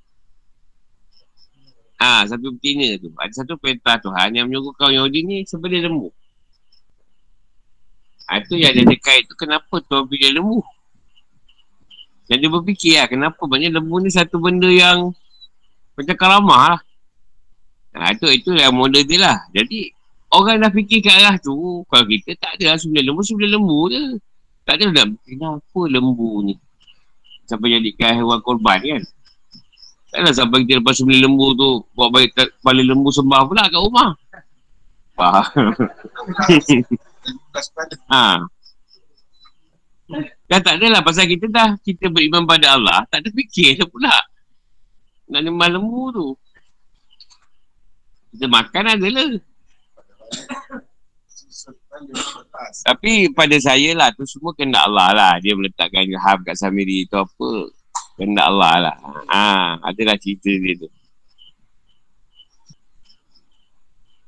Ha, 2.02 2.26
satu 2.26 2.50
betina 2.50 2.98
tu. 2.98 3.14
Ada 3.14 3.46
satu 3.46 3.54
perintah 3.54 3.94
Tuhan 4.02 4.34
yang 4.34 4.50
menyuruh 4.50 4.74
kaum 4.74 4.90
Yahudi 4.90 5.22
ni 5.22 5.36
sebelah 5.46 5.86
lembu. 5.86 6.10
Ha, 8.26 8.42
itu 8.42 8.58
yang 8.58 8.74
ada 8.74 8.90
dekat 8.90 9.22
itu 9.22 9.38
kenapa 9.38 9.78
Tuhan 9.86 10.10
pilih 10.10 10.42
lembu. 10.42 10.58
Dan 12.26 12.42
dia 12.42 12.50
berfikir 12.50 12.98
lah 12.98 13.06
kenapa 13.06 13.38
banyak 13.46 13.70
lembu 13.70 14.02
ni 14.02 14.10
satu 14.10 14.42
benda 14.42 14.66
yang 14.66 15.14
macam 15.94 16.16
karamah 16.18 16.74
lah. 16.74 16.80
Ha, 17.94 18.18
itu, 18.18 18.26
itu 18.34 18.50
yang 18.50 18.74
model 18.74 19.06
dia 19.06 19.22
lah. 19.22 19.38
Jadi 19.54 19.94
orang 20.34 20.58
dah 20.58 20.74
fikir 20.74 21.06
ke 21.06 21.10
arah 21.14 21.38
tu. 21.38 21.86
Kalau 21.86 22.04
kita 22.10 22.34
tak 22.34 22.58
ada 22.58 22.74
lah 22.74 22.82
lembu, 22.82 23.22
sebelah 23.22 23.54
lembu 23.54 23.78
je. 23.94 24.18
Tak 24.66 24.74
ada 24.78 24.90
nak 24.90 25.06
kenapa 25.26 25.80
lembu 25.90 26.38
ni 26.46 26.54
Sampai 27.50 27.74
jadikan 27.74 28.14
hewan 28.14 28.38
korban 28.42 28.78
kan 28.78 29.02
Taklah 30.12 30.34
sampai 30.36 30.68
kita 30.68 30.84
lepas 30.84 31.00
beli 31.00 31.24
lembu 31.24 31.56
tu 31.56 31.80
Buat 31.96 32.08
balik 32.12 32.30
kepala 32.36 32.84
lembu 32.84 33.08
sembah 33.08 33.40
pula 33.48 33.64
kat 33.64 33.80
rumah 33.80 34.12
Faham 35.16 35.72
ha. 38.12 38.44
Kan 40.52 40.60
tak 40.60 40.76
adalah 40.76 41.00
pasal 41.00 41.24
kita 41.24 41.48
dah 41.48 41.80
Kita 41.80 42.12
beriman 42.12 42.44
pada 42.44 42.76
Allah 42.76 43.08
Tak 43.08 43.24
ada 43.24 43.28
fikir 43.32 43.80
tu 43.80 43.88
pula 43.88 44.12
Nak 45.32 45.40
nyembah 45.40 45.68
lembu 45.72 46.12
tu 46.12 46.28
Kita 48.36 48.46
makan 48.52 48.84
adalah 49.00 49.32
tapi 52.82 53.30
pada 53.30 53.56
saya 53.60 53.94
lah 53.94 54.08
tu 54.16 54.24
semua 54.26 54.56
kena 54.56 54.88
Allah 54.88 55.08
lah. 55.14 55.32
Dia 55.38 55.54
meletakkan 55.54 56.02
hab 56.18 56.42
kat 56.42 56.56
Samiri 56.58 57.06
tu 57.06 57.20
apa. 57.20 57.70
Kena 58.16 58.48
Allah 58.48 58.72
lah. 58.90 58.96
Ha, 59.28 59.44
adalah 59.80 60.16
cerita 60.20 60.52
dia 60.52 60.76
tu. 60.76 60.88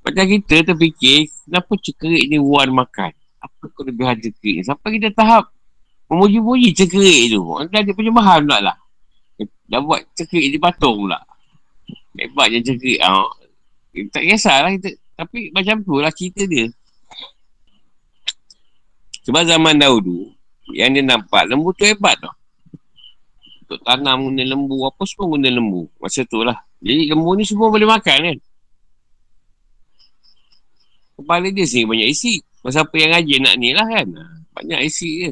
Macam 0.04 0.24
kita 0.28 0.56
terfikir, 0.68 1.32
kenapa 1.48 1.72
cekerik 1.80 2.24
ni 2.28 2.36
wan 2.36 2.68
makan? 2.72 3.12
Apa 3.40 3.64
kelebihan 3.72 4.20
cekerik 4.20 4.60
ni? 4.60 4.62
Sampai 4.64 5.00
kita 5.00 5.12
tahap 5.16 5.48
memuji-muji 6.12 6.76
cekerik 6.76 7.32
tu. 7.32 7.40
Anda 7.56 7.80
ada 7.80 7.92
penyembahan 7.92 8.44
pula 8.44 8.58
lah. 8.60 8.76
Dah 9.64 9.80
buat 9.80 10.04
cekerik 10.12 10.52
di 10.52 10.58
patung 10.60 11.08
pula. 11.08 11.20
Hebatnya 12.20 12.60
cekerik. 12.60 13.00
Ha. 13.00 13.24
Tak 14.12 14.22
kisahlah 14.28 14.70
kita. 14.76 14.92
Tapi 15.14 15.48
macam 15.54 15.80
tu 15.80 16.02
lah 16.02 16.12
cerita 16.12 16.44
dia. 16.44 16.68
Sebab 19.24 19.40
zaman 19.48 19.80
dahulu, 19.80 20.36
yang 20.76 20.92
dia 20.92 21.00
nampak 21.00 21.48
lembu 21.48 21.72
tu 21.72 21.88
hebat 21.88 22.12
tau. 22.20 22.34
Untuk 23.64 23.80
tanam 23.80 24.28
guna 24.28 24.44
lembu, 24.44 24.76
apa 24.84 25.02
semua 25.08 25.26
guna 25.32 25.48
lembu. 25.48 25.88
Masa 25.96 26.20
tu 26.28 26.44
lah. 26.44 26.60
Jadi 26.84 27.08
lembu 27.08 27.32
ni 27.32 27.48
semua 27.48 27.72
boleh 27.72 27.88
makan 27.88 28.18
kan. 28.28 28.38
Kepala 31.16 31.48
dia 31.48 31.64
sini 31.64 31.88
banyak 31.88 32.12
isi. 32.12 32.44
Masa 32.60 32.84
apa 32.84 32.92
yang 33.00 33.16
rajin 33.16 33.40
nak 33.40 33.56
ni 33.56 33.72
lah 33.72 33.88
kan. 33.88 34.06
Banyak 34.52 34.84
isi 34.84 35.08
je. 35.24 35.30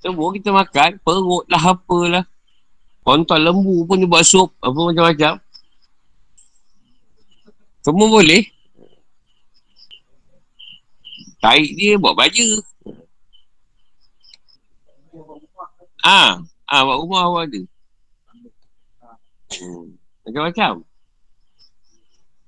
Semua 0.00 0.32
kita 0.32 0.48
makan, 0.48 0.96
perut 1.04 1.44
lah 1.52 1.76
apalah. 1.76 2.24
Kontol 3.04 3.44
lembu 3.44 3.84
pun 3.84 4.00
dia 4.00 4.08
buat 4.08 4.24
sup, 4.24 4.48
apa 4.64 4.72
macam-macam. 4.72 5.36
Semua 7.84 8.08
boleh. 8.08 8.48
Tarik 11.40 11.72
dia 11.76 12.00
buat 12.00 12.16
baju. 12.16 12.64
Ah, 16.00 16.40
ah 16.64 16.80
buat 16.86 16.98
rumah 17.04 17.22
awak 17.28 17.42
ada. 17.52 17.60
Hmm. 19.50 19.98
Macam-macam. 20.24 20.72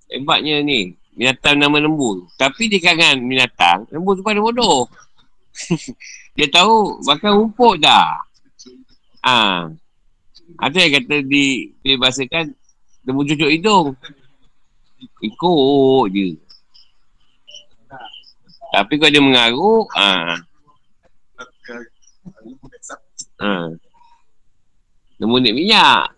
Hebatnya 0.09 0.65
ni. 0.65 0.97
Binatang 1.13 1.61
nama 1.61 1.77
lembu. 1.77 2.25
Tapi 2.41 2.73
dia 2.73 2.81
kangen 2.81 3.29
binatang. 3.29 3.85
Lembu 3.93 4.17
tu 4.17 4.25
pada 4.25 4.41
bodoh. 4.41 4.89
dia 6.37 6.49
tahu 6.49 7.05
bahkan 7.05 7.37
rumput 7.37 7.83
dah. 7.83 8.17
Ah. 9.21 9.69
Ada 10.61 10.85
yang 10.85 10.93
kata 11.01 11.25
di, 11.25 11.73
dibahasakan 11.85 12.53
lembu 13.05 13.25
cucuk 13.29 13.51
hidung. 13.53 13.97
Ikut 15.21 16.07
je. 16.15 16.39
Tapi 18.73 18.97
kalau 18.97 19.13
dia 19.13 19.21
mengaruk, 19.21 19.87
ha. 19.93 20.41
Ha. 23.43 23.75
Ni 25.19 25.51
minyak. 25.51 26.15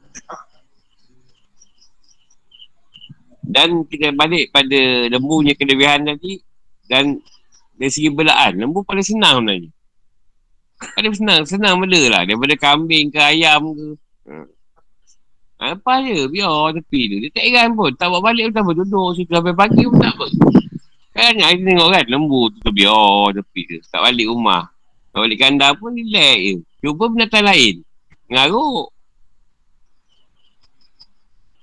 Dan 3.44 3.84
kita 3.88 4.12
balik 4.16 4.52
pada 4.52 5.08
lembu 5.08 5.44
punya 5.44 5.52
kelebihan 5.56 6.04
tadi 6.08 6.40
dan 6.88 7.20
dari 7.76 7.90
segi 7.92 8.08
belaan, 8.08 8.56
lembu 8.56 8.84
paling 8.84 9.04
senang 9.04 9.44
sebenarnya. 9.44 9.70
Paling 10.94 11.14
senang, 11.16 11.40
senang 11.48 11.74
benda 11.80 12.02
lah. 12.12 12.22
Daripada 12.28 12.54
kambing 12.56 13.08
ke 13.08 13.20
ayam 13.20 13.72
ke. 13.72 13.86
Ha. 14.28 14.34
Apa 15.64 16.04
je, 16.04 16.28
biar 16.28 16.76
tepi 16.76 17.00
tu. 17.08 17.16
Dia 17.24 17.30
tak 17.32 17.44
iran 17.46 17.68
pun. 17.72 17.90
Tak 17.96 18.12
buat 18.12 18.20
balik 18.20 18.50
pun 18.50 18.52
tak 18.52 18.62
apa. 18.68 18.72
Duduk 18.84 19.08
situ 19.16 19.32
sampai 19.32 19.54
pagi 19.56 19.82
pun 19.86 19.96
tak 19.96 20.12
apa. 20.12 20.26
Kan 21.14 21.32
saya 21.40 21.56
tengok 21.56 21.88
kan 21.94 22.04
lembu 22.10 22.40
tu 22.52 22.58
terbiar 22.68 23.32
tepi 23.32 23.60
tu. 23.70 23.78
Tak 23.88 24.00
balik 24.02 24.26
rumah. 24.28 24.68
Tak 25.14 25.18
balik 25.24 25.38
kandang 25.40 25.74
pun 25.78 25.94
relax 25.94 26.36
je. 26.42 26.54
Cuba 26.84 27.08
binatang 27.08 27.48
lain. 27.48 27.80
Ngaruk. 28.28 28.92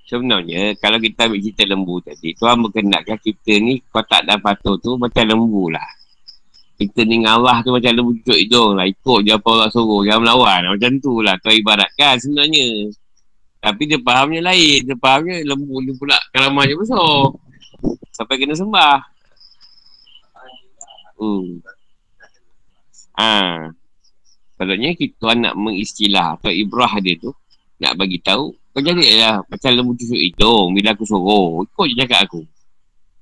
Sebenarnya 0.10 0.74
kalau 0.82 0.98
kita 0.98 1.30
ambil 1.30 1.40
cerita 1.46 1.64
lembu 1.70 2.02
tadi. 2.02 2.34
Tuhan 2.34 2.58
berkenakkan 2.66 3.22
kita 3.22 3.62
ni 3.62 3.86
kotak 3.94 4.26
dan 4.26 4.42
patuh 4.42 4.82
tu 4.82 4.98
macam 4.98 5.22
lembu 5.22 5.70
lah. 5.70 5.86
Kita 6.82 7.06
ni 7.06 7.22
ngawah 7.22 7.62
tu 7.62 7.70
macam 7.70 7.94
lembu 7.94 8.18
cucuk 8.18 8.34
hidung 8.34 8.74
lah. 8.74 8.90
Ikut 8.90 9.22
je 9.22 9.32
apa 9.38 9.46
orang 9.46 9.70
suruh. 9.70 10.02
Jangan 10.02 10.26
melawan. 10.26 10.74
Macam 10.74 10.92
tu 10.98 11.22
lah. 11.22 11.38
Tuhan 11.38 11.56
ibaratkan 11.62 12.18
sebenarnya. 12.18 12.90
Tapi 13.62 13.82
dia 13.86 14.02
fahamnya 14.02 14.42
lain. 14.42 14.90
Dia 14.90 14.98
fahamnya 14.98 15.46
lembu 15.46 15.86
ni 15.86 15.94
pula 16.02 16.18
kalamannya 16.34 16.74
besar. 16.82 17.30
Sampai 18.10 18.42
kena 18.42 18.58
sembah. 18.58 18.98
Hmm. 21.22 21.62
Ha. 23.22 23.70
Patutnya 24.62 24.94
kita 24.94 25.34
nak 25.34 25.58
mengistilah 25.58 26.38
atau 26.38 26.54
ibrah 26.54 26.94
dia 27.02 27.18
tu 27.18 27.34
nak 27.82 27.98
bagi 27.98 28.22
tahu 28.22 28.54
kau 28.72 28.78
jadi 28.78 29.04
lah 29.18 29.42
macam 29.50 29.74
lembu 29.74 29.98
tusuk 29.98 30.22
hidung 30.22 30.78
bila 30.78 30.94
aku 30.94 31.02
suruh 31.02 31.66
ikut 31.66 31.86
je 31.90 31.96
cakap 32.06 32.30
aku. 32.30 32.46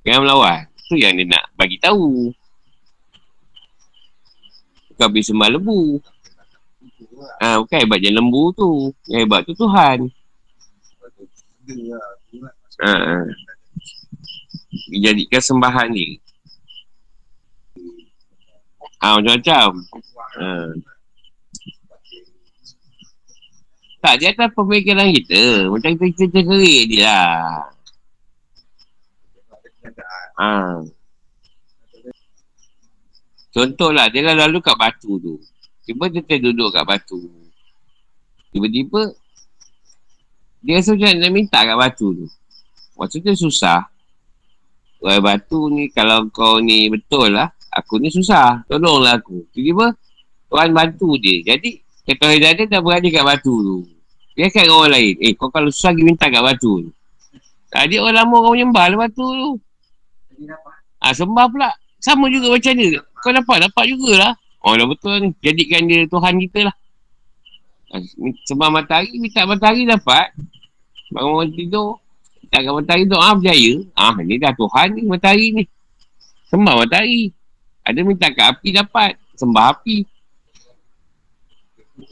Jangan 0.03 0.21
melawan. 0.27 0.59
Tu 0.91 0.99
yang 0.99 1.15
dia 1.15 1.25
nak 1.31 1.47
bagi 1.55 1.79
tahu. 1.81 2.29
Kau 4.99 5.07
habis 5.07 5.31
sembah 5.31 5.49
lembu. 5.55 6.03
Ha, 7.39 7.57
bukan 7.63 7.77
hebat 7.87 7.97
je 8.03 8.11
lembu 8.11 8.43
tu. 8.51 8.91
Yang 9.07 9.21
hebat 9.23 9.41
tu 9.47 9.55
Tuhan. 9.55 10.11
Ha, 12.83 12.91
ha. 12.93 13.15
dijadikan 14.91 15.41
sembahan 15.41 15.87
ni. 15.87 16.19
Ah 18.99 19.15
ha, 19.15 19.23
macam-macam. 19.23 19.69
Ha. 20.35 20.45
Tak, 23.99 24.13
dia 24.19 24.31
atas 24.31 24.49
pemikiran 24.55 25.11
kita. 25.11 25.67
Macam 25.67 25.91
kita 25.95 26.05
cerita 26.15 26.39
kerik 26.39 26.83
dia 26.87 27.03
lah. 27.03 27.67
Ha. 30.39 30.49
Contohlah, 33.51 34.07
dia 34.07 34.23
kan 34.23 34.39
lalu 34.39 34.63
kat 34.63 34.75
batu 34.79 35.19
tu. 35.19 35.35
Tiba 35.83 36.07
dia 36.07 36.23
duduk 36.39 36.71
kat 36.71 36.87
batu. 36.87 37.19
Tiba-tiba, 38.55 39.11
dia 40.63 40.79
rasa 40.79 40.95
macam 40.95 41.11
nak 41.19 41.31
minta 41.35 41.59
kat 41.59 41.75
batu 41.75 42.07
tu. 42.15 42.27
Maksudnya 42.95 43.35
susah. 43.35 43.83
Orang 45.03 45.23
batu 45.23 45.67
ni, 45.71 45.91
kalau 45.91 46.27
kau 46.31 46.59
ni 46.63 46.87
betul 46.87 47.35
lah, 47.35 47.51
Aku 47.69 48.01
ni 48.01 48.09
susah. 48.09 48.65
Tolonglah 48.65 49.21
aku. 49.21 49.45
Tiba-tiba 49.53 49.93
Tuhan 50.49 50.69
bantu 50.73 51.15
dia. 51.21 51.53
Jadi 51.53 51.77
kata 52.09 52.25
Hidayah 52.33 52.55
dia 52.57 52.65
dah 52.65 52.81
berada 52.81 53.05
kat 53.05 53.21
batu 53.21 53.53
tu. 53.53 53.77
Dia 54.33 54.49
kan 54.49 54.65
orang 54.71 54.97
lain. 54.97 55.13
Eh 55.21 55.37
kau 55.37 55.53
kalau 55.53 55.69
susah 55.69 55.93
pergi 55.93 56.03
minta 56.09 56.25
kat 56.25 56.41
batu 56.41 56.87
tu. 56.87 56.91
Tadi 57.69 58.01
orang 58.01 58.25
lama 58.25 58.35
orang 58.41 58.53
menyembah 58.57 58.85
lah 58.89 58.97
batu 59.05 59.25
tu. 59.25 59.49
Ah 60.97 61.11
ha, 61.11 61.15
sembah 61.15 61.45
pula. 61.51 61.69
Sama 62.01 62.31
juga 62.33 62.55
macam 62.55 62.73
ni. 62.73 62.97
Kau 62.97 63.31
dapat? 63.35 63.57
Dapat 63.69 63.83
jugalah. 63.93 64.33
Oh 64.65 64.73
dah 64.73 64.87
betul 64.89 65.13
ni. 65.21 65.29
Jadikan 65.43 65.85
dia 65.85 66.07
Tuhan 66.09 66.33
kita 66.49 66.59
lah. 66.71 66.75
Sembah 68.45 68.69
matahari, 68.69 69.13
minta 69.19 69.45
matahari 69.45 69.85
dapat. 69.85 70.33
Bangun 71.13 71.51
tidur. 71.53 71.99
Tak 72.49 72.65
matahari 72.65 73.05
doa 73.05 73.37
berjaya. 73.37 73.73
Ah 73.93 74.17
ni 74.17 74.41
dah 74.41 74.55
Tuhan 74.55 74.87
ni 74.97 75.01
matahari 75.05 75.47
ni. 75.51 75.63
Sembah 76.49 76.73
matahari. 76.85 77.29
Ada 77.85 77.99
minta 78.01 78.27
kat 78.33 78.57
api 78.57 78.69
dapat. 78.73 79.19
Sembah 79.37 79.77
api. 79.77 80.03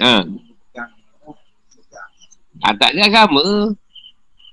Ha. 0.02 0.16
ha 2.64 2.70
tak 2.76 2.92
ada 2.94 3.02
agama. 3.08 3.74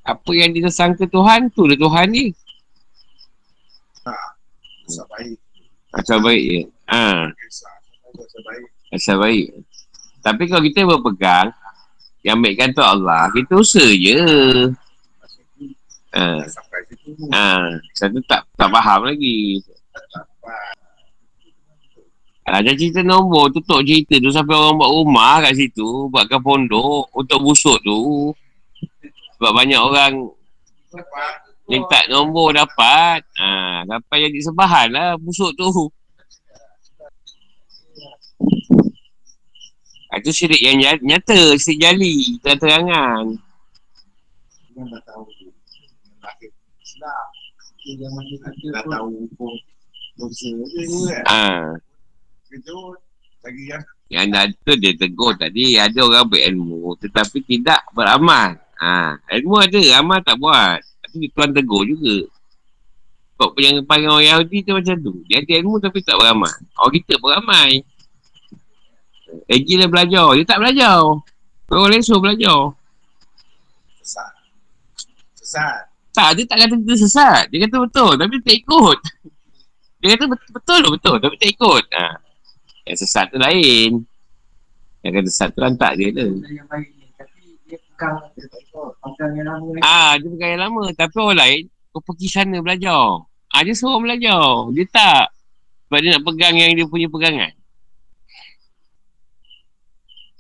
Apa 0.05 0.31
yang 0.37 0.53
dia 0.53 0.69
sangka 0.69 1.09
Tuhan, 1.09 1.49
tu 1.53 1.65
lah 1.65 1.79
Tuhan 1.81 2.07
ni. 2.13 2.31
Ha. 4.05 4.13
Asal 4.85 5.07
baik. 5.09 5.37
Asal 5.97 6.19
baik 6.21 6.45
ya. 6.45 6.63
Ha. 6.93 7.05
Asal 8.93 9.17
baik. 9.17 9.47
Tapi 10.21 10.43
kalau 10.49 10.63
kita 10.65 10.85
berpegang, 10.85 11.49
yang 12.25 12.41
baikkan 12.41 12.73
tu 12.73 12.81
Allah, 12.81 13.29
kita 13.33 13.61
usaha 13.61 13.85
je. 13.85 14.17
Ha. 16.17 16.25
Ha. 17.33 17.45
Satu 17.93 18.21
tak 18.25 18.45
tak 18.57 18.69
faham 18.73 19.09
lagi. 19.09 19.61
Ada 22.45 22.77
cerita 22.77 23.01
nombor, 23.01 23.49
tutup 23.57 23.81
cerita 23.81 24.21
tu 24.21 24.29
sampai 24.29 24.53
orang 24.53 24.77
buat 24.77 24.93
rumah 24.93 25.41
kat 25.41 25.57
situ, 25.57 26.13
buatkan 26.13 26.45
pondok 26.45 27.09
untuk 27.17 27.41
busuk 27.41 27.81
tu. 27.81 28.37
Sebab 29.41 29.53
banyak 29.57 29.81
orang 29.81 30.29
minta 31.65 32.05
nombor 32.13 32.53
dapat. 32.53 33.25
Ha, 33.41 33.89
dapat 33.89 34.29
jadi 34.29 34.39
sebahan 34.45 34.93
lah 34.93 35.17
busuk 35.17 35.57
tu. 35.57 35.89
Ha, 40.13 40.21
itu 40.21 40.29
syirik 40.29 40.61
yang 40.61 41.01
nyata, 41.01 41.57
syirik 41.57 41.81
jali, 41.81 42.37
terang-terangan. 42.45 43.41
Yang 44.77 44.87
dah 44.93 45.03
tahu. 45.09 45.25
Dah 48.69 48.85
tahu 48.85 49.09
hukum 49.29 49.53
dosa 50.17 50.49
Ha 51.25 51.77
lagi 53.45 53.65
yang 53.69 53.83
yang 54.15 54.27
dah 54.31 54.45
tu 54.63 54.77
dia 54.77 54.93
tegur 54.95 55.35
tadi 55.35 55.81
ada 55.81 55.99
orang 56.05 56.29
berilmu 56.29 56.95
tetapi 57.01 57.41
tidak 57.45 57.83
beramal. 57.97 58.61
Ha, 58.79 59.17
ilmu 59.41 59.57
ada 59.65 59.81
amal 59.97 60.21
tak 60.21 60.37
buat. 60.37 60.83
Tapi 61.03 61.31
tuan 61.33 61.55
tegur 61.55 61.89
juga. 61.89 62.29
Kok 63.35 63.59
yang 63.59 63.83
panggil 63.83 64.11
orang 64.11 64.27
Yahudi 64.31 64.63
tu 64.63 64.73
macam 64.77 64.95
tu. 64.99 65.13
Dia 65.27 65.43
ada 65.43 65.53
ilmu 65.59 65.83
tapi 65.83 65.99
tak 66.05 66.15
beramal. 66.21 66.55
Orang 66.79 66.95
kita 66.95 67.19
beramal. 67.19 67.83
Eh 69.51 69.59
gila 69.63 69.91
belajar. 69.91 70.29
Dia 70.39 70.47
tak 70.47 70.59
belajar. 70.63 71.03
Orang 71.71 71.89
lain 71.91 72.03
belajar. 72.23 72.61
Sesat. 74.05 74.33
Sesat. 75.35 75.79
Tak 76.15 76.39
dia 76.39 76.47
tak 76.47 76.59
kata 76.63 76.75
kita 76.79 76.95
sesat. 76.95 77.43
Dia 77.51 77.67
kata 77.67 77.77
betul 77.83 78.13
tapi 78.15 78.35
tak 78.45 78.57
ikut. 78.63 78.99
Dia 79.99 80.15
kata 80.15 80.25
betul 80.31 80.51
betul, 80.55 80.83
betul 80.95 81.17
tapi 81.19 81.35
tak 81.41 81.51
ikut. 81.59 81.85
Ha. 81.91 82.24
Yang 82.85 82.97
sesat 83.05 83.33
tu 83.33 83.41
lain. 83.41 84.05
Yang 85.01 85.13
kata 85.21 85.29
sesat 85.33 85.49
tu 85.57 85.61
hantar 85.65 85.93
dia 85.97 86.13
tu. 86.13 86.41
Ah, 89.81 90.21
dia 90.21 90.29
pegang 90.29 90.51
yang 90.57 90.63
lama. 90.69 90.85
Tapi 90.93 91.15
orang 91.17 91.39
lain, 91.41 91.63
kau 91.93 92.01
pergi 92.05 92.29
sana 92.29 92.57
belajar. 92.61 93.25
Ah, 93.49 93.61
dia 93.65 93.73
suruh 93.73 94.01
belajar. 94.01 94.69
Dia 94.77 94.85
tak. 94.93 95.27
Sebab 95.89 95.99
dia 96.01 96.11
nak 96.17 96.25
pegang 96.27 96.55
yang 96.57 96.73
dia 96.77 96.87
punya 96.89 97.09
pegangan. 97.09 97.53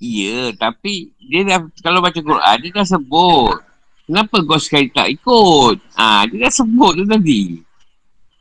Ya, 0.05 0.53
tapi 0.61 1.17
dia 1.17 1.49
dah, 1.49 1.65
kalau 1.81 2.05
baca 2.05 2.21
Quran, 2.21 2.57
dia 2.61 2.71
dah 2.77 2.85
sebut. 2.85 3.57
Kenapa 4.05 4.37
kau 4.45 4.61
sekali 4.61 4.93
tak 4.93 5.09
ikut? 5.09 5.81
Ah, 5.97 6.29
dia 6.29 6.45
dah 6.45 6.53
sebut 6.53 6.93
tu 6.93 7.05
tadi. 7.09 7.65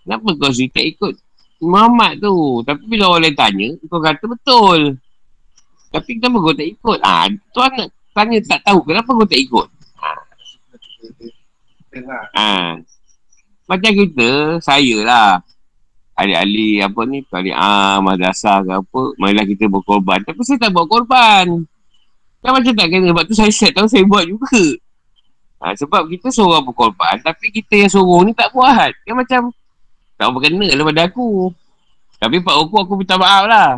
Kenapa 0.04 0.28
kau 0.36 0.51
sekali 0.51 0.72
tak 0.76 0.86
ikut? 0.91 1.16
Muhammad 1.64 2.20
tu. 2.20 2.61
Tapi 2.68 2.84
bila 2.86 3.16
orang 3.16 3.32
lain 3.32 3.36
tanya, 3.36 3.68
kau 3.88 4.03
kata 4.03 4.24
betul. 4.28 4.99
Tapi 5.93 6.09
kenapa 6.18 6.38
kau 6.41 6.55
tak 6.57 6.68
ikut? 6.68 6.99
Ah, 7.05 7.30
ha, 7.30 7.34
tuan 7.53 7.70
nak 7.78 7.89
tanya 8.14 8.38
tak 8.45 8.61
tahu 8.66 8.80
kenapa 8.82 9.09
kau 9.14 9.28
tak 9.30 9.41
ikut. 9.41 9.68
Ha. 10.01 10.09
ha. 12.34 12.49
Macam 13.70 13.91
kita, 13.93 14.57
saya 14.59 14.95
lah. 15.05 15.32
Ahli-ahli 16.14 16.78
apa 16.82 17.01
ni, 17.09 17.26
ahli 17.26 17.49
ah, 17.53 17.97
madrasah 18.01 18.61
ke 18.61 18.72
apa, 18.74 19.01
marilah 19.18 19.45
kita 19.49 19.66
berkorban. 19.66 20.22
Tapi 20.22 20.41
saya 20.45 20.61
tak 20.61 20.74
buat 20.74 20.86
korban. 20.86 21.66
Kan 22.43 22.51
macam 22.53 22.74
tak 22.76 22.88
kena, 22.91 23.16
sebab 23.16 23.24
tu 23.24 23.34
saya 23.34 23.51
set 23.53 23.72
tahu 23.72 23.88
saya 23.88 24.03
buat 24.03 24.28
juga. 24.28 24.61
Ha, 25.64 25.74
sebab 25.80 26.11
kita 26.11 26.28
seorang 26.28 26.68
berkorban, 26.68 27.16
tapi 27.24 27.49
kita 27.49 27.88
yang 27.88 27.91
suruh 27.93 28.22
ni 28.28 28.36
tak 28.36 28.51
buat. 28.51 28.91
Kan 29.07 29.16
macam, 29.16 29.41
tak 30.18 30.30
berkena 30.30 30.68
lah 30.74 30.86
pada 30.86 31.01
aku. 31.09 31.49
Tapi 32.22 32.39
Pak 32.39 32.55
Rokok 32.55 32.82
aku 32.88 32.93
minta 32.95 33.20
maaf 33.20 33.43
lah. 33.49 33.70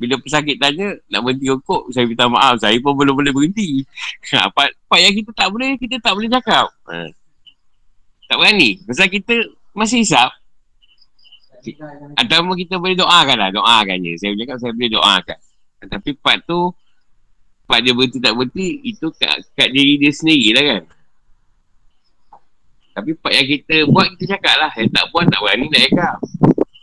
Bila 0.00 0.16
pesakit 0.16 0.56
tanya 0.56 0.96
nak 1.12 1.20
berhenti 1.28 1.52
rokok, 1.52 1.92
saya 1.92 2.08
minta 2.08 2.24
maaf. 2.24 2.56
Saya 2.56 2.80
pun 2.80 2.96
belum 2.96 3.20
boleh 3.20 3.32
berhenti. 3.36 3.84
Ha, 4.32 4.48
part, 4.48 4.72
part 4.88 5.00
yang 5.02 5.12
kita 5.12 5.30
tak 5.36 5.52
boleh, 5.52 5.76
kita 5.76 6.00
tak 6.00 6.16
boleh 6.16 6.30
cakap. 6.32 6.72
Ha. 6.88 7.12
Tak 8.30 8.36
berani. 8.40 8.80
Pasal 8.88 9.12
kita 9.12 9.44
masih 9.76 10.00
hisap. 10.00 10.32
Atau 12.16 12.48
kita 12.56 12.80
boleh 12.80 12.96
doakan 12.96 13.36
lah. 13.36 13.50
Doakan 13.52 13.96
je. 14.00 14.12
Saya 14.16 14.32
cakap 14.40 14.56
saya 14.56 14.72
boleh 14.72 14.90
doakan. 14.96 15.38
Tapi 15.84 16.10
part 16.16 16.40
tu, 16.48 16.72
part 17.68 17.84
dia 17.84 17.92
berhenti 17.92 18.22
tak 18.24 18.32
berhenti, 18.32 18.80
itu 18.88 19.12
kat, 19.20 19.36
kat 19.52 19.68
diri 19.68 20.00
dia 20.00 20.12
sendiri 20.14 20.48
lah 20.56 20.64
kan. 20.64 20.82
Tapi 22.90 23.10
part 23.14 23.32
yang 23.32 23.46
kita 23.46 23.86
buat, 23.86 24.06
kita 24.16 24.36
cakap 24.36 24.54
lah. 24.58 24.70
Yang 24.74 24.90
tak 24.90 25.04
buat, 25.14 25.24
tak 25.30 25.40
berani 25.40 25.66
nak 25.70 25.80
cakap. 25.86 26.16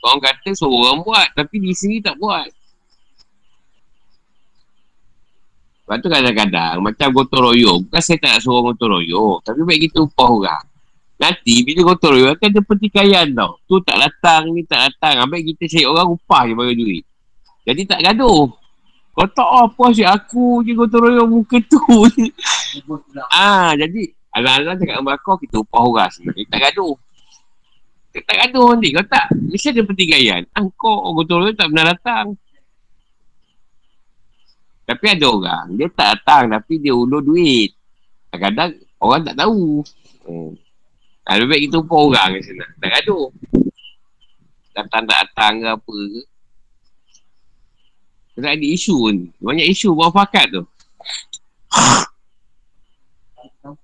Orang 0.08 0.20
kata 0.24 0.50
suruh 0.56 0.80
orang 0.88 1.00
buat. 1.04 1.28
Tapi 1.36 1.56
di 1.60 1.74
sini 1.76 2.00
tak 2.00 2.16
buat. 2.16 2.48
Lepas 5.88 6.04
tu 6.04 6.10
kadang-kadang 6.12 6.84
macam 6.84 7.08
gotong 7.16 7.44
royong. 7.52 7.80
Bukan 7.88 8.02
saya 8.04 8.20
tak 8.20 8.30
nak 8.36 8.42
suruh 8.44 8.60
gotong 8.72 8.92
royong. 9.00 9.40
Tapi 9.44 9.60
baik 9.64 9.80
kita 9.88 10.04
upah 10.04 10.30
orang. 10.32 10.66
Nanti 11.18 11.54
bila 11.64 11.96
gotong 11.96 12.12
royong 12.16 12.32
akan 12.36 12.48
ada 12.52 12.62
pertikaian 12.64 13.28
tau. 13.32 13.52
Tu 13.68 13.76
tak 13.84 13.98
datang, 14.00 14.42
ni 14.52 14.64
tak 14.68 14.92
datang. 14.92 15.28
Ambil 15.28 15.44
kita 15.44 15.64
cari 15.68 15.86
orang 15.88 16.08
upah 16.12 16.44
je 16.48 16.54
bagi 16.56 16.76
duit. 16.76 17.04
Jadi 17.68 17.82
tak 17.84 18.00
gaduh. 18.04 18.48
Kau 19.18 19.26
tak 19.34 19.50
apa 19.50 19.82
asyik 19.90 20.08
aku 20.08 20.62
je 20.62 20.72
gotong 20.78 21.04
royong 21.10 21.30
muka 21.42 21.58
tu 21.66 21.82
ah, 23.34 23.74
jadi 23.74 24.14
alang-alang 24.38 24.78
cakap 24.78 24.96
dengan 25.02 25.20
kau 25.26 25.38
kita 25.42 25.56
upah 25.66 25.82
orang 25.82 26.10
sebenarnya. 26.14 26.46
Tak 26.54 26.60
gaduh. 26.70 26.94
Tak, 28.14 28.24
tak 28.24 28.36
gaduh 28.46 28.68
nanti. 28.74 28.90
Kau 28.94 29.06
tak. 29.10 29.26
Mesti 29.34 29.68
ada 29.74 29.82
pertikaian. 29.84 30.42
Ah, 30.54 30.64
kau 30.78 31.12
gotong 31.18 31.50
tak 31.58 31.68
pernah 31.74 31.86
datang. 31.92 32.26
Tapi 34.88 35.06
ada 35.12 35.26
orang, 35.28 35.66
dia 35.76 35.92
tak 35.92 36.16
datang 36.16 36.48
tapi 36.48 36.80
dia 36.80 36.96
ulur 36.96 37.20
duit. 37.20 37.76
Kadang-kadang 38.32 38.72
orang 39.04 39.22
tak 39.28 39.36
tahu. 39.36 39.84
Hmm. 40.24 40.56
Lebih 41.28 41.48
baik 41.52 41.62
kita 41.68 41.76
upah 41.84 42.00
orang 42.08 42.30
kat 42.40 42.44
sana. 42.48 42.66
Tak 42.80 42.90
gaduh. 42.96 43.26
Datang 44.72 45.04
tak 45.04 45.18
datang 45.28 45.54
ke 45.60 45.68
apa 45.76 45.92
ke. 45.92 46.22
Sebab 48.38 48.50
ada 48.54 48.68
isu 48.70 48.96
ni. 49.12 49.28
Banyak 49.44 49.68
isu 49.76 49.92
buat 49.92 50.16
fakat 50.16 50.56
tu. 50.56 50.64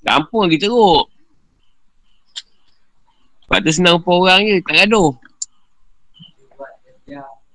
Kampung 0.04 0.48
lagi 0.48 0.60
teruk. 0.62 1.10
Sebab 3.48 3.60
tu 3.60 3.72
senang 3.74 4.00
upah 4.00 4.16
orang 4.18 4.42
je. 4.48 4.58
Tak 4.64 4.76
gaduh. 4.86 5.12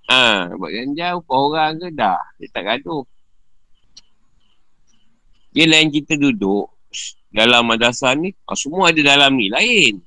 Ha, 0.08 0.48
buat 0.56 0.72
ganja 0.72 1.20
upah 1.20 1.36
orang 1.36 1.70
ke 1.76 1.88
dah. 1.92 2.20
Dia 2.40 2.48
tak 2.48 2.64
gaduh. 2.64 3.04
Dia 5.52 5.64
lain 5.68 5.92
kita 5.92 6.16
duduk 6.16 6.68
dalam 7.28 7.68
madrasah 7.68 8.16
ni, 8.16 8.32
oh, 8.48 8.56
semua 8.56 8.88
ada 8.88 9.00
dalam 9.04 9.36
ni 9.36 9.52
lain. 9.52 10.00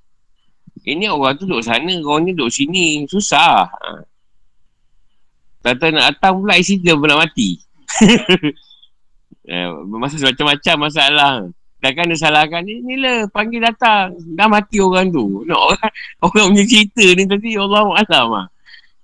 Ini 0.81 1.13
orang 1.13 1.37
tu 1.37 1.45
duduk 1.45 1.61
sana, 1.61 1.93
orang 2.01 2.25
ni 2.25 2.31
duduk 2.33 2.49
sini. 2.49 3.05
Susah. 3.05 3.69
Ha. 3.69 3.89
Tak 5.61 5.93
nak 5.93 6.17
datang 6.17 6.41
pula 6.41 6.57
accident 6.57 6.97
pun 6.97 7.05
nak 7.05 7.29
mati. 7.29 7.61
eh, 9.51 9.69
masa 9.85 10.17
macam-macam 10.17 10.75
masalah. 10.89 11.33
Takkan 11.81 12.13
dia 12.13 12.17
salahkan 12.21 12.61
ni, 12.61 12.77
ni 12.85 12.93
lah 13.01 13.25
panggil 13.33 13.57
datang. 13.57 14.13
Dah 14.37 14.45
mati 14.45 14.77
orang 14.77 15.09
tu. 15.09 15.41
Nak 15.49 15.57
orang, 15.57 15.91
orang 16.29 16.45
punya 16.53 16.65
cerita 16.69 17.05
ni 17.17 17.25
tadi 17.25 17.57
Allah 17.57 17.89
Alam 18.05 18.27
lah. 18.29 18.47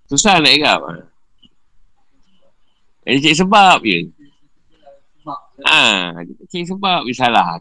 Susah 0.06 0.38
nak 0.38 0.54
ingat. 0.54 0.78
Ha. 0.78 0.94
Dia 3.10 3.18
cik 3.18 3.36
sebab 3.42 3.82
je. 3.82 4.14
Ha, 5.66 6.14
cari 6.22 6.64
sebab 6.70 7.02
dia 7.10 7.18
salah. 7.18 7.58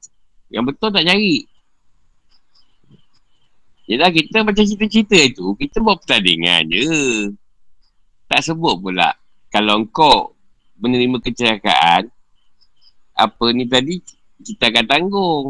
Yang 0.52 0.64
betul 0.74 0.92
tak 0.92 1.08
cari. 1.08 1.48
Yelah 3.86 4.10
kita 4.10 4.42
macam 4.42 4.66
cerita-cerita 4.66 5.14
itu, 5.14 5.54
kita 5.54 5.78
buat 5.78 6.02
pertandingan 6.02 6.66
je. 6.68 6.86
Tak 8.26 8.42
sebut 8.42 8.82
pula. 8.82 9.14
Kalau 9.48 9.86
kau 9.88 10.34
menerima 10.82 11.22
kecelakaan, 11.22 12.10
apa 13.16 13.44
ni 13.54 13.64
tadi, 13.70 14.02
kita 14.42 14.72
akan 14.72 14.84
tanggung. 14.84 15.44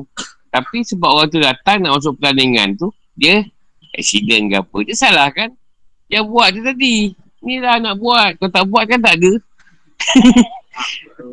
Tapi 0.51 0.87
sebab 0.87 1.11
orang 1.11 1.29
tu 1.29 1.39
datang 1.43 1.83
nak 1.83 2.01
masuk 2.01 2.17
pertandingan 2.17 2.79
tu, 2.79 2.89
dia 3.13 3.45
accident 3.93 4.53
ke 4.53 4.57
apa. 4.61 4.79
Dia 4.87 4.95
salah 4.97 5.29
kan? 5.33 5.51
Yang 6.07 6.25
buat 6.31 6.49
tu 6.55 6.61
tadi. 6.63 6.97
Ni 7.43 7.59
lah 7.59 7.81
nak 7.83 7.99
buat. 7.99 8.39
Kau 8.39 8.51
tak 8.51 8.65
buat 8.69 8.85
kan 8.87 9.01
tak 9.03 9.19
ada. 9.19 9.33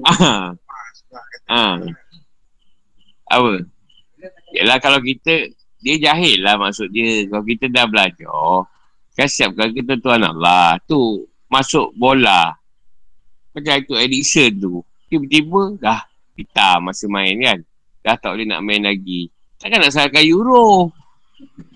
ah. 0.10 0.52
Ha. 1.52 1.62
Apa? 3.30 3.54
Yalah 4.54 4.78
kalau 4.82 5.00
kita 5.04 5.52
dia 5.84 5.96
jahil 6.00 6.40
lah 6.42 6.56
maksud 6.58 6.90
dia. 6.90 7.28
Kalau 7.28 7.44
kita 7.44 7.68
dah 7.68 7.86
belajar, 7.86 8.66
kan 9.14 9.28
siapkan 9.28 9.70
kita 9.76 10.00
tuan 10.00 10.24
Allah. 10.24 10.80
Tu 10.88 11.28
masuk 11.52 11.94
bola. 11.94 12.56
Macam 13.54 13.78
itu 13.78 13.94
addiction 13.94 14.52
tu. 14.58 14.74
Tiba-tiba 15.12 15.78
dah 15.78 16.02
kita 16.34 16.82
masa 16.82 17.06
main 17.10 17.38
kan. 17.38 17.60
Dah 18.04 18.18
tak 18.18 18.36
boleh 18.36 18.48
nak 18.50 18.62
main 18.66 18.84
lagi. 18.84 19.30
Takkan 19.62 19.80
nak 19.80 19.94
salahkan 19.94 20.26
Euro. 20.28 20.92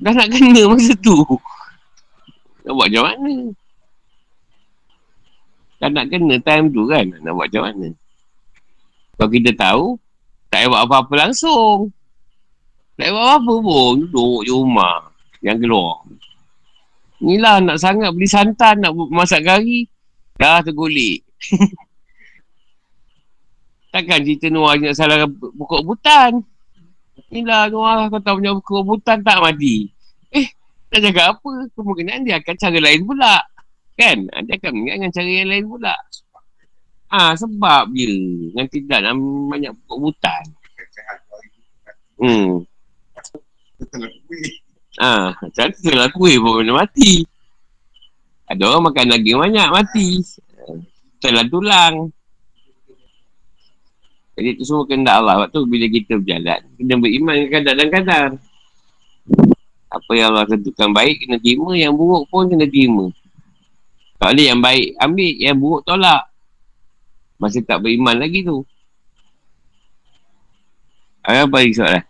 Dah 0.01 0.11
nak 0.11 0.27
kena 0.33 0.61
masa 0.67 0.93
tu. 0.99 1.23
Nak 2.67 2.73
buat 2.75 2.87
macam 2.91 3.03
mana? 3.07 3.33
Dah 5.77 5.89
nak 5.93 6.05
kena 6.11 6.35
time 6.43 6.65
tu 6.73 6.83
kan. 6.89 7.05
Nak 7.21 7.31
buat 7.31 7.47
macam 7.47 7.63
mana? 7.63 7.87
Kalau 9.17 9.29
kita 9.31 9.51
tahu, 9.55 9.85
tak 10.51 10.65
payah 10.65 10.69
buat 10.73 10.81
apa-apa 10.83 11.13
langsung. 11.15 11.89
Tak 12.99 13.07
payah 13.07 13.13
buat 13.13 13.23
apa-apa 13.23 13.53
pun. 13.63 13.93
Duduk 14.03 14.39
je 14.43 14.51
rumah. 14.51 14.97
Yang 15.39 15.57
keluar. 15.63 15.95
Inilah 17.17 17.57
nak 17.63 17.77
sangat 17.81 18.13
beli 18.13 18.29
santan, 18.29 18.83
nak 18.83 18.93
masak 19.09 19.47
kari. 19.47 19.87
Dah 20.37 20.61
tergulik. 20.61 21.23
Takkan 23.87 24.19
cerita 24.23 24.51
Noah 24.51 24.75
nak 24.77 24.95
salah 24.95 25.25
pokok 25.29 25.81
butan. 25.87 26.43
Inilah 27.31 27.71
Noah 27.71 28.11
kau 28.11 28.21
tahu 28.21 28.43
punya 28.43 28.51
pokok 28.59 28.83
butan 28.83 29.17
tak 29.23 29.39
mati. 29.39 29.87
Eh, 30.31 30.47
nak 30.91 30.99
cakap 31.03 31.25
apa? 31.39 31.49
Kemungkinan 31.73 32.27
dia 32.27 32.39
akan 32.39 32.55
cara 32.55 32.77
lain 32.77 33.01
pula. 33.07 33.35
Kan? 33.97 34.17
Dia 34.27 34.53
akan 34.59 34.71
mengingat 34.75 34.95
dengan 34.99 35.11
cara 35.15 35.29
yang 35.29 35.49
lain 35.49 35.65
pula. 35.65 35.95
Ah 37.07 37.31
ha, 37.31 37.39
sebab 37.39 37.87
dia 37.95 38.11
dengan 38.51 38.67
tidak 38.67 38.99
nak 38.99 39.15
banyak 39.47 39.73
hutan. 39.87 40.43
Hmm. 42.19 42.67
Ah, 44.99 45.31
ha, 45.31 45.47
macam 45.47 45.67
lah 45.95 46.09
kuih 46.11 46.35
pun 46.41 46.59
benda 46.59 46.83
mati. 46.83 47.23
Ada 48.47 48.63
orang 48.67 48.91
makan 48.91 49.11
daging 49.15 49.39
banyak 49.39 49.67
mati. 49.71 50.19
Telah 51.23 51.47
tulang. 51.47 52.11
Jadi 54.37 54.53
itu 54.53 54.63
semua 54.69 54.85
kena 54.85 55.17
Allah. 55.17 55.35
Waktu 55.41 55.65
bila 55.65 55.89
kita 55.89 56.21
berjalan, 56.21 56.61
kena 56.77 56.93
beriman 57.01 57.35
kadang-kadang. 57.49 58.31
Apa 59.89 60.11
yang 60.13 60.29
Allah 60.29 60.45
tentukan 60.45 60.93
baik, 60.93 61.25
kena 61.25 61.41
terima. 61.41 61.73
Yang 61.73 61.93
buruk 61.97 62.23
pun 62.29 62.45
kena 62.45 62.69
terima. 62.69 63.09
Tak 64.21 64.37
boleh 64.37 64.45
yang 64.45 64.61
baik 64.61 64.93
ambil, 65.01 65.33
yang 65.41 65.57
buruk 65.57 65.81
tolak. 65.89 66.29
Masih 67.41 67.65
tak 67.65 67.81
beriman 67.81 68.13
lagi 68.13 68.45
tu. 68.45 68.61
Ada 71.25 71.49
apa 71.49 71.57
lagi 71.57 71.73
soalan? 71.73 72.03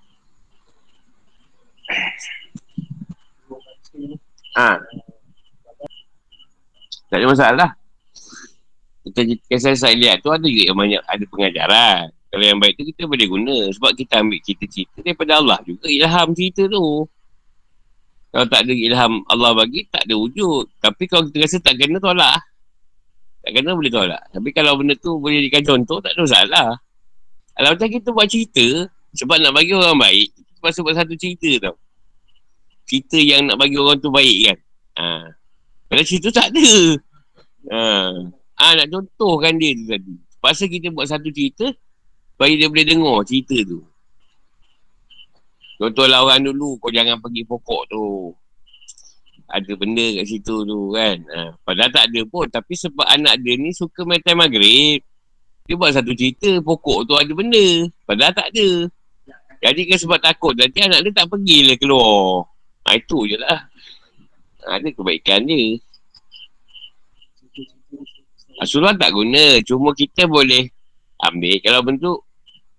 Ha. 4.60 4.70
Tak 7.08 7.18
ada 7.24 7.26
masalah. 7.32 7.70
Kita 9.08 9.24
kisah 9.48 9.80
saya 9.80 9.96
lihat 9.96 10.20
tu 10.20 10.28
ada 10.28 10.44
juga 10.44 10.68
yang 10.68 10.76
banyak 10.76 11.02
ada 11.08 11.24
pengajaran. 11.32 12.17
Kalau 12.38 12.54
yang 12.54 12.62
baik 12.62 12.78
tu 12.78 12.86
kita 12.86 13.10
boleh 13.10 13.26
guna. 13.26 13.66
Sebab 13.74 13.98
kita 13.98 14.22
ambil 14.22 14.38
cerita-cerita 14.46 15.02
daripada 15.02 15.42
Allah 15.42 15.58
juga 15.66 15.90
ilham 15.90 16.38
cerita 16.38 16.70
tu. 16.70 17.10
Kalau 18.30 18.46
tak 18.46 18.70
ada 18.70 18.74
ilham 18.78 19.26
Allah 19.26 19.58
bagi, 19.58 19.90
tak 19.90 20.06
ada 20.06 20.14
wujud. 20.14 20.70
Tapi 20.78 21.10
kalau 21.10 21.26
kita 21.26 21.42
rasa 21.42 21.58
tak 21.58 21.82
kena, 21.82 21.98
tolak. 21.98 22.38
Tak 23.42 23.58
kena 23.58 23.74
boleh 23.74 23.90
tolak. 23.90 24.22
Tapi 24.30 24.54
kalau 24.54 24.78
benda 24.78 24.94
tu 25.02 25.18
boleh 25.18 25.42
jadikan 25.42 25.66
contoh, 25.66 25.98
tak 25.98 26.14
ada 26.14 26.22
masalah. 26.22 26.68
Kalau 27.58 27.70
macam 27.74 27.90
kita 27.90 28.08
buat 28.14 28.28
cerita, 28.30 28.86
sebab 29.18 29.42
nak 29.42 29.58
bagi 29.58 29.74
orang 29.74 29.98
baik, 29.98 30.30
kita 30.38 30.60
pasal 30.62 30.86
buat 30.86 30.94
satu 30.94 31.18
cerita 31.18 31.50
tau. 31.58 31.76
Cerita 32.86 33.18
yang 33.18 33.50
nak 33.50 33.58
bagi 33.58 33.82
orang 33.82 33.98
tu 33.98 34.14
baik 34.14 34.38
kan. 34.46 34.58
Ha. 35.02 35.06
Kalau 35.90 36.04
cerita 36.06 36.30
tak 36.30 36.54
ada. 36.54 36.70
Ha. 37.74 37.82
ha 38.62 38.66
nak 38.78 38.88
contohkan 38.94 39.58
dia 39.58 39.74
tu 39.74 39.90
tadi. 39.90 40.14
Pasal 40.38 40.70
kita 40.70 40.94
buat 40.94 41.10
satu 41.10 41.34
cerita, 41.34 41.74
bagi 42.38 42.56
dia 42.62 42.70
boleh 42.70 42.86
dengar 42.86 43.18
cerita 43.26 43.58
tu. 43.66 43.82
Contohlah 45.78 46.26
orang 46.26 46.46
dulu, 46.46 46.78
kau 46.82 46.90
jangan 46.90 47.22
pergi 47.22 47.46
pokok 47.46 47.82
tu 47.90 48.34
ada 49.48 49.72
benda 49.80 50.04
kat 50.20 50.26
situ 50.28 50.56
tu 50.68 50.92
kan. 50.92 51.18
Ha, 51.32 51.56
padahal 51.64 51.92
tak 51.92 52.12
ada 52.12 52.22
pun. 52.28 52.46
Tapi 52.52 52.74
sebab 52.76 53.08
anak 53.08 53.40
dia 53.40 53.56
ni 53.56 53.72
suka 53.72 54.04
main 54.04 54.20
time 54.20 54.44
maghrib. 54.44 55.00
Dia 55.68 55.76
buat 55.76 55.96
satu 55.96 56.12
cerita 56.12 56.60
pokok 56.60 57.08
tu 57.08 57.16
ada 57.16 57.32
benda. 57.32 57.88
Padahal 58.04 58.36
tak 58.36 58.52
ada. 58.52 58.92
Jadi 59.64 59.82
kan 59.90 59.98
sebab 59.98 60.20
takut 60.22 60.54
nanti 60.54 60.84
anak 60.84 61.00
dia 61.02 61.12
tak 61.16 61.28
pergi 61.32 61.58
lah 61.64 61.76
keluar. 61.80 62.44
Ha, 62.88 63.00
itu 63.00 63.20
je 63.24 63.38
lah. 63.40 63.60
Ha, 64.68 64.84
ada 64.84 64.88
kebaikan 64.92 65.48
dia. 65.48 65.80
Rasulullah 68.60 69.00
tak 69.00 69.16
guna. 69.16 69.64
Cuma 69.64 69.96
kita 69.96 70.28
boleh 70.28 70.68
ambil 71.24 71.56
kalau 71.64 71.82
bentuk 71.88 72.18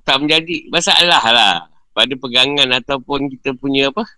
tak 0.09 0.25
menjadi 0.25 0.57
masalah 0.73 1.21
lah. 1.29 1.57
Pada 1.93 2.15
pegangan 2.17 2.73
ataupun 2.81 3.29
kita 3.29 3.53
punya 3.53 3.93
apa 3.93 4.09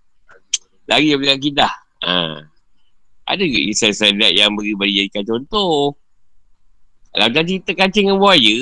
Lari 0.86 1.10
daripada 1.14 1.32
akidah. 1.34 1.72
Ha. 2.06 2.14
Ada 3.30 3.42
ke 3.46 3.58
kisah 3.70 3.94
sadat 3.94 4.34
yang 4.34 4.54
beri 4.58 4.74
bagi 4.74 4.94
jadikan 5.02 5.22
contoh? 5.22 5.94
Kalau 7.10 7.26
dah 7.30 7.42
cerita 7.42 7.74
kancing 7.74 8.10
dengan 8.10 8.18
buaya, 8.22 8.58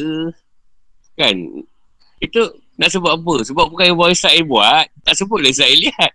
kan? 1.17 1.37
Itu 2.21 2.53
nak 2.77 2.93
sebut 2.93 3.13
apa? 3.17 3.35
Sebab 3.49 3.65
bukan 3.73 3.93
yang 3.93 3.97
buaya 3.97 4.13
Israel 4.13 4.45
buat, 4.45 4.87
tak 5.05 5.17
sebut 5.17 5.41
lah 5.41 5.53
Israel 5.53 5.77
lihat. 5.77 6.13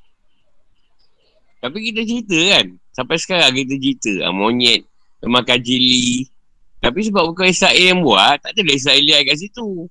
Tapi 1.64 1.78
kita 1.92 2.00
cerita 2.04 2.38
kan? 2.56 2.66
Sampai 2.92 3.16
sekarang 3.20 3.52
kita 3.56 3.74
cerita. 3.76 4.12
Ha, 4.28 4.32
monyet, 4.32 4.84
makan 5.24 5.58
jili. 5.64 6.28
Tapi 6.80 7.00
sebab 7.04 7.28
bukan 7.28 7.52
Israel 7.52 7.76
yang 7.76 8.00
buat, 8.00 8.40
tak 8.40 8.56
ada 8.56 8.72
Israel 8.72 9.04
lihat 9.04 9.28
kat 9.28 9.36
situ. 9.36 9.86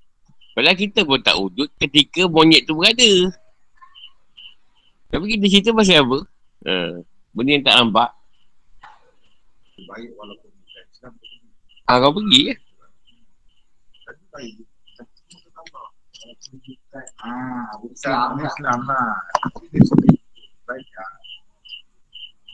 Padahal 0.57 0.77
kita 0.77 1.05
pun 1.05 1.21
tak 1.21 1.37
wujud 1.37 1.69
ketika 1.77 2.25
monyet 2.25 2.65
tu 2.65 2.73
berada. 2.75 3.13
Tapi 5.09 5.25
kita 5.37 5.45
cerita 5.49 5.69
pasal 5.71 6.01
apa? 6.01 6.19
Ha, 6.65 6.73
benda 7.33 7.49
yang 7.53 7.65
tak 7.65 7.75
nampak. 7.77 8.09
Baik 9.85 10.11
walaupun. 10.17 10.49
Ha, 11.89 11.97
kau 11.97 12.13
pergi 12.13 12.53
baik. 14.39 14.55
Ah, 17.19 17.67
Islam, 17.83 18.39
Islam 18.39 18.79
lah. 18.87 19.11
Baik 20.67 20.87
lah. 20.95 21.11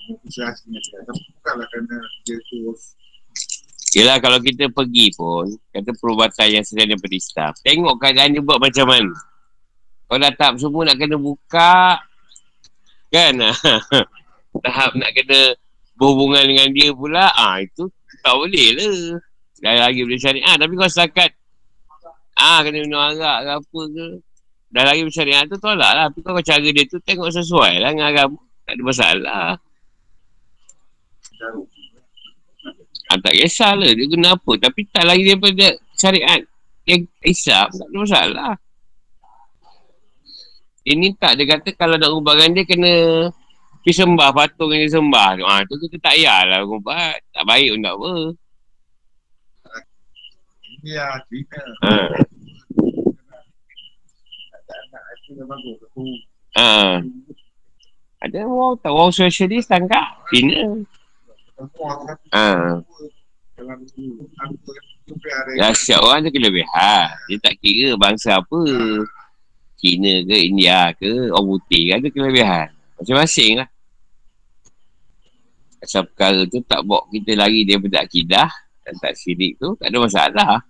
Bukanlah 0.05 1.65
kerana 1.69 1.97
dia 2.25 2.37
tu 2.49 2.73
Yelah 3.95 4.19
kalau 4.19 4.43
kita 4.43 4.67
pergi 4.67 5.15
pun, 5.15 5.55
kata 5.71 5.95
perubatan 5.95 6.51
yang 6.51 6.63
selain 6.67 6.91
daripada 6.91 7.15
Islam. 7.15 7.51
Tengok 7.63 7.95
keadaan 7.95 8.35
dia 8.35 8.43
buat 8.43 8.59
macam 8.59 8.91
mana. 8.91 9.15
Kalau 10.05 10.19
dah 10.19 10.33
tahap 10.35 10.53
semua 10.59 10.83
nak 10.83 10.99
kena 10.99 11.15
buka, 11.15 12.03
kan? 13.07 13.39
tahap 14.67 14.91
nak 14.99 15.11
kena 15.15 15.55
berhubungan 15.95 16.43
dengan 16.43 16.67
dia 16.75 16.91
pula, 16.91 17.31
ah 17.31 17.63
itu 17.63 17.87
tak 18.19 18.35
boleh 18.35 18.67
lah. 18.75 19.15
Dah 19.63 19.87
lagi 19.87 20.03
boleh 20.03 20.19
syariah. 20.19 20.55
Tapi 20.59 20.73
kalau 20.75 20.91
setakat, 20.91 21.31
ah 22.35 22.59
kena 22.67 22.83
minum 22.83 22.99
arak 22.99 23.39
ke 23.47 23.51
apa 23.63 23.79
ke, 23.95 24.05
dah 24.75 24.83
lagi 24.83 25.01
bersyariah 25.07 25.47
tu 25.47 25.55
tolak 25.55 25.91
lah. 25.95 26.05
Tapi 26.11 26.19
kalau 26.19 26.43
cara 26.43 26.67
dia 26.67 26.83
tu 26.83 26.99
tengok 26.99 27.31
sesuai 27.31 27.79
lah 27.79 27.95
dengan 27.95 28.11
agama. 28.11 28.39
Tak 28.67 28.73
ada 28.75 28.83
masalah. 28.83 29.47
jauh. 31.39 31.74
Ah, 33.05 33.17
tak 33.21 33.37
kisahlah 33.37 33.93
dia 33.93 34.05
guna 34.09 34.33
apa. 34.33 34.51
Tapi 34.57 34.81
tak 34.89 35.05
lagi 35.05 35.23
daripada 35.29 35.77
syariat 35.93 36.41
yang 36.85 37.05
isap, 37.25 37.69
tak 37.73 37.87
ada 37.89 37.97
masalah. 37.97 38.53
Ini 40.85 41.17
tak, 41.17 41.41
dia 41.41 41.49
kata 41.49 41.73
kalau 41.73 41.97
nak 41.97 42.13
ubatkan 42.13 42.53
dia 42.53 42.61
kena 42.61 42.93
pergi 43.81 44.01
sembah, 44.05 44.29
patung 44.33 44.69
yang 44.69 44.85
dia 44.85 44.97
sembah 44.97 45.29
tu. 45.37 45.45
Ha, 45.45 45.65
tu 45.65 45.75
kita 45.81 45.97
tak 45.97 46.13
payahlah 46.17 46.61
ubat. 46.65 47.17
Tak 47.33 47.43
baik 47.45 47.73
pun 47.73 47.81
tak 47.81 47.95
apa. 47.97 48.13
India, 50.69 51.05
China. 51.25 51.61
Ha. 51.81 51.93
Ha. 56.55 57.01
Ada 58.21 58.37
orang 58.45 58.77
tak 58.77 58.93
orang 58.93 59.13
socialist 59.13 59.69
tangkap. 59.69 60.21
Cina. 60.29 60.85
Ha. 62.35 62.47
Ya, 65.55 65.71
setiap 65.71 66.03
orang 66.03 66.25
ada 66.25 66.29
kelebihan. 66.33 67.07
Dia 67.31 67.37
tak 67.39 67.55
kira 67.63 67.95
bangsa 67.95 68.41
apa. 68.43 68.59
Cina 69.79 70.23
ke, 70.25 70.35
India 70.35 70.91
ke, 70.97 71.29
orang 71.31 71.47
putih 71.55 71.83
ke, 71.87 71.91
ada 71.95 72.07
kelebihan. 72.11 72.67
Masing-masing 72.99 73.63
lah. 73.63 73.69
Asal 75.83 76.09
perkara 76.09 76.41
tu 76.49 76.57
tak 76.65 76.81
bawa 76.81 77.05
kita 77.13 77.37
lari 77.37 77.61
daripada 77.61 78.01
akidah 78.01 78.49
dan 78.81 78.93
tak 78.97 79.13
sirik 79.13 79.61
tu, 79.61 79.77
tak 79.77 79.93
ada 79.93 79.97
masalah. 80.01 80.65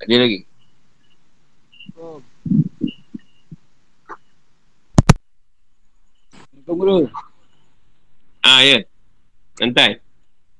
Ada 0.00 0.14
lagi? 0.16 0.47
Guru. 6.76 7.08
Ah, 8.44 8.60
ya. 8.60 8.84
Santai. 9.56 10.00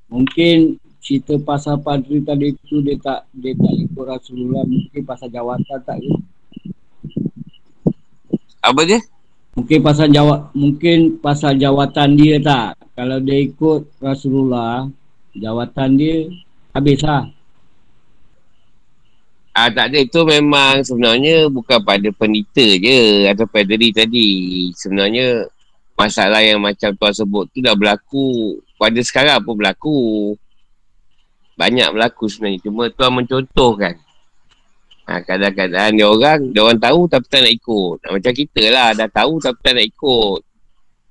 Mungkin 0.09 0.81
cerita 1.05 1.37
pasal 1.41 1.81
padri 1.81 2.21
tadi 2.25 2.53
tu 2.69 2.85
dia 2.85 2.97
tak 3.01 3.25
dia 3.33 3.57
tak 3.57 3.75
ikut 3.77 4.05
Rasulullah 4.05 4.65
mungkin 4.67 5.03
pasal 5.09 5.29
jawatan 5.33 5.79
tak 5.85 5.97
ke? 6.01 6.13
Apa 8.61 8.81
dia? 8.85 9.01
Mungkin 9.57 9.79
pasal 9.81 10.09
jawab 10.13 10.53
mungkin 10.53 11.17
pasal 11.23 11.57
jawatan 11.57 12.19
dia 12.19 12.37
tak. 12.43 12.77
Kalau 12.93 13.19
dia 13.23 13.39
ikut 13.41 13.89
Rasulullah 14.03 14.91
jawatan 15.39 15.89
dia 15.97 16.29
habis 16.75 17.01
lah. 17.01 17.25
Ah, 19.59 19.67
tak 19.75 19.91
ada. 19.91 19.99
Itu 19.99 20.23
memang 20.23 20.87
sebenarnya 20.87 21.51
bukan 21.51 21.83
pada 21.83 22.07
penita 22.15 22.63
je 22.63 23.27
atau 23.27 23.47
padri 23.51 23.91
tadi. 23.91 24.31
Sebenarnya 24.79 25.51
masalah 25.99 26.41
yang 26.47 26.63
macam 26.63 26.95
tuan 26.95 27.11
sebut 27.11 27.51
tu 27.51 27.59
dah 27.59 27.75
berlaku. 27.75 28.63
Pada 28.79 29.03
sekarang 29.03 29.43
pun 29.43 29.59
berlaku. 29.59 29.99
Banyak 31.59 31.91
berlaku 31.91 32.31
sebenarnya. 32.31 32.63
Cuma 32.63 32.87
tuan 32.95 33.19
mencontohkan. 33.19 33.99
Ha, 35.09 35.25
kadang-kadang 35.25 35.97
dia 35.97 36.07
orang, 36.07 36.41
dia 36.55 36.61
orang 36.63 36.79
tahu 36.79 37.11
tapi 37.11 37.27
tak 37.27 37.41
nak 37.43 37.53
ikut. 37.57 37.97
Ha, 38.07 38.07
macam 38.15 38.33
kita 38.37 38.63
lah, 38.71 38.89
dah 38.95 39.09
tahu 39.11 39.43
tapi 39.43 39.59
tak 39.59 39.73
nak 39.75 39.87
ikut. 39.89 40.41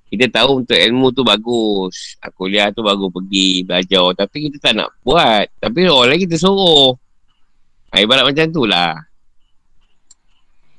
Kita 0.07 0.25
tahu 0.31 0.63
untuk 0.63 0.77
ilmu 0.79 1.11
tu 1.11 1.27
bagus. 1.27 2.15
Ha, 2.23 2.31
kuliah 2.31 2.71
tu 2.71 2.79
bagus 2.79 3.11
pergi, 3.11 3.67
belajar. 3.67 4.07
Tapi 4.15 4.47
kita 4.47 4.57
tak 4.63 4.73
nak 4.79 4.95
buat. 5.03 5.51
Tapi 5.59 5.83
orang 5.91 6.15
lain 6.15 6.23
kita 6.23 6.39
suruh. 6.39 6.95
Ha, 7.91 7.99
ibarat 7.99 8.23
macam 8.23 8.47
tu 8.47 8.63
lah. 8.63 8.95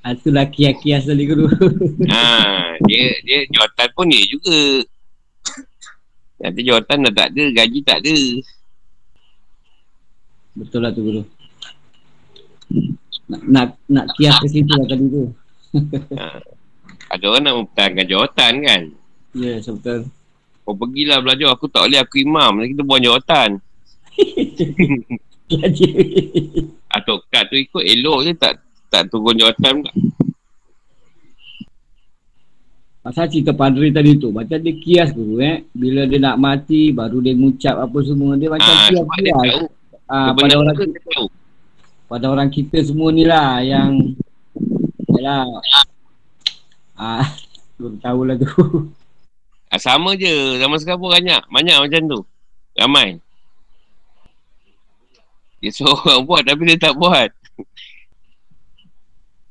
Ah, 0.01 0.17
Itulah 0.17 0.49
kias-kias 0.49 1.05
tadi 1.05 1.29
guru. 1.29 1.53
Ha, 2.09 2.25
dia 2.87 3.05
dia 3.25 3.39
jawatan 3.51 3.89
pun 3.97 4.07
dia 4.07 4.23
juga. 4.29 4.61
Nanti 6.39 6.61
jawatan 6.63 7.07
dah 7.11 7.13
tak 7.15 7.29
ada, 7.35 7.45
gaji 7.51 7.81
tak 7.83 7.99
ada. 8.05 8.19
Betul 10.55 10.81
lah 10.83 10.91
tu 10.95 11.03
guru. 11.03 11.23
Nak 13.29 13.43
nak, 13.45 13.69
nak 13.91 14.07
kias 14.15 14.39
ke 14.43 14.47
situ 14.47 14.71
lah 14.71 14.87
tadi 14.87 15.07
tu. 15.11 15.25
Ada 17.09 17.25
orang 17.25 17.43
nak 17.43 17.55
mempertahankan 17.59 18.07
jawatan 18.07 18.53
kan. 18.63 18.83
Ya, 19.35 19.59
yes, 19.59 19.69
betul. 19.69 20.09
Kau 20.69 20.77
pergilah 20.77 21.25
belajar, 21.25 21.49
aku 21.57 21.65
tak 21.73 21.89
boleh, 21.89 22.01
aku 22.05 22.21
imam. 22.21 22.61
Nanti 22.61 22.77
kita 22.77 22.85
buang 22.85 23.01
jawatan. 23.01 23.51
Belajar. 25.49 25.93
Atau 26.93 27.25
kad 27.33 27.49
tu 27.49 27.57
ikut 27.57 27.81
elok 27.81 28.19
je 28.29 28.33
tak 28.37 28.61
tak 28.93 29.09
turun 29.09 29.37
jawatan 29.37 29.81
pula. 29.81 29.93
Pasal 33.09 33.25
cerita 33.33 33.57
padri 33.57 33.89
tadi 33.89 34.21
tu 34.21 34.29
Macam 34.29 34.61
dia 34.61 34.75
kias 34.77 35.17
dulu 35.17 35.41
eh 35.41 35.65
Bila 35.73 36.05
dia 36.05 36.21
nak 36.21 36.37
mati 36.37 36.93
Baru 36.93 37.25
dia 37.25 37.33
ngucap 37.33 37.81
apa 37.81 37.99
semua 38.05 38.37
Dia 38.37 38.53
macam 38.53 38.69
Ah, 38.69 38.85
kias 38.85 39.07
dia 39.17 39.33
tahu. 39.33 39.65
ah, 40.07 40.31
pada 40.37 40.55
orang 40.55 40.75
tu 40.77 40.85
dia 40.85 41.01
tahu. 41.09 41.27
pada 42.05 42.27
orang 42.29 42.49
kita 42.53 42.85
semua 42.85 43.09
ni 43.09 43.25
lah 43.25 43.65
Yang 43.65 44.13
Yalah 45.09 45.49
ah, 46.95 47.25
Belum 47.81 47.97
tahulah 47.97 48.37
tu 48.37 48.53
Ah, 49.69 49.77
sama 49.77 50.17
je. 50.17 50.33
Zaman 50.57 50.81
sekarang 50.81 50.97
pun 50.99 51.13
banyak. 51.13 51.45
Banyak 51.45 51.77
macam 51.77 52.01
tu. 52.09 52.21
Ramai. 52.73 53.21
Dia 55.61 55.69
suruh 55.69 55.93
orang 55.99 56.25
buat 56.29 56.41
tapi 56.41 56.63
dia 56.65 56.81
tak 56.81 56.97
buat. 56.97 57.29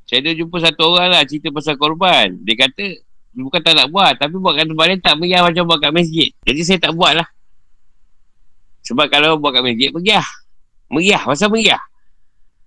Saya 0.10 0.26
ada 0.26 0.34
jumpa 0.34 0.58
satu 0.58 0.90
orang 0.90 1.14
lah 1.14 1.22
cerita 1.22 1.54
pasal 1.54 1.78
korban. 1.78 2.34
Dia 2.42 2.58
kata, 2.58 2.98
bukan 3.38 3.62
tak 3.62 3.78
nak 3.78 3.88
buat 3.94 4.18
tapi 4.18 4.36
buat 4.42 4.58
kat 4.58 4.66
tempat 4.66 4.86
lain 4.90 5.02
tak 5.02 5.14
meriah 5.22 5.42
macam 5.46 5.64
buat 5.70 5.80
kat 5.82 5.94
masjid. 5.94 6.30
Jadi 6.42 6.62
saya 6.66 6.80
tak 6.82 6.94
buat 6.98 7.14
lah. 7.14 7.28
Sebab 8.88 9.06
kalau 9.12 9.36
buat 9.36 9.52
kat 9.52 9.64
masjid, 9.68 9.90
meriah. 9.92 10.28
Meriah. 10.88 11.22
Pasal 11.22 11.52
meriah. 11.52 11.84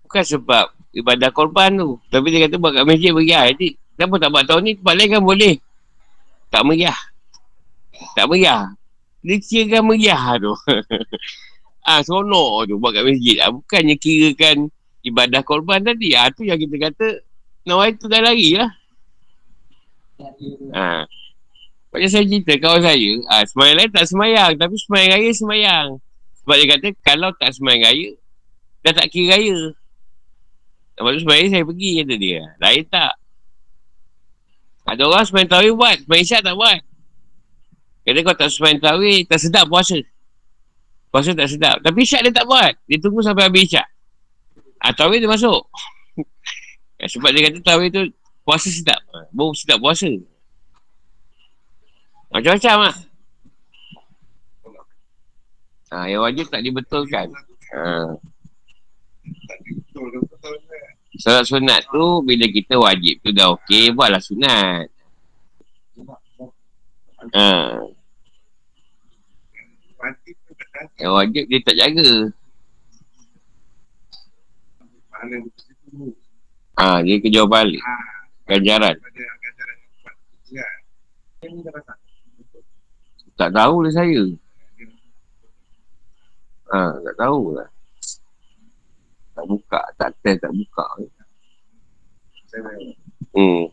Bukan 0.05 0.21
sebab 0.21 0.69
ibadah 0.93 1.33
korban 1.33 1.73
tu. 1.81 1.97
Tapi 2.13 2.29
dia 2.29 2.45
kata 2.45 2.61
buat 2.61 2.77
kat 2.77 2.85
masjid 2.85 3.11
meriah. 3.17 3.49
Jadi, 3.49 3.81
kenapa 3.97 4.15
tak 4.21 4.31
buat 4.31 4.45
tahun 4.45 4.63
ni? 4.69 4.73
Tempat 4.77 4.95
lain 5.01 5.09
kan 5.09 5.23
boleh. 5.25 5.55
Tak 6.53 6.63
meriah. 6.69 6.99
Tak 8.13 8.25
meriah. 8.29 8.63
Dia 9.25 9.37
kirakan 9.41 9.83
meriah 9.89 10.23
tu. 10.37 10.53
ah, 11.89 12.01
seronok 12.05 12.69
tu 12.69 12.75
buat 12.77 12.93
kat 12.93 13.05
masjid. 13.09 13.37
Ah, 13.41 13.51
bukannya 13.57 13.97
kirakan 13.97 14.69
ibadah 15.01 15.41
korban 15.41 15.81
tadi. 15.81 16.13
Ah, 16.13 16.29
tu 16.29 16.45
yang 16.45 16.61
kita 16.61 16.77
kata, 16.77 17.25
nawai 17.65 17.97
tu 17.97 18.13
dah 18.13 18.21
lari 18.21 18.61
lah. 18.61 18.69
Ha. 20.75 21.05
Macam 21.91 22.09
saya 22.09 22.23
cerita 22.23 22.55
kawan 22.63 22.83
saya, 22.87 23.11
ah, 23.35 23.43
semayang 23.43 23.77
lain 23.83 23.91
tak 23.91 24.07
semayang. 24.07 24.53
Tapi 24.55 24.75
semayang 24.79 25.11
raya 25.11 25.31
semayang. 25.35 25.89
Sebab 26.43 26.55
dia 26.55 26.67
kata, 26.71 26.89
kalau 27.03 27.31
tak 27.35 27.51
semayang 27.51 27.83
raya, 27.83 28.09
dah 28.87 28.93
tak 28.95 29.11
kira 29.11 29.35
raya. 29.35 29.75
Lepas 31.01 31.11
tu 31.17 31.21
sebenarnya 31.25 31.49
saya 31.51 31.65
pergi 31.65 31.91
kata 32.05 32.15
dia. 32.21 32.41
Lain 32.61 32.85
tak. 32.87 33.13
Ada 34.91 35.03
orang 35.07 35.25
sembahyang 35.27 35.51
tarawih 35.51 35.75
buat. 35.75 35.97
Sembahyang 36.05 36.27
isyak 36.29 36.43
tak 36.45 36.57
buat. 36.61 36.81
Kata 38.01 38.19
kau 38.21 38.37
tak 38.37 38.49
sembahyang 38.53 38.81
tarawih, 38.81 39.19
tak 39.25 39.39
sedap 39.41 39.65
puasa. 39.67 39.99
Puasa 41.11 41.31
tak 41.35 41.49
sedap. 41.51 41.77
Tapi 41.83 41.99
isyak 42.05 42.21
dia 42.29 42.33
tak 42.37 42.47
buat. 42.47 42.73
Dia 42.87 42.99
tunggu 43.01 43.25
sampai 43.25 43.49
habis 43.49 43.71
isyak. 43.71 43.89
Ah, 44.79 44.93
tarawih 44.93 45.25
dia 45.25 45.31
masuk. 45.31 45.63
Sebab 47.17 47.29
dia 47.33 47.49
kata 47.49 47.59
tarawih 47.65 47.91
tu 47.91 48.03
puasa 48.43 48.69
sedap. 48.69 49.01
Baru 49.33 49.53
sedap 49.55 49.79
puasa. 49.81 50.11
Macam-macam 52.31 52.77
lah. 52.87 52.97
Ha, 55.91 56.07
yang 56.07 56.23
wajib 56.23 56.47
tak 56.47 56.63
dibetulkan. 56.63 57.27
Ha. 57.75 58.15
Solat 61.19 61.45
sunat 61.45 61.83
tu 61.91 62.23
bila 62.23 62.47
kita 62.47 62.79
wajib 62.79 63.19
tu 63.27 63.35
dah 63.35 63.51
okey, 63.59 63.91
buatlah 63.91 64.23
sunat. 64.23 64.87
Ha. 67.35 67.47
Yang 71.03 71.13
wajib 71.13 71.45
dia 71.51 71.61
tak 71.67 71.77
jaga. 71.77 72.31
Itu. 75.21 76.15
Ha, 76.81 77.05
dia 77.05 77.21
kejar 77.21 77.45
balik. 77.45 77.83
Ganjaran. 78.51 78.97
Ya. 80.51 80.67
Tak 83.39 83.55
tahu 83.55 83.87
lah 83.87 83.93
saya. 83.95 84.23
Ha, 86.75 86.79
tak 86.99 87.15
tahu 87.15 87.55
lah. 87.55 87.71
Tak 89.39 89.45
buka, 89.47 89.81
tak 89.95 90.11
test, 90.21 90.43
tak 90.43 90.51
buka. 90.51 90.87
Hmm. 93.31 93.71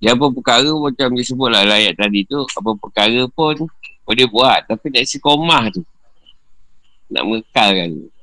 Dia 0.00 0.16
apa 0.16 0.28
perkara 0.32 0.68
macam 0.76 1.08
dia 1.16 1.24
sebut 1.24 1.48
lah 1.48 1.64
ayat 1.64 1.96
tadi 1.96 2.24
tu, 2.28 2.40
apa 2.44 2.70
perkara 2.76 3.24
pun 3.32 3.56
boleh 4.04 4.26
buat. 4.28 4.68
Tapi 4.68 4.92
nak 4.92 5.04
isi 5.04 5.16
komah 5.16 5.68
tu. 5.72 5.80
Nak 7.08 7.24
mengekalkan. 7.24 7.90
Kita 7.96 8.19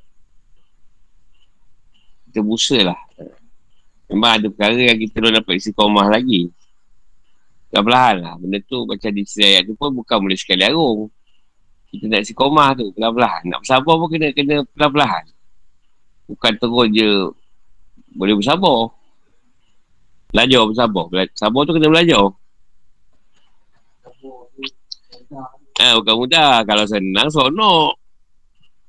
busa 2.42 2.78
lah. 2.82 3.00
Memang 4.08 4.40
ada 4.40 4.46
perkara 4.48 4.76
yang 4.76 4.98
kita 4.98 5.20
belum 5.20 5.34
dapat 5.44 5.54
isi 5.60 5.70
komah 5.76 6.08
lagi. 6.08 6.48
Pelan-pelan 7.68 8.14
lah. 8.24 8.34
Benda 8.40 8.58
tu 8.64 8.88
macam 8.88 9.10
di 9.12 9.22
sisi 9.28 9.44
ayat 9.44 9.68
tu 9.68 9.76
pun 9.76 9.92
bukan 9.92 10.16
boleh 10.16 10.38
sekali 10.40 10.64
arung. 10.64 11.12
Kita 11.92 12.04
nak 12.08 12.20
isi 12.24 12.32
komah 12.32 12.72
tu 12.72 12.88
pelan-pelan. 12.96 13.52
Nak 13.52 13.58
bersabar 13.60 13.94
pun 14.00 14.08
kena 14.08 14.32
kena 14.32 14.64
pelan-pelan. 14.72 15.24
Bukan 16.28 16.52
terus 16.56 16.86
je 16.96 17.08
boleh 18.16 18.34
bersabar. 18.36 18.92
Belajar 20.32 20.62
bersabar. 20.64 21.04
Sabar 21.36 21.60
tu 21.68 21.72
kena 21.76 21.88
belajar. 21.92 22.24
Ah, 25.78 25.94
bukan 26.00 26.14
mudah. 26.18 26.66
Kalau 26.66 26.84
senang, 26.88 27.28
seronok. 27.30 27.94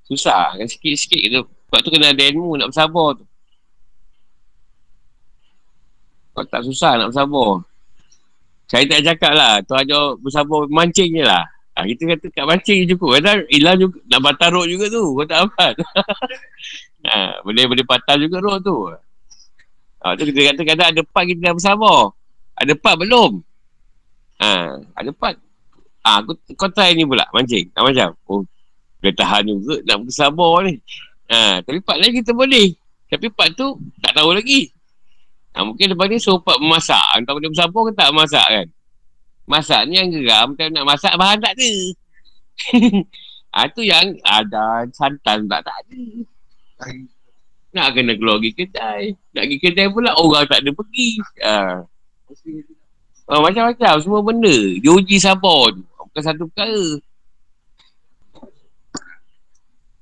Susah. 0.07 0.57
Kan 0.57 0.65
sikit-sikit 0.65 1.21
tu. 1.29 1.41
Sebab 1.45 1.79
tu 1.85 1.89
kena 1.93 2.15
ada 2.15 2.23
ilmu 2.25 2.57
nak 2.57 2.73
bersabar 2.73 3.13
tu. 3.13 3.28
Kalau 6.39 6.47
tak 6.55 6.63
susah 6.63 6.95
nak 6.95 7.11
bersabar. 7.11 7.49
Saya 8.71 8.87
tak 8.87 9.03
cakap 9.11 9.33
lah. 9.35 9.59
Tu 9.59 9.75
ajar 9.75 10.15
bersabar 10.23 10.63
mancing 10.71 11.19
je 11.19 11.25
lah. 11.27 11.43
Ha, 11.75 11.83
kita 11.83 12.15
kata 12.15 12.25
kat 12.31 12.45
mancing 12.47 12.77
je 12.87 12.95
cukup. 12.95 13.19
Kadang 13.19 13.43
hilang 13.51 13.75
juga. 13.75 13.99
Nak 14.07 14.19
patah 14.23 14.47
rok 14.55 14.71
juga 14.71 14.87
tu. 14.87 15.03
Kau 15.19 15.27
tak 15.27 15.43
dapat. 15.43 15.73
ha, 17.11 17.43
boleh 17.43 17.67
boleh 17.67 17.83
patah 17.83 18.15
juga 18.15 18.39
rok 18.39 18.57
tu. 18.63 18.77
Ha, 19.99 20.15
tu 20.15 20.23
kita 20.31 20.55
kata 20.55 20.61
kadang 20.63 20.87
ada 20.95 21.01
part 21.03 21.27
kita 21.27 21.39
dah 21.43 21.53
bersabar. 21.59 21.99
Ada 22.55 22.73
part 22.79 22.95
belum. 23.03 23.31
Ha, 24.39 24.79
ada 24.95 25.11
part. 25.11 25.35
Ha, 26.07 26.23
aku, 26.23 26.39
kau 26.55 26.71
try 26.71 26.95
ni 26.95 27.03
pula 27.03 27.27
mancing. 27.35 27.67
Ha, 27.75 27.83
macam. 27.83 28.15
Oh, 28.31 28.47
dia 29.03 29.11
tahan 29.11 29.43
juga 29.43 29.83
nak 29.83 30.07
bersabar 30.07 30.63
ni. 30.63 30.79
Ha, 31.27 31.59
tapi 31.67 31.83
part 31.83 31.99
lain 31.99 32.15
kita 32.15 32.31
boleh. 32.31 32.79
Tapi 33.11 33.27
part 33.27 33.51
tu 33.59 33.75
tak 33.99 34.15
tahu 34.15 34.39
lagi. 34.39 34.71
Ha, 35.53 35.65
mungkin 35.65 35.91
lepas 35.91 36.07
ni 36.07 36.17
part 36.45 36.59
memasak. 36.61 37.07
Entah 37.17 37.33
boleh 37.33 37.49
bersabar 37.49 37.81
ke 37.89 37.91
tak 37.97 38.09
masak 38.13 38.47
kan. 38.47 38.67
Masak 39.49 39.81
ni 39.89 39.97
yang 39.97 40.09
geram. 40.13 40.47
Kalau 40.53 40.71
nak 40.71 40.85
masak 40.85 41.13
bahan 41.17 41.41
tak 41.41 41.53
ada. 41.57 41.71
ha, 43.55 43.65
tu 43.75 43.81
yang 43.81 44.13
ada 44.21 44.85
santan 44.93 45.49
tak, 45.49 45.65
tak 45.65 45.75
ada. 45.85 46.01
Nak 47.69 47.87
kena 47.93 48.13
keluar 48.17 48.37
pergi 48.41 48.65
kedai. 48.65 49.13
Nak 49.33 49.43
pergi 49.45 49.57
kedai 49.57 49.87
pula 49.89 50.13
orang 50.17 50.45
tak 50.45 50.61
ada 50.61 50.71
pergi. 50.73 51.09
Ha. 51.41 51.57
Ha, 53.29 53.41
macam-macam 53.41 53.93
semua 54.01 54.21
benda. 54.21 54.57
Dia 54.81 54.91
uji 54.93 55.17
sabar. 55.17 55.73
Bukan 55.75 56.21
satu 56.21 56.49
perkara. 56.49 56.97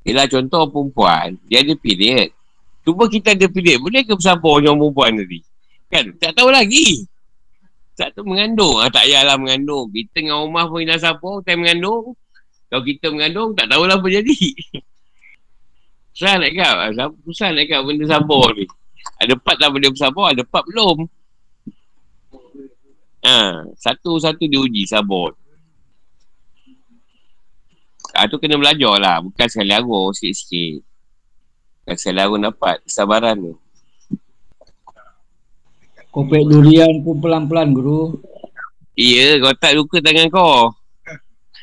Yelah 0.08 0.24
contoh 0.32 0.64
perempuan, 0.72 1.36
dia 1.52 1.60
ada 1.60 1.76
period. 1.76 2.32
Cuba 2.88 3.04
kita 3.12 3.36
ada 3.36 3.52
period, 3.52 3.84
boleh 3.84 4.08
ke 4.08 4.16
bersabar 4.16 4.64
dengan 4.64 4.80
perempuan 4.80 5.20
tadi? 5.20 5.44
Kan? 5.92 6.16
Tak 6.24 6.40
tahu 6.40 6.48
lagi. 6.48 7.04
Tak 8.00 8.16
tahu 8.16 8.32
mengandung. 8.32 8.80
Ha, 8.80 8.88
tak 8.88 9.12
payahlah 9.12 9.36
mengandung. 9.36 9.92
Kita 9.92 10.24
dengan 10.24 10.48
rumah 10.48 10.72
pun 10.72 10.88
hilang 10.88 11.04
sabar, 11.04 11.44
time 11.44 11.68
mengandung. 11.68 12.16
Kalau 12.72 12.84
kita 12.88 13.12
mengandung, 13.12 13.52
tak 13.60 13.68
tahulah 13.68 14.00
apa 14.00 14.08
jadi. 14.08 14.32
Susah 16.16 16.40
nak 16.40 16.52
kat. 16.56 16.76
Ah, 16.96 17.12
Susah 17.28 17.52
nak 17.52 17.68
kat 17.68 17.80
benda 17.84 18.08
sabar 18.08 18.56
ni. 18.56 18.64
Ada 19.20 19.36
part 19.36 19.60
tak 19.60 19.70
boleh 19.76 19.92
bersabar, 19.92 20.32
ada 20.32 20.44
part 20.48 20.64
belum. 20.72 20.98
Ha, 23.28 23.68
satu-satu 23.76 24.48
diuji 24.48 24.88
sabar. 24.88 25.36
Ah 28.16 28.32
tu 28.32 28.40
kena 28.40 28.56
belajar 28.56 28.96
lah. 28.96 29.20
Bukan 29.20 29.48
sekali 29.52 29.76
arung 29.76 30.16
sikit-sikit. 30.16 30.87
Bukan 31.88 31.96
sekali 31.96 32.20
arung 32.20 32.44
dapat 32.44 32.84
kesabaran 32.84 33.40
tu. 33.40 33.56
Kopek 36.12 36.44
durian 36.44 37.00
pun 37.00 37.16
pelan-pelan 37.24 37.72
guru. 37.72 38.20
Iya, 38.92 39.40
kau 39.40 39.56
tak 39.56 39.72
luka 39.80 40.04
tangan 40.04 40.28
kau. 40.28 40.76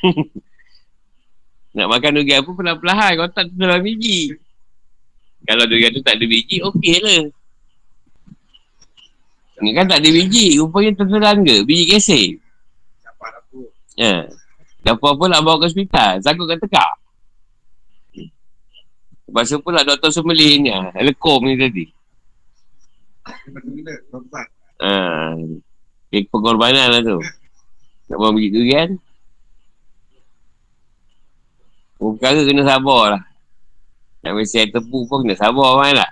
Nak 1.77 1.87
makan 1.93 2.17
durian 2.17 2.41
pun 2.41 2.57
pelan-pelan. 2.57 3.21
Kau 3.21 3.29
tak 3.29 3.53
dalam 3.53 3.85
biji. 3.85 4.33
Kalau 5.45 5.69
durian 5.69 5.93
tu 5.93 6.01
tak 6.01 6.17
ada 6.17 6.25
biji, 6.25 6.57
okey 6.57 6.97
lah. 7.05 7.29
Ni 9.61 9.77
kan 9.77 9.85
tak 9.85 10.01
ada 10.01 10.09
biji. 10.09 10.57
Rupanya 10.57 11.05
tertelan 11.05 11.45
ke? 11.45 11.61
Biji 11.69 11.85
kesek. 11.85 12.41
Siapa 12.97 13.25
aku? 13.45 13.69
Ya. 13.93 14.25
Dan 14.81 14.97
apa-apa 14.97 15.29
nak 15.29 15.45
bawa 15.45 15.61
ke 15.61 15.69
hospital. 15.69 16.17
Sanggup 16.25 16.49
kat 16.49 16.65
tekak. 16.65 17.04
Tu 19.25 19.57
pula 19.61 19.81
doktor 19.81 20.13
sembelih 20.13 20.61
ni. 20.61 20.69
ah, 20.69 20.93
Lekom 21.01 21.49
ni 21.49 21.57
tadi. 21.57 21.85
Ha. 24.85 25.33
Kek 26.13 26.29
pengorbanan 26.29 26.93
lah 26.93 27.01
tu. 27.01 27.17
Nak 28.05 28.17
bawa 28.21 28.37
biji 28.37 28.53
durian. 28.53 28.89
Perkara 31.97 32.45
kena 32.45 32.61
sabar 32.61 33.03
lah. 33.17 33.23
Nak 34.21 34.31
mesti 34.37 34.61
air 34.61 34.69
tebu 34.69 35.09
pun 35.09 35.25
kena 35.25 35.33
sabar 35.33 35.81
kan 35.81 36.05
lah. 36.05 36.11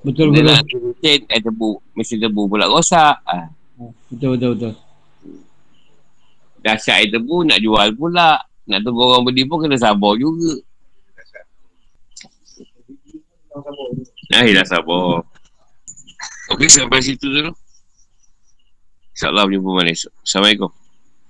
Betul 0.00 0.32
Dia 0.32 0.40
guru. 0.40 0.48
nak 0.48 0.64
air 1.04 1.42
tebu. 1.44 1.70
Mesti 1.92 2.16
tebu 2.16 2.42
pula 2.48 2.64
rosak. 2.64 3.20
Ha. 3.28 3.52
Betul 4.08 4.40
betul 4.40 4.50
betul. 4.56 4.72
Dahsyat 6.64 6.96
air 7.04 7.08
tebu 7.12 7.44
nak 7.44 7.60
jual 7.60 7.92
pula. 7.92 8.40
Nak 8.66 8.80
tunggu 8.82 9.04
orang 9.04 9.28
beli 9.28 9.44
pun 9.44 9.60
kena 9.60 9.76
sabar 9.76 10.16
juga. 10.16 10.64
Nah, 14.32 14.42
dah 14.44 14.66
sabar. 14.68 15.24
Okey, 16.52 16.68
sampai 16.68 17.00
situ 17.00 17.26
dulu. 17.26 17.52
InsyaAllah 19.16 19.48
berjumpa 19.48 19.70
malam 19.72 19.92
esok. 19.96 20.12
Assalamualaikum. 20.20 20.85